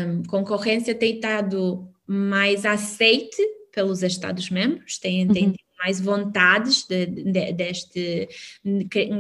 um, 0.08 0.24
concorrência 0.24 0.96
tem 0.96 1.16
estado 1.16 1.88
mais 2.08 2.66
aceite 2.66 3.42
pelos 3.72 4.02
Estados-membros, 4.02 4.98
tem, 4.98 5.28
uhum. 5.28 5.54
Mais 5.80 6.00
vontades 6.00 6.86
de, 6.86 7.06
de, 7.06 7.54
deste, 7.54 8.28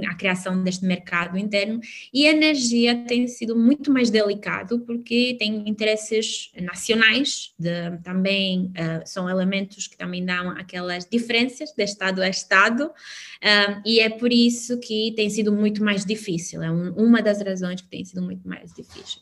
a 0.07 0.15
criação 0.15 0.61
deste 0.63 0.85
mercado 0.85 1.37
interno. 1.37 1.79
E 2.13 2.27
a 2.27 2.31
energia 2.31 3.05
tem 3.07 3.27
sido 3.27 3.55
muito 3.55 3.91
mais 3.91 4.09
delicado 4.09 4.79
porque 4.81 5.35
tem 5.39 5.67
interesses 5.69 6.51
nacionais, 6.61 7.53
de, 7.57 7.97
também 8.03 8.65
uh, 8.65 9.01
são 9.05 9.29
elementos 9.29 9.87
que 9.87 9.97
também 9.97 10.23
dão 10.25 10.49
aquelas 10.51 11.05
diferenças 11.05 11.71
de 11.71 11.83
Estado 11.83 12.21
a 12.21 12.29
Estado 12.29 12.85
uh, 12.87 13.81
e 13.85 13.99
é 13.99 14.09
por 14.09 14.31
isso 14.31 14.79
que 14.79 15.13
tem 15.15 15.29
sido 15.29 15.51
muito 15.51 15.83
mais 15.83 16.05
difícil, 16.05 16.61
é 16.61 16.71
um, 16.71 16.91
uma 16.93 17.21
das 17.21 17.41
razões 17.41 17.81
que 17.81 17.87
tem 17.87 18.03
sido 18.03 18.21
muito 18.21 18.47
mais 18.47 18.73
difícil 18.73 19.21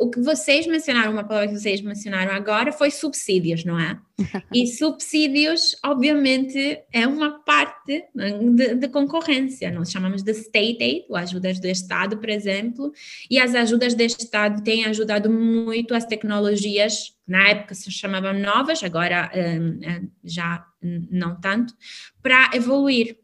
o 0.00 0.10
que 0.10 0.18
vocês 0.18 0.66
mencionaram, 0.66 1.12
uma 1.12 1.24
palavra 1.24 1.48
que 1.48 1.58
vocês 1.58 1.82
mencionaram 1.82 2.32
agora 2.32 2.72
foi 2.72 2.90
subsídios, 2.90 3.66
não 3.66 3.78
é? 3.78 3.98
E 4.52 4.66
subsídios, 4.66 5.76
obviamente, 5.84 6.80
é 6.90 7.06
uma 7.06 7.38
parte 7.40 8.04
né, 8.14 8.30
de, 8.30 8.74
de, 8.76 8.88
concorrência. 8.88 9.70
Nós 9.70 9.90
chamamos 9.90 10.22
de 10.22 10.32
state 10.32 10.82
aid, 10.82 11.04
ou 11.08 11.16
ajudas 11.16 11.60
do 11.60 11.66
Estado, 11.66 12.16
por 12.16 12.30
exemplo, 12.30 12.92
e 13.30 13.38
as 13.38 13.54
ajudas 13.54 13.94
do 13.94 14.02
Estado 14.02 14.62
têm 14.62 14.86
ajudado 14.86 15.30
muito 15.30 15.94
as 15.94 16.06
tecnologias, 16.06 17.14
na 17.28 17.48
época 17.48 17.74
se 17.74 17.90
chamavam 17.90 18.32
novas, 18.32 18.82
agora 18.82 19.30
um, 19.34 19.80
hum, 19.86 20.08
já 20.24 20.64
não 20.82 21.38
tanto, 21.38 21.74
para 22.22 22.50
evoluir. 22.54 23.18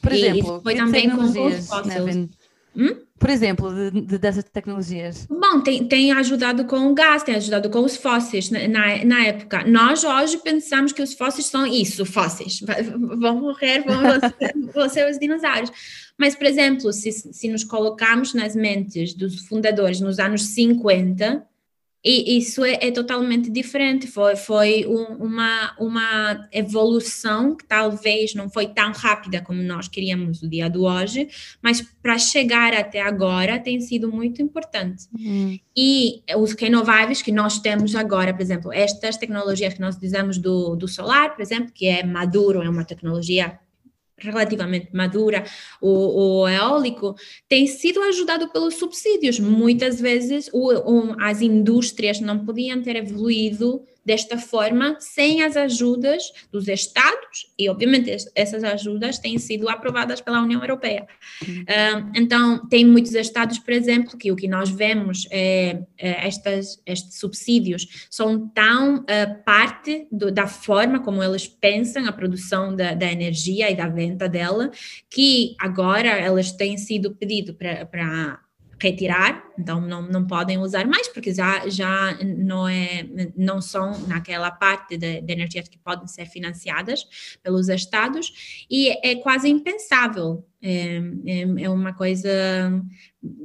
Por 0.00 0.12
exemplo, 0.12 0.62
foi 0.62 0.74
também 0.74 1.10
com 1.10 1.22
os 1.22 1.68
fósseis. 1.68 2.28
Hum? 2.76 2.96
Por 3.18 3.28
exemplo, 3.28 3.70
de, 3.74 4.00
de, 4.00 4.18
dessas 4.18 4.44
tecnologias? 4.44 5.26
Bom, 5.28 5.60
tem, 5.60 5.86
tem 5.86 6.10
ajudado 6.12 6.64
com 6.64 6.90
o 6.90 6.94
gás, 6.94 7.22
tem 7.22 7.34
ajudado 7.34 7.68
com 7.68 7.80
os 7.80 7.96
fósseis 7.96 8.48
na, 8.48 8.66
na, 8.66 9.04
na 9.04 9.24
época. 9.26 9.62
Nós 9.64 10.04
hoje 10.04 10.38
pensamos 10.38 10.92
que 10.92 11.02
os 11.02 11.12
fósseis 11.12 11.46
são 11.46 11.66
isso, 11.66 12.06
fósseis. 12.06 12.60
Vão 13.18 13.40
morrer, 13.40 13.84
vão, 13.84 14.00
vão 14.72 14.88
ser 14.88 15.10
os 15.10 15.18
dinossauros. 15.18 15.70
Mas, 16.16 16.34
por 16.34 16.46
exemplo, 16.46 16.92
se, 16.92 17.12
se 17.12 17.48
nos 17.48 17.62
colocarmos 17.62 18.32
nas 18.32 18.56
mentes 18.56 19.12
dos 19.12 19.46
fundadores 19.46 20.00
nos 20.00 20.18
anos 20.18 20.42
50, 20.42 21.46
e 22.02 22.38
isso 22.38 22.64
é, 22.64 22.78
é, 22.80 22.90
totalmente 22.90 23.50
diferente, 23.50 24.06
foi, 24.06 24.34
foi 24.34 24.86
um, 24.86 25.24
uma, 25.24 25.76
uma 25.78 26.48
evolução 26.50 27.54
que 27.54 27.66
talvez 27.66 28.34
não 28.34 28.48
foi 28.48 28.68
tão 28.68 28.90
rápida 28.92 29.42
como 29.42 29.62
nós 29.62 29.86
queríamos 29.86 30.40
no 30.40 30.48
dia 30.48 30.70
de 30.70 30.78
hoje, 30.78 31.28
mas 31.62 31.82
para 32.02 32.16
chegar 32.16 32.72
até 32.72 33.02
agora 33.02 33.58
tem 33.58 33.78
sido 33.82 34.10
muito 34.10 34.40
importante. 34.40 35.04
Uhum. 35.14 35.58
E 35.76 36.22
os 36.38 36.54
renováveis 36.54 37.20
que 37.20 37.30
nós 37.30 37.58
temos 37.58 37.94
agora, 37.94 38.32
por 38.32 38.40
exemplo, 38.40 38.72
estas 38.72 39.18
tecnologias 39.18 39.74
que 39.74 39.80
nós 39.80 39.98
dizemos 39.98 40.38
do, 40.38 40.74
do 40.76 40.88
solar, 40.88 41.34
por 41.34 41.42
exemplo, 41.42 41.70
que 41.72 41.86
é 41.86 42.02
maduro, 42.02 42.62
é 42.62 42.70
uma 42.70 42.84
tecnologia 42.84 43.58
relativamente 44.20 44.88
madura, 44.92 45.44
o, 45.80 46.42
o, 46.42 46.48
eólico, 46.48 47.14
tem 47.48 47.66
sido 47.66 48.02
ajudado 48.02 48.48
pelos 48.48 48.74
subsídios. 48.74 49.38
Muitas 49.38 50.00
vezes 50.00 50.50
o, 50.52 50.70
as 51.20 51.40
indústrias 51.40 52.20
não 52.20 52.44
podiam 52.44 52.82
ter 52.82 52.96
evoluído 52.96 53.82
desta 54.04 54.38
forma 54.38 54.96
sem 54.98 55.42
as 55.42 55.56
ajudas 55.56 56.22
dos 56.50 56.68
Estados, 56.68 57.52
e 57.58 57.68
obviamente 57.68 58.10
essas 58.34 58.64
ajudas 58.64 59.18
têm 59.18 59.38
sido 59.38 59.68
aprovadas 59.68 60.20
pela 60.20 60.42
União 60.42 60.60
Europeia. 60.60 61.06
Uh, 61.42 62.10
então, 62.14 62.66
tem 62.68 62.84
muitos 62.84 63.14
Estados, 63.14 63.58
por 63.58 63.72
exemplo, 63.72 64.16
que 64.16 64.32
o 64.32 64.36
que 64.36 64.48
nós 64.48 64.70
vemos 64.70 65.26
é, 65.30 65.82
é 65.98 66.26
estas, 66.26 66.82
estes 66.86 67.18
subsídios 67.18 68.06
são 68.10 68.48
tão 68.48 68.98
uh, 68.98 69.44
parte 69.44 70.06
do, 70.10 70.30
da 70.30 70.46
forma 70.46 71.00
como 71.00 71.22
eles 71.22 71.46
pensam 71.46 72.06
a 72.06 72.12
produção 72.12 72.74
da, 72.74 72.94
da, 72.94 73.10
energia 73.10 73.70
e 73.70 73.76
da 73.76 73.88
venda 73.88 74.28
dela, 74.28 74.70
que 75.08 75.54
agora 75.58 76.08
elas 76.08 76.52
têm 76.52 76.76
sido 76.78 77.14
pedido 77.14 77.54
para 77.54 78.40
retirar, 78.80 79.44
então 79.58 79.80
não, 79.80 80.02
não 80.02 80.26
podem 80.26 80.58
usar 80.58 80.86
mais, 80.86 81.08
porque 81.08 81.32
já, 81.32 81.68
já 81.68 82.16
não, 82.24 82.68
é, 82.68 83.06
não 83.36 83.60
são 83.60 83.98
naquela 84.06 84.50
parte 84.50 84.96
de, 84.96 85.20
de 85.20 85.32
energias 85.32 85.68
que 85.68 85.78
podem 85.78 86.06
ser 86.06 86.26
financiadas 86.26 87.04
pelos 87.42 87.68
estados, 87.68 88.66
e 88.70 88.88
é 89.06 89.16
quase 89.16 89.48
impensável. 89.48 90.46
É, 90.62 91.00
é, 91.26 91.40
é 91.62 91.70
uma 91.70 91.94
coisa 91.94 92.30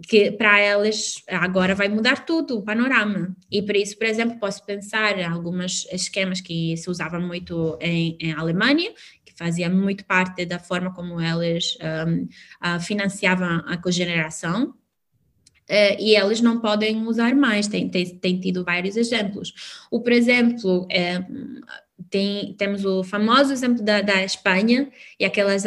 que 0.04 0.32
para 0.32 0.60
elas 0.60 1.24
agora 1.30 1.74
vai 1.74 1.88
mudar 1.88 2.26
tudo 2.26 2.58
o 2.58 2.62
panorama. 2.62 3.34
E 3.50 3.62
por 3.62 3.74
isso, 3.76 3.98
por 3.98 4.06
exemplo, 4.06 4.38
posso 4.38 4.66
pensar 4.66 5.18
alguns 5.24 5.86
esquemas 5.94 6.42
que 6.42 6.76
se 6.76 6.90
usavam 6.90 7.22
muito 7.22 7.78
em, 7.80 8.18
em 8.20 8.34
Alemanha, 8.34 8.92
fazia 9.36 9.70
muito 9.70 10.06
parte 10.06 10.46
da 10.46 10.60
forma 10.60 10.94
como 10.94 11.20
elas 11.20 11.78
um, 12.08 12.80
financiavam 12.80 13.62
a 13.68 13.78
cogeneração 13.78 14.74
Uh, 15.70 15.98
e 16.00 16.16
eles 16.16 16.42
não 16.42 16.60
podem 16.60 17.08
usar 17.08 17.34
mais, 17.36 17.68
tem, 17.68 17.90
tem, 17.90 18.06
tem 18.18 18.40
tido 18.40 18.64
vários 18.64 18.96
exemplos. 18.96 19.54
O, 19.90 20.00
por 20.00 20.12
exemplo, 20.12 20.88
é, 20.92 21.26
tem, 22.10 22.54
temos 22.58 22.86
o 22.86 23.04
famoso 23.04 23.52
exemplo 23.52 23.84
da, 23.84 24.02
da 24.02 24.24
Espanha, 24.24 24.90
e 25.20 25.26
aquelas 25.26 25.64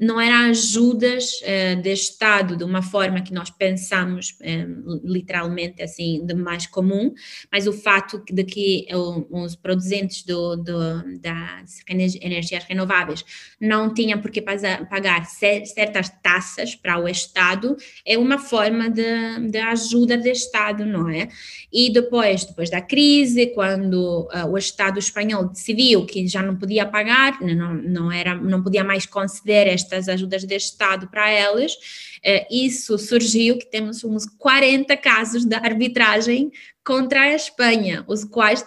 não 0.00 0.20
eram 0.20 0.50
ajudas 0.50 1.32
uh, 1.42 1.80
de 1.80 1.92
Estado 1.92 2.56
de 2.56 2.64
uma 2.64 2.82
forma 2.82 3.20
que 3.20 3.32
nós 3.32 3.50
pensamos 3.50 4.36
um, 4.40 5.00
literalmente 5.04 5.82
assim, 5.82 6.24
de 6.24 6.34
mais 6.34 6.66
comum, 6.66 7.12
mas 7.50 7.66
o 7.66 7.72
fato 7.72 8.22
de 8.30 8.44
que 8.44 8.86
os 9.30 9.56
produzentes 9.56 10.22
do, 10.22 10.56
do, 10.56 11.18
das 11.20 11.80
energias 12.20 12.64
renováveis 12.64 13.24
não 13.60 13.92
tinham 13.92 14.20
por 14.20 14.30
que 14.30 14.40
pagar 14.42 15.26
certas 15.26 16.08
taxas 16.22 16.74
para 16.74 16.98
o 16.98 17.08
Estado 17.08 17.76
é 18.04 18.16
uma 18.16 18.38
forma 18.38 18.88
de, 18.90 19.48
de 19.50 19.58
ajuda 19.58 20.16
de 20.16 20.30
Estado, 20.30 20.84
não 20.84 21.08
é? 21.08 21.28
E 21.72 21.92
depois, 21.92 22.44
depois 22.44 22.70
da 22.70 22.80
crise, 22.80 23.48
quando 23.48 24.28
uh, 24.32 24.46
o 24.50 24.56
Estado 24.56 24.98
espanhol 24.98 25.48
decidiu 25.58 26.06
que 26.06 26.26
já 26.26 26.42
não 26.42 26.56
podia 26.56 26.86
pagar, 26.86 27.40
não, 27.40 27.74
não, 27.74 28.12
era, 28.12 28.34
não 28.34 28.62
podia 28.62 28.84
mais 28.84 29.04
conceder 29.04 29.66
estas 29.66 30.08
ajudas 30.08 30.44
de 30.44 30.54
Estado 30.54 31.08
para 31.08 31.28
elas, 31.28 31.72
eh, 32.22 32.46
isso 32.50 32.96
surgiu 32.96 33.58
que 33.58 33.66
temos 33.66 34.04
uns 34.04 34.24
40 34.24 34.96
casos 34.96 35.44
de 35.44 35.54
arbitragem 35.54 36.50
contra 36.84 37.22
a 37.22 37.34
Espanha, 37.34 38.04
os 38.06 38.24
quais 38.24 38.64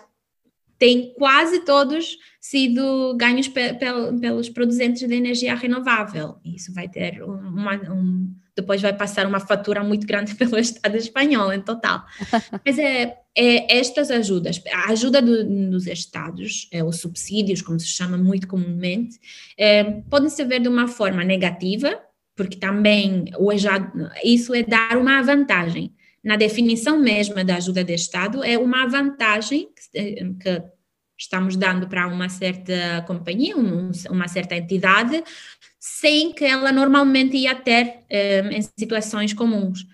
têm 0.78 1.14
quase 1.14 1.64
todos 1.64 2.18
sido 2.40 3.16
ganhos 3.16 3.48
pe 3.48 3.74
pelos 4.20 4.50
produzentes 4.50 5.08
de 5.08 5.14
energia 5.14 5.56
renovável. 5.56 6.38
Isso 6.44 6.74
vai 6.74 6.90
ter 6.90 7.22
uma, 7.24 7.76
um, 7.92 8.34
depois 8.62 8.82
vai 8.82 8.94
passar 8.94 9.26
uma 9.26 9.40
fatura 9.40 9.84
muito 9.84 10.08
grande 10.08 10.34
pelo 10.36 10.58
Estado 10.58 10.96
espanhol 10.96 11.52
em 11.52 11.62
total. 11.62 12.04
Mas 12.66 12.80
é, 12.80 13.18
é 13.36 13.78
estas 13.78 14.10
ajudas, 14.10 14.62
a 14.72 14.92
ajuda 14.92 15.22
do, 15.22 15.70
dos 15.70 15.88
Estados, 15.88 16.68
é, 16.72 16.84
os 16.84 17.00
subsídios, 17.00 17.62
como 17.62 17.80
se 17.80 17.88
chama 17.88 18.18
muito 18.18 18.48
comumente, 18.48 19.20
é, 19.58 19.84
podem 20.10 20.30
se 20.30 20.44
ver 20.46 20.62
de 20.62 20.68
uma 20.68 20.88
forma 20.88 21.24
negativa, 21.24 22.00
porque 22.36 22.58
também 22.58 23.26
o, 23.38 23.52
isso 24.24 24.54
é 24.54 24.64
dar 24.64 24.98
uma 24.98 25.22
vantagem. 25.22 25.94
Na 26.24 26.36
definição 26.36 27.00
mesma 27.00 27.44
da 27.44 27.56
ajuda 27.56 27.84
de 27.84 27.94
Estado, 27.94 28.44
é 28.44 28.58
uma 28.58 28.88
vantagem 28.88 29.70
que, 29.92 30.34
que 30.36 30.64
estamos 31.22 31.56
dando 31.56 31.88
para 31.88 32.08
uma 32.08 32.30
certa 32.30 33.04
companhia, 33.06 33.56
um, 33.56 33.92
uma 34.10 34.28
certa 34.28 34.56
entidade, 34.56 35.24
sem 35.80 36.34
que 36.34 36.44
ela 36.44 36.72
normalmente 36.72 37.38
ia 37.38 37.54
ter 37.54 38.00
um, 38.44 38.50
em 38.50 38.62
situações 38.62 39.32
comuns. 39.32 39.86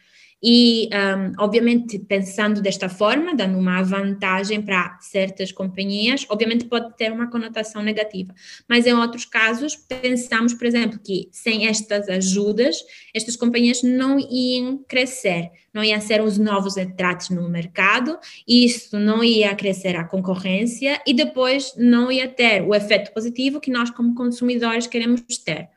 E, 0.41 0.87
um, 0.93 1.43
obviamente, 1.43 1.97
pensando 1.97 2.61
desta 2.61 2.87
forma, 2.87 3.35
dando 3.35 3.57
uma 3.57 3.81
vantagem 3.81 4.61
para 4.61 4.97
certas 5.01 5.51
companhias, 5.51 6.25
obviamente 6.29 6.65
pode 6.65 6.95
ter 6.95 7.11
uma 7.11 7.29
conotação 7.29 7.81
negativa. 7.81 8.33
Mas 8.67 8.85
em 8.85 8.93
outros 8.93 9.25
casos, 9.25 9.75
pensamos, 9.75 10.53
por 10.53 10.67
exemplo, 10.67 10.99
que 10.99 11.27
sem 11.31 11.67
estas 11.67 12.07
ajudas, 12.07 12.77
estas 13.13 13.35
companhias 13.35 13.81
não 13.81 14.19
iam 14.19 14.77
crescer, 14.87 15.49
não 15.73 15.83
iam 15.83 15.99
ser 15.99 16.21
os 16.21 16.37
novos 16.37 16.77
entrates 16.77 17.29
no 17.29 17.49
mercado, 17.49 18.17
isso 18.47 18.99
não 18.99 19.23
ia 19.23 19.55
crescer 19.55 19.95
a 19.95 20.03
concorrência 20.03 21.01
e 21.05 21.13
depois 21.15 21.73
não 21.75 22.11
ia 22.11 22.27
ter 22.27 22.61
o 22.61 22.75
efeito 22.75 23.11
positivo 23.11 23.59
que 23.59 23.71
nós, 23.71 23.89
como 23.89 24.13
consumidores, 24.13 24.85
queremos 24.85 25.21
ter. 25.43 25.69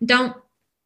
Então, 0.00 0.34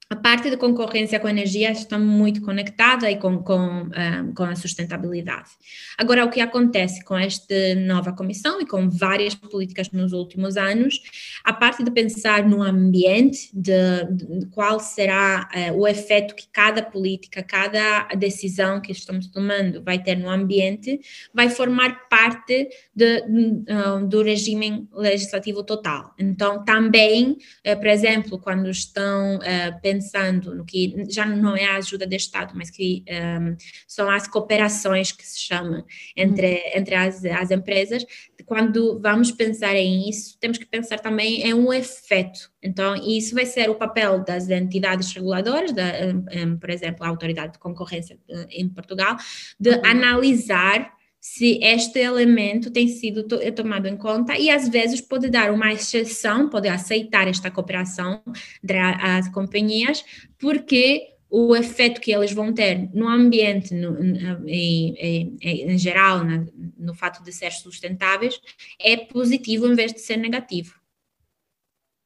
a 0.09 0.14
parte 0.14 0.48
de 0.48 0.57
concorrência 0.57 1.18
com 1.18 1.26
a 1.26 1.30
energia 1.30 1.72
está 1.72 1.98
muito 1.98 2.40
conectada 2.40 3.11
e 3.11 3.16
com, 3.16 3.42
com, 3.42 3.59
um, 3.59 3.90
ah, 3.92 4.24
com 4.36 4.44
a 4.44 4.54
sustentabilidade. 4.54 5.50
Agora, 5.98 6.24
o 6.24 6.30
que 6.30 6.40
acontece 6.40 7.04
com 7.04 7.18
esta 7.18 7.74
nova 7.74 8.12
comissão 8.12 8.61
e 8.61 8.66
com 8.66 8.88
várias 8.88 9.34
políticas 9.34 9.90
nos 9.90 10.12
últimos 10.12 10.57
anos, 10.57 11.00
a 11.42 11.52
parte 11.52 11.82
de 11.82 11.90
pensar 11.90 12.46
no 12.48 12.62
ambiente, 12.62 13.50
de, 13.52 13.72
de 14.12 14.46
qual 14.52 14.78
será 14.78 15.48
uh, 15.52 15.76
o 15.76 15.88
efeito 15.88 16.36
que 16.36 16.46
cada 16.52 16.82
política, 16.82 17.42
cada 17.42 18.07
decisão 18.14 18.80
que 18.80 18.92
estamos 18.92 19.26
tomando 19.26 19.82
vai 19.82 19.98
ter 19.98 20.14
no 20.14 20.30
ambiente, 20.30 21.00
vai 21.34 21.50
formar 21.50 22.09
parte 22.09 22.68
de, 22.94 23.24
uh, 23.24 24.07
do 24.07 24.22
regime 24.22 24.88
legislativo 24.92 25.64
total. 25.64 26.14
Então, 26.16 26.64
também, 26.64 27.38
uh, 27.66 27.76
por 27.76 27.88
exemplo, 27.88 28.38
quando 28.38 28.70
estão 28.70 29.40
pensando 29.82 29.95
pensando 29.97 30.55
no 30.55 30.64
que 30.64 31.05
já 31.09 31.24
não 31.24 31.57
é 31.57 31.64
a 31.64 31.76
ajuda 31.76 32.07
do 32.07 32.14
Estado, 32.14 32.53
mas 32.55 32.70
que 32.70 33.03
um, 33.09 33.57
são 33.86 34.11
as 34.11 34.28
cooperações 34.28 35.11
que 35.11 35.26
se 35.26 35.40
chamam 35.40 35.84
entre, 36.14 36.55
uhum. 36.55 36.61
entre 36.74 36.94
as, 36.94 37.24
as 37.24 37.51
empresas, 37.51 38.05
quando 38.44 39.01
vamos 39.01 39.32
pensar 39.32 39.74
em 39.74 40.09
isso, 40.09 40.38
temos 40.38 40.59
que 40.59 40.66
pensar 40.66 41.01
também 41.01 41.42
em 41.42 41.55
um 41.55 41.72
efeito. 41.72 42.51
Então, 42.62 42.94
isso 42.97 43.34
vai 43.34 43.47
ser 43.47 43.70
o 43.70 43.74
papel 43.74 44.22
das 44.22 44.49
entidades 44.51 45.12
reguladoras, 45.12 45.72
da, 45.72 45.84
um, 46.07 46.53
um, 46.53 46.59
por 46.59 46.70
exemplo, 46.70 47.05
a 47.05 47.09
Autoridade 47.09 47.55
de 47.55 47.59
Concorrência 47.59 48.18
uh, 48.28 48.47
em 48.51 48.68
Portugal, 48.68 49.16
de 49.59 49.70
uhum. 49.70 49.82
analisar 49.84 50.95
se 51.28 51.58
este 51.60 51.98
elemento 51.98 52.70
tem 52.70 52.86
sido 52.86 53.24
to 53.24 53.34
eh, 53.42 53.50
tomado 53.50 53.88
em 53.88 53.96
conta 53.96 54.38
e 54.38 54.48
às 54.48 54.68
vezes 54.68 55.00
pode 55.00 55.28
dar 55.28 55.50
uma 55.50 55.72
exceção, 55.72 56.48
pode 56.48 56.68
aceitar 56.68 57.26
esta 57.26 57.50
cooperação 57.50 58.22
das 58.62 59.28
companhias, 59.30 60.04
porque 60.38 61.14
o 61.28 61.56
efeito 61.56 62.00
que 62.00 62.12
eles 62.12 62.32
vão 62.32 62.54
ter 62.54 62.88
no 62.94 63.08
ambiente, 63.08 63.74
no, 63.74 64.00
em, 64.48 64.94
em, 64.96 65.36
em, 65.42 65.76
geral, 65.76 66.24
na, 66.24 66.46
no 66.78 66.94
fato 66.94 67.24
de 67.24 67.32
ser 67.32 67.50
sustentáveis, 67.50 68.40
é 68.80 68.96
positivo 68.96 69.66
em 69.66 69.74
vez 69.74 69.92
de 69.92 70.00
ser 70.00 70.18
negativo. 70.18 70.74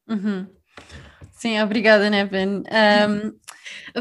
Uhum. 0.09 0.47
Sim, 1.33 1.61
obrigada, 1.61 2.09
Neven. 2.09 2.63
Um, 2.65 3.39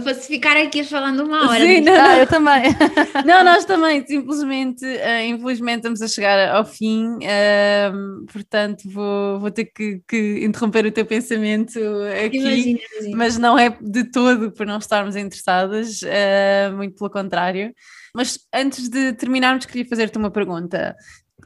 fosse 0.01 0.27
ficar 0.27 0.57
aqui 0.57 0.83
falando 0.83 1.23
uma 1.23 1.49
hora. 1.49 1.59
Sim, 1.59 1.81
não, 1.81 1.95
não, 1.95 2.15
eu 2.15 2.27
também. 2.27 2.63
não, 3.25 3.43
nós 3.43 3.65
também, 3.65 4.05
simplesmente, 4.05 4.85
uh, 4.85 5.25
infelizmente, 5.25 5.77
estamos 5.77 6.01
a 6.01 6.07
chegar 6.07 6.55
ao 6.55 6.65
fim, 6.65 7.15
uh, 7.15 8.25
portanto, 8.31 8.83
vou, 8.85 9.39
vou 9.39 9.51
ter 9.51 9.65
que, 9.65 10.01
que, 10.07 10.43
interromper 10.43 10.85
o 10.85 10.91
teu 10.91 11.05
pensamento 11.05 11.79
aqui, 12.25 12.37
imagina, 12.37 12.79
imagina. 12.93 13.17
mas 13.17 13.37
não 13.37 13.57
é 13.57 13.75
de 13.81 14.03
todo 14.05 14.51
por 14.51 14.65
não 14.65 14.77
estarmos 14.77 15.15
interessadas, 15.15 16.01
uh, 16.01 16.75
muito 16.75 16.95
pelo 16.95 17.09
contrário. 17.09 17.73
Mas 18.13 18.39
antes 18.53 18.89
de 18.89 19.13
terminarmos, 19.13 19.65
queria 19.65 19.85
fazer-te 19.85 20.17
uma 20.17 20.31
pergunta 20.31 20.95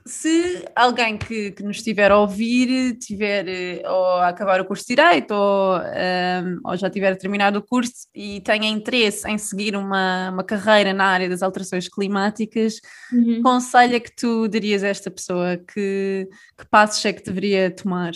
se 0.05 0.65
alguém 0.75 1.17
que, 1.17 1.51
que, 1.51 1.63
nos 1.63 1.77
estiver 1.77 2.11
a 2.11 2.17
ouvir 2.17 2.97
tiver 2.97 3.47
eh, 3.47 3.81
ou 3.89 4.05
a 4.17 4.27
acabar 4.27 4.59
o 4.59 4.65
curso 4.65 4.85
de 4.85 4.95
Direito 4.95 5.31
ou, 5.33 5.77
um, 5.77 5.81
ehm, 5.81 6.59
ou 6.65 6.75
já 6.75 6.89
tiver 6.89 7.15
terminado 7.15 7.59
o 7.59 7.63
curso 7.63 8.07
e 8.13 8.41
tenha 8.41 8.67
interesse 8.67 9.27
em 9.29 9.37
seguir 9.37 9.75
uma, 9.75 10.29
uma 10.29 10.43
carreira 10.43 10.93
na 10.93 11.05
área 11.05 11.29
das 11.29 11.41
alterações 11.41 11.87
climáticas, 11.87 12.81
uhum. 13.11 13.41
conselho 13.41 13.95
é 13.95 13.99
que 13.99 14.13
tu 14.13 14.47
darias 14.47 14.83
a 14.83 14.89
esta 14.89 15.09
pessoa 15.09 15.57
que, 15.57 16.27
que 16.57 16.65
passos 16.69 17.03
é 17.05 17.13
que 17.13 17.23
deveria 17.23 17.71
tomar? 17.71 18.11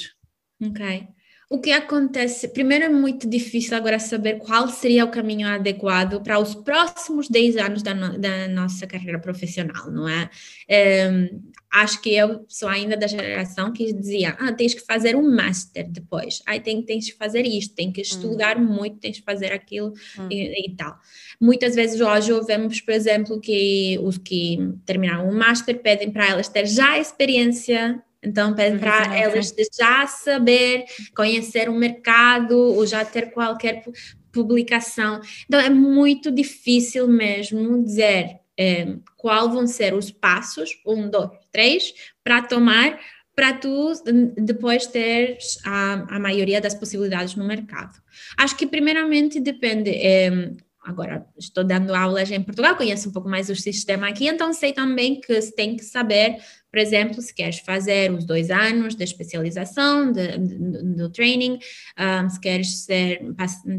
Ok. 0.61 1.07
O 1.49 1.59
que 1.59 1.71
acontece? 1.71 2.49
Primeiro, 2.49 2.83
é 2.83 2.89
muito 2.89 3.27
difícil 3.27 3.77
agora 3.77 3.99
saber 3.99 4.37
qual 4.37 4.67
seria 4.67 5.05
o 5.05 5.11
caminho 5.11 5.47
adequado 5.47 6.21
para 6.21 6.37
os 6.39 6.53
próximos 6.53 7.29
10 7.29 7.55
anos 7.55 7.81
da, 7.81 7.93
no, 7.93 8.19
da 8.19 8.49
nossa 8.49 8.85
carreira 8.85 9.17
profissional, 9.17 9.89
não 9.89 10.09
é? 10.09 10.29
é? 10.67 11.29
Acho 11.71 12.01
que 12.01 12.13
eu 12.13 12.43
sou 12.49 12.67
ainda 12.67 12.97
da 12.97 13.07
geração 13.07 13.71
que 13.71 13.93
dizia: 13.93 14.31
ah, 14.39 14.51
tens 14.51 14.73
que 14.73 14.81
fazer 14.81 15.15
um 15.15 15.33
master 15.33 15.89
depois, 15.89 16.41
aí 16.45 16.59
tem, 16.59 16.81
tens 16.81 17.11
que 17.11 17.17
fazer 17.17 17.45
isto, 17.45 17.73
tem 17.73 17.93
que 17.93 18.01
estudar 18.01 18.57
hum. 18.57 18.65
muito, 18.65 18.99
tens 18.99 19.19
que 19.19 19.25
fazer 19.25 19.53
aquilo 19.53 19.93
hum. 20.19 20.27
e, 20.29 20.67
e, 20.67 20.75
tal. 20.75 20.99
Muitas 21.39 21.75
vezes 21.75 22.01
hoje 22.01 22.33
ouvemos, 22.33 22.81
por 22.81 22.93
exemplo, 22.93 23.39
que 23.39 23.97
os 24.01 24.17
que 24.17 24.57
terminaram 24.85 25.29
o 25.29 25.33
master 25.33 25.79
pedem 25.81 26.11
para 26.11 26.27
elas 26.27 26.49
ter 26.49 26.65
já 26.65 26.99
experiência 26.99 28.03
então, 28.27 28.53
para 28.53 29.17
elas 29.17 29.53
já 29.77 30.05
saber, 30.07 30.85
conhecer 31.15 31.69
o 31.69 31.73
mercado, 31.73 32.57
ou 32.57 32.85
já 32.85 33.03
ter 33.03 33.31
qualquer 33.31 33.83
publicação. 34.31 35.19
Então, 35.45 35.59
é 35.59 35.69
muito 35.69 36.31
difícil 36.31 37.07
mesmo 37.07 37.83
dizer 37.83 38.39
é, 38.57 38.95
qual 39.15 39.49
vão 39.49 39.67
ser 39.67 39.93
os 39.93 40.11
passos, 40.11 40.71
um, 40.85 41.09
dois, 41.09 41.29
três, 41.51 41.93
para 42.23 42.41
tomar 42.41 42.99
para 43.37 43.53
tu 43.53 43.93
depois 44.35 44.87
ter 44.87 45.37
a, 45.63 46.15
a 46.15 46.19
maioria 46.19 46.59
das 46.59 46.73
possibilidades 46.73 47.35
no 47.35 47.45
mercado. 47.45 47.95
Acho 48.35 48.57
que 48.57 48.65
primeiramente 48.65 49.39
depende, 49.39 49.91
é, 49.91 50.51
agora 50.83 51.23
estou 51.37 51.63
dando 51.63 51.93
aulas 51.93 52.31
em 52.31 52.41
Portugal, 52.41 52.75
conheço 52.75 53.09
um 53.09 53.11
pouco 53.11 53.29
mais 53.29 53.47
o 53.47 53.55
sistema 53.55 54.07
aqui, 54.07 54.27
então 54.27 54.51
sei 54.53 54.73
também 54.73 55.21
que 55.21 55.39
tem 55.51 55.77
que 55.77 55.83
saber 55.83 56.37
por 56.71 56.79
exemplo, 56.79 57.21
se 57.21 57.33
queres 57.33 57.59
fazer 57.59 58.11
os 58.11 58.25
dois 58.25 58.49
anos 58.49 58.95
de 58.95 59.03
especialização, 59.03 60.11
de, 60.11 60.37
de, 60.37 60.83
do 60.95 61.09
training, 61.09 61.59
um, 61.97 62.29
se 62.29 62.39
queres 62.39 62.79
ser, 62.83 63.21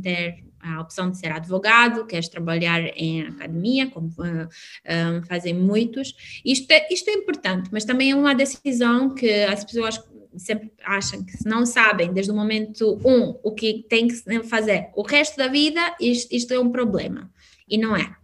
ter 0.03 0.45
a 0.61 0.81
opção 0.81 1.11
de 1.11 1.19
ser 1.19 1.31
advogado, 1.31 2.07
queres 2.07 2.29
trabalhar 2.29 2.81
em 2.97 3.23
academia, 3.23 3.89
como 3.89 4.09
um, 4.19 5.25
fazem 5.27 5.55
muitos. 5.55 6.15
Isto 6.45 6.71
é, 6.73 6.89
isto 6.91 7.09
é 7.09 7.13
importante, 7.13 7.69
mas 7.73 7.85
também 7.85 8.11
é 8.11 8.17
uma 8.17 8.35
decisão 8.35 9.15
que 9.15 9.31
as 9.45 9.65
pessoas 9.65 10.01
sempre 10.37 10.73
acham 10.85 11.25
que 11.25 11.33
se 11.33 11.47
não 11.47 11.65
sabem 11.65 12.13
desde 12.13 12.31
o 12.31 12.35
momento 12.35 13.01
um 13.05 13.39
o 13.43 13.53
que 13.53 13.85
tem 13.89 14.09
que 14.09 14.43
fazer 14.45 14.91
o 14.95 15.03
resto 15.03 15.37
da 15.37 15.49
vida, 15.49 15.81
isto, 16.01 16.35
isto 16.35 16.53
é 16.53 16.59
um 16.59 16.71
problema. 16.71 17.31
E 17.69 17.77
não 17.77 17.97
é. 17.97 18.15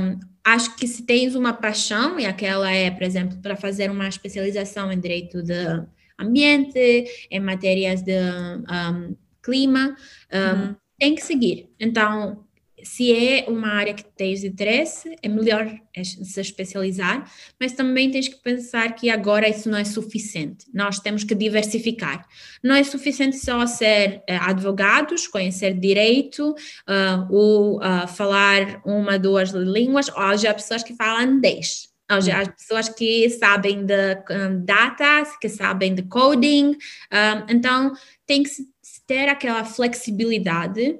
Um, 0.00 0.31
acho 0.44 0.76
que 0.76 0.86
se 0.86 1.04
tens 1.04 1.34
uma 1.34 1.52
paixão, 1.52 2.18
e 2.18 2.26
aquela 2.26 2.70
é, 2.70 2.90
por 2.90 3.02
exemplo, 3.02 3.38
para 3.40 3.56
fazer 3.56 3.90
uma 3.90 4.08
especialização 4.08 4.90
em 4.92 4.98
direito 4.98 5.42
de 5.42 5.54
ambiente, 6.18 7.04
em 7.30 7.40
matérias 7.40 8.02
de 8.02 8.12
um, 8.12 9.16
clima, 9.42 9.96
um, 10.32 10.38
uhum. 10.38 10.76
tem 10.98 11.14
que 11.14 11.22
seguir. 11.22 11.70
Então, 11.78 12.44
se 12.82 13.12
é 13.12 13.44
uma 13.48 13.68
área 13.68 13.94
que 13.94 14.04
tens 14.04 14.44
interesse, 14.44 15.16
é 15.22 15.28
melhor 15.28 15.68
se 16.02 16.40
especializar, 16.40 17.30
mas 17.60 17.72
também 17.72 18.10
tens 18.10 18.28
que 18.28 18.36
pensar 18.42 18.94
que 18.94 19.10
agora 19.10 19.48
isso 19.48 19.68
não 19.68 19.78
é 19.78 19.84
suficiente. 19.84 20.66
Nós 20.72 20.98
temos 20.98 21.24
que 21.24 21.34
diversificar. 21.34 22.26
Não 22.62 22.74
é 22.74 22.82
suficiente 22.82 23.36
só 23.38 23.66
ser 23.66 24.22
uh, 24.28 24.48
advogados, 24.48 25.26
conhecer 25.26 25.74
direito, 25.74 26.50
uh, 26.50 27.26
ou 27.30 27.78
uh, 27.78 28.08
falar 28.08 28.80
uma, 28.84 29.18
duas 29.18 29.50
línguas. 29.50 30.08
Hoje 30.08 30.46
há 30.46 30.54
pessoas 30.54 30.82
que 30.82 30.94
falam 30.94 31.40
dez. 31.40 31.92
Há 32.08 32.50
pessoas 32.50 32.88
que 32.90 33.30
sabem 33.30 33.86
de 33.86 34.16
um, 34.30 34.64
data, 34.64 35.22
que 35.40 35.48
sabem 35.48 35.94
de 35.94 36.02
coding. 36.02 36.72
Um, 37.10 37.46
então, 37.48 37.92
tem 38.26 38.42
que 38.42 38.50
ter 39.06 39.28
aquela 39.28 39.64
flexibilidade 39.64 40.98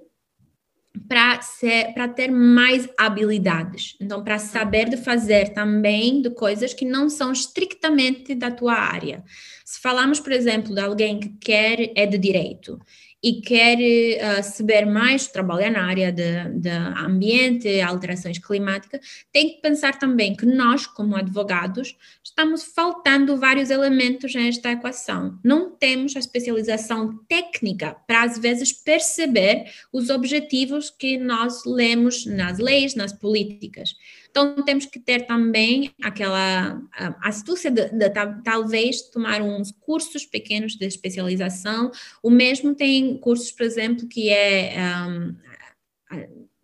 para 1.09 2.09
ter 2.09 2.31
mais 2.31 2.89
habilidades. 2.99 3.97
Então, 4.01 4.23
para 4.23 4.39
saber 4.39 4.89
de 4.89 4.97
fazer 4.97 5.51
também 5.51 6.21
de 6.21 6.31
coisas 6.31 6.75
que 6.75 6.85
não 6.85 7.09
são 7.09 7.33
estritamente 7.33 8.35
da 8.35 8.51
tua 8.51 8.75
área. 8.75 9.25
Se 9.65 9.81
falamos, 9.81 10.21
por 10.21 10.33
exemplo, 10.33 10.75
de 10.75 10.81
alguém 10.81 11.19
que 11.19 11.29
quer 11.41 11.93
é 11.95 12.07
de 12.07 12.19
direito 12.19 12.79
e 13.23 13.41
quer 13.41 13.79
uh, 13.79 14.43
saber 14.43 14.85
mais, 14.85 15.29
trabalhar 15.29 15.71
na 15.71 15.85
área 15.85 16.11
de, 16.11 16.49
de 16.59 16.69
ambiente, 16.69 17.81
alterações 17.81 18.39
climáticas, 18.39 19.25
tem 19.33 19.51
que 19.51 19.61
pensar 19.61 19.97
também 19.99 20.35
que 20.35 20.45
nós, 20.45 20.87
como 20.87 21.15
advogados, 21.15 21.97
estamos 22.25 22.65
faltando 22.65 23.37
vários 23.37 23.71
elementos 23.71 24.35
nesta 24.35 24.73
equação. 24.73 25.39
Não 25.45 25.71
temos 25.71 26.17
a 26.17 26.19
especialização 26.19 27.17
técnica 27.29 27.97
para, 28.07 28.25
às 28.25 28.39
vezes, 28.39 28.73
perceber 28.73 29.71
os 29.93 30.11
objetivos 30.11 30.91
que 30.91 31.17
nós 31.17 31.65
lemos 31.65 32.27
nas 32.27 32.59
leis, 32.59 32.97
nas 32.97 33.13
políticas. 33.13 33.95
Então, 34.33 34.57
temos 34.65 34.87
que 34.87 34.99
ter 34.99 35.27
também 35.27 35.93
aquela 36.03 36.81
astúcia 37.21 37.71
de, 37.71 37.91
de, 37.91 38.09
de, 38.09 38.43
talvez 38.43 39.03
tomar 39.11 39.43
uns 39.43 39.71
cursos 39.71 40.25
pequenos 40.25 40.75
de 40.75 40.87
especialização. 40.87 41.91
O 42.23 42.31
mesmo 42.31 42.75
tem 42.75 43.19
cursos, 43.19 43.53
por 43.53 43.63
exemplo, 43.63 44.09
que 44.09 44.31
é 44.31 44.75
um, 45.07 45.37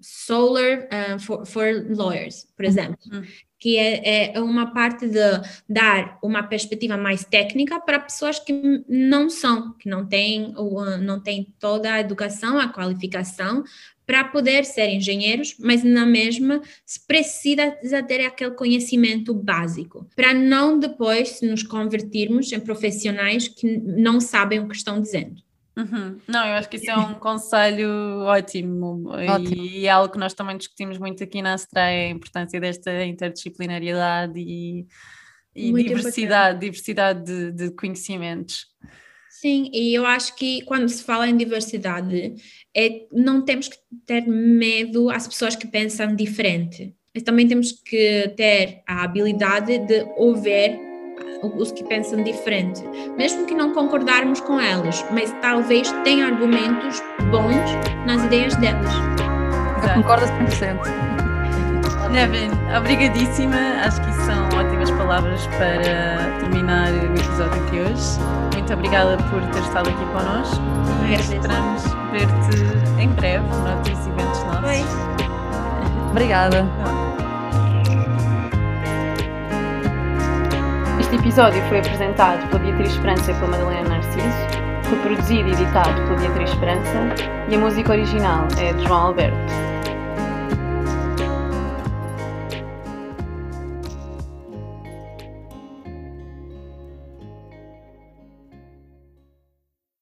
Solar 0.00 0.88
uh, 0.88 1.18
for, 1.20 1.44
for, 1.44 1.66
Lawyers, 1.90 2.46
por 2.56 2.64
uhum. 2.64 2.70
exemplo. 2.70 2.98
Uhum 3.12 3.22
que 3.58 3.76
é, 3.76 4.36
é, 4.36 4.40
uma 4.40 4.72
parte 4.72 5.06
de 5.08 5.18
dar 5.68 6.18
uma 6.22 6.44
perspectiva 6.44 6.96
mais 6.96 7.24
técnica 7.24 7.80
para 7.80 7.98
pessoas 7.98 8.38
que 8.38 8.84
não 8.88 9.28
são, 9.28 9.72
que 9.74 9.88
não 9.88 10.06
têm, 10.06 10.54
não 11.00 11.20
têm 11.20 11.52
toda 11.58 11.92
a 11.92 12.00
educação, 12.00 12.58
a 12.58 12.72
qualificação 12.72 13.64
para 14.08 14.24
poder 14.24 14.64
ser 14.64 14.88
engenheiros, 14.88 15.54
mas 15.60 15.84
na 15.84 16.06
mesma 16.06 16.62
se 16.86 17.06
precisa 17.06 17.76
ter 18.08 18.24
aquele 18.24 18.52
conhecimento 18.52 19.34
básico, 19.34 20.08
para 20.16 20.32
não 20.32 20.78
depois 20.78 21.42
nos 21.42 21.62
convertirmos 21.62 22.50
em 22.50 22.58
profissionais 22.58 23.48
que 23.48 23.76
não 23.76 24.18
sabem 24.18 24.60
o 24.60 24.68
que 24.68 24.74
estão 24.74 24.98
dizendo. 24.98 25.42
Uhum. 25.76 26.18
Não, 26.26 26.46
eu 26.46 26.54
acho 26.54 26.70
que 26.70 26.78
isso 26.78 26.90
é 26.90 26.96
um 26.96 27.14
conselho 27.16 27.90
ótimo, 28.22 29.10
ótimo. 29.10 29.54
E, 29.54 29.84
é 29.84 29.90
algo 29.90 30.10
que 30.10 30.18
nós 30.18 30.32
também 30.32 30.56
discutimos 30.56 30.96
muito 30.96 31.22
aqui 31.22 31.42
na 31.42 31.52
Astreia, 31.52 32.06
a 32.06 32.10
importância 32.10 32.58
desta 32.58 33.04
interdisciplinariedade 33.04 34.40
e, 34.40 34.86
e 35.54 35.70
diversidade, 35.70 36.60
diversidade 36.60 37.24
de, 37.24 37.52
de 37.52 37.70
conhecimentos. 37.72 38.68
Sim, 39.40 39.70
e 39.72 39.94
eu 39.94 40.04
acho 40.04 40.34
que 40.34 40.62
quando 40.62 40.88
se 40.88 41.04
fala 41.04 41.28
em 41.28 41.36
diversidade, 41.36 42.34
é, 42.76 43.06
não 43.12 43.40
temos 43.40 43.68
que 43.68 43.76
ter 44.04 44.26
medo 44.26 45.08
às 45.10 45.28
pessoas 45.28 45.54
que 45.54 45.64
pensam 45.64 46.16
diferente. 46.16 46.92
Mas 47.14 47.22
também 47.22 47.46
temos 47.46 47.70
que 47.70 48.32
ter 48.36 48.82
a 48.84 49.04
habilidade 49.04 49.78
de 49.78 50.04
ouvir 50.16 50.76
os 51.56 51.70
que 51.70 51.84
pensam 51.84 52.20
diferente, 52.24 52.82
mesmo 53.16 53.46
que 53.46 53.54
não 53.54 53.72
concordarmos 53.72 54.40
com 54.40 54.60
elas, 54.60 55.04
mas 55.12 55.32
talvez 55.40 55.88
tenham 56.02 56.26
argumentos 56.26 57.00
bons 57.30 57.70
nas 58.06 58.24
ideias 58.24 58.56
delas. 58.56 58.92
Eu 59.84 60.02
concordo 60.02 60.26
100%. 60.26 61.27
Nevin, 62.10 62.50
obrigadíssima. 62.76 63.56
Acho 63.84 64.00
que 64.00 64.12
são 64.24 64.44
ótimas 64.58 64.90
palavras 64.92 65.46
para 65.58 66.38
terminar 66.40 66.90
o 66.90 67.14
episódio 67.14 67.64
de 67.70 67.80
hoje. 67.80 68.20
Muito 68.54 68.72
obrigada 68.72 69.16
por 69.24 69.42
ter 69.52 69.60
estado 69.60 69.90
aqui 69.90 70.04
connosco 70.06 70.62
e 71.08 71.14
esperamos 71.14 71.84
ver-te 72.12 73.02
em 73.02 73.08
breve 73.10 73.46
noutros 73.46 74.06
eventos 74.06 74.42
nossos. 74.44 74.64
Oi. 74.64 74.84
Obrigada. 76.10 76.66
Este 81.00 81.16
episódio 81.16 81.62
foi 81.68 81.78
apresentado 81.78 82.46
pela 82.48 82.62
Beatriz 82.64 82.90
Esperança 82.90 83.30
e 83.30 83.34
pela 83.34 83.48
Madalena 83.48 83.88
Narciso, 83.88 84.36
foi 84.84 84.98
produzido 84.98 85.48
e 85.48 85.52
editado 85.52 85.94
pela 86.02 86.16
Beatriz 86.16 86.50
Esperança 86.50 86.98
e 87.48 87.54
a 87.54 87.58
música 87.58 87.92
original 87.92 88.46
é 88.58 88.72
de 88.72 88.84
João 88.86 89.06
Alberto. 89.08 89.68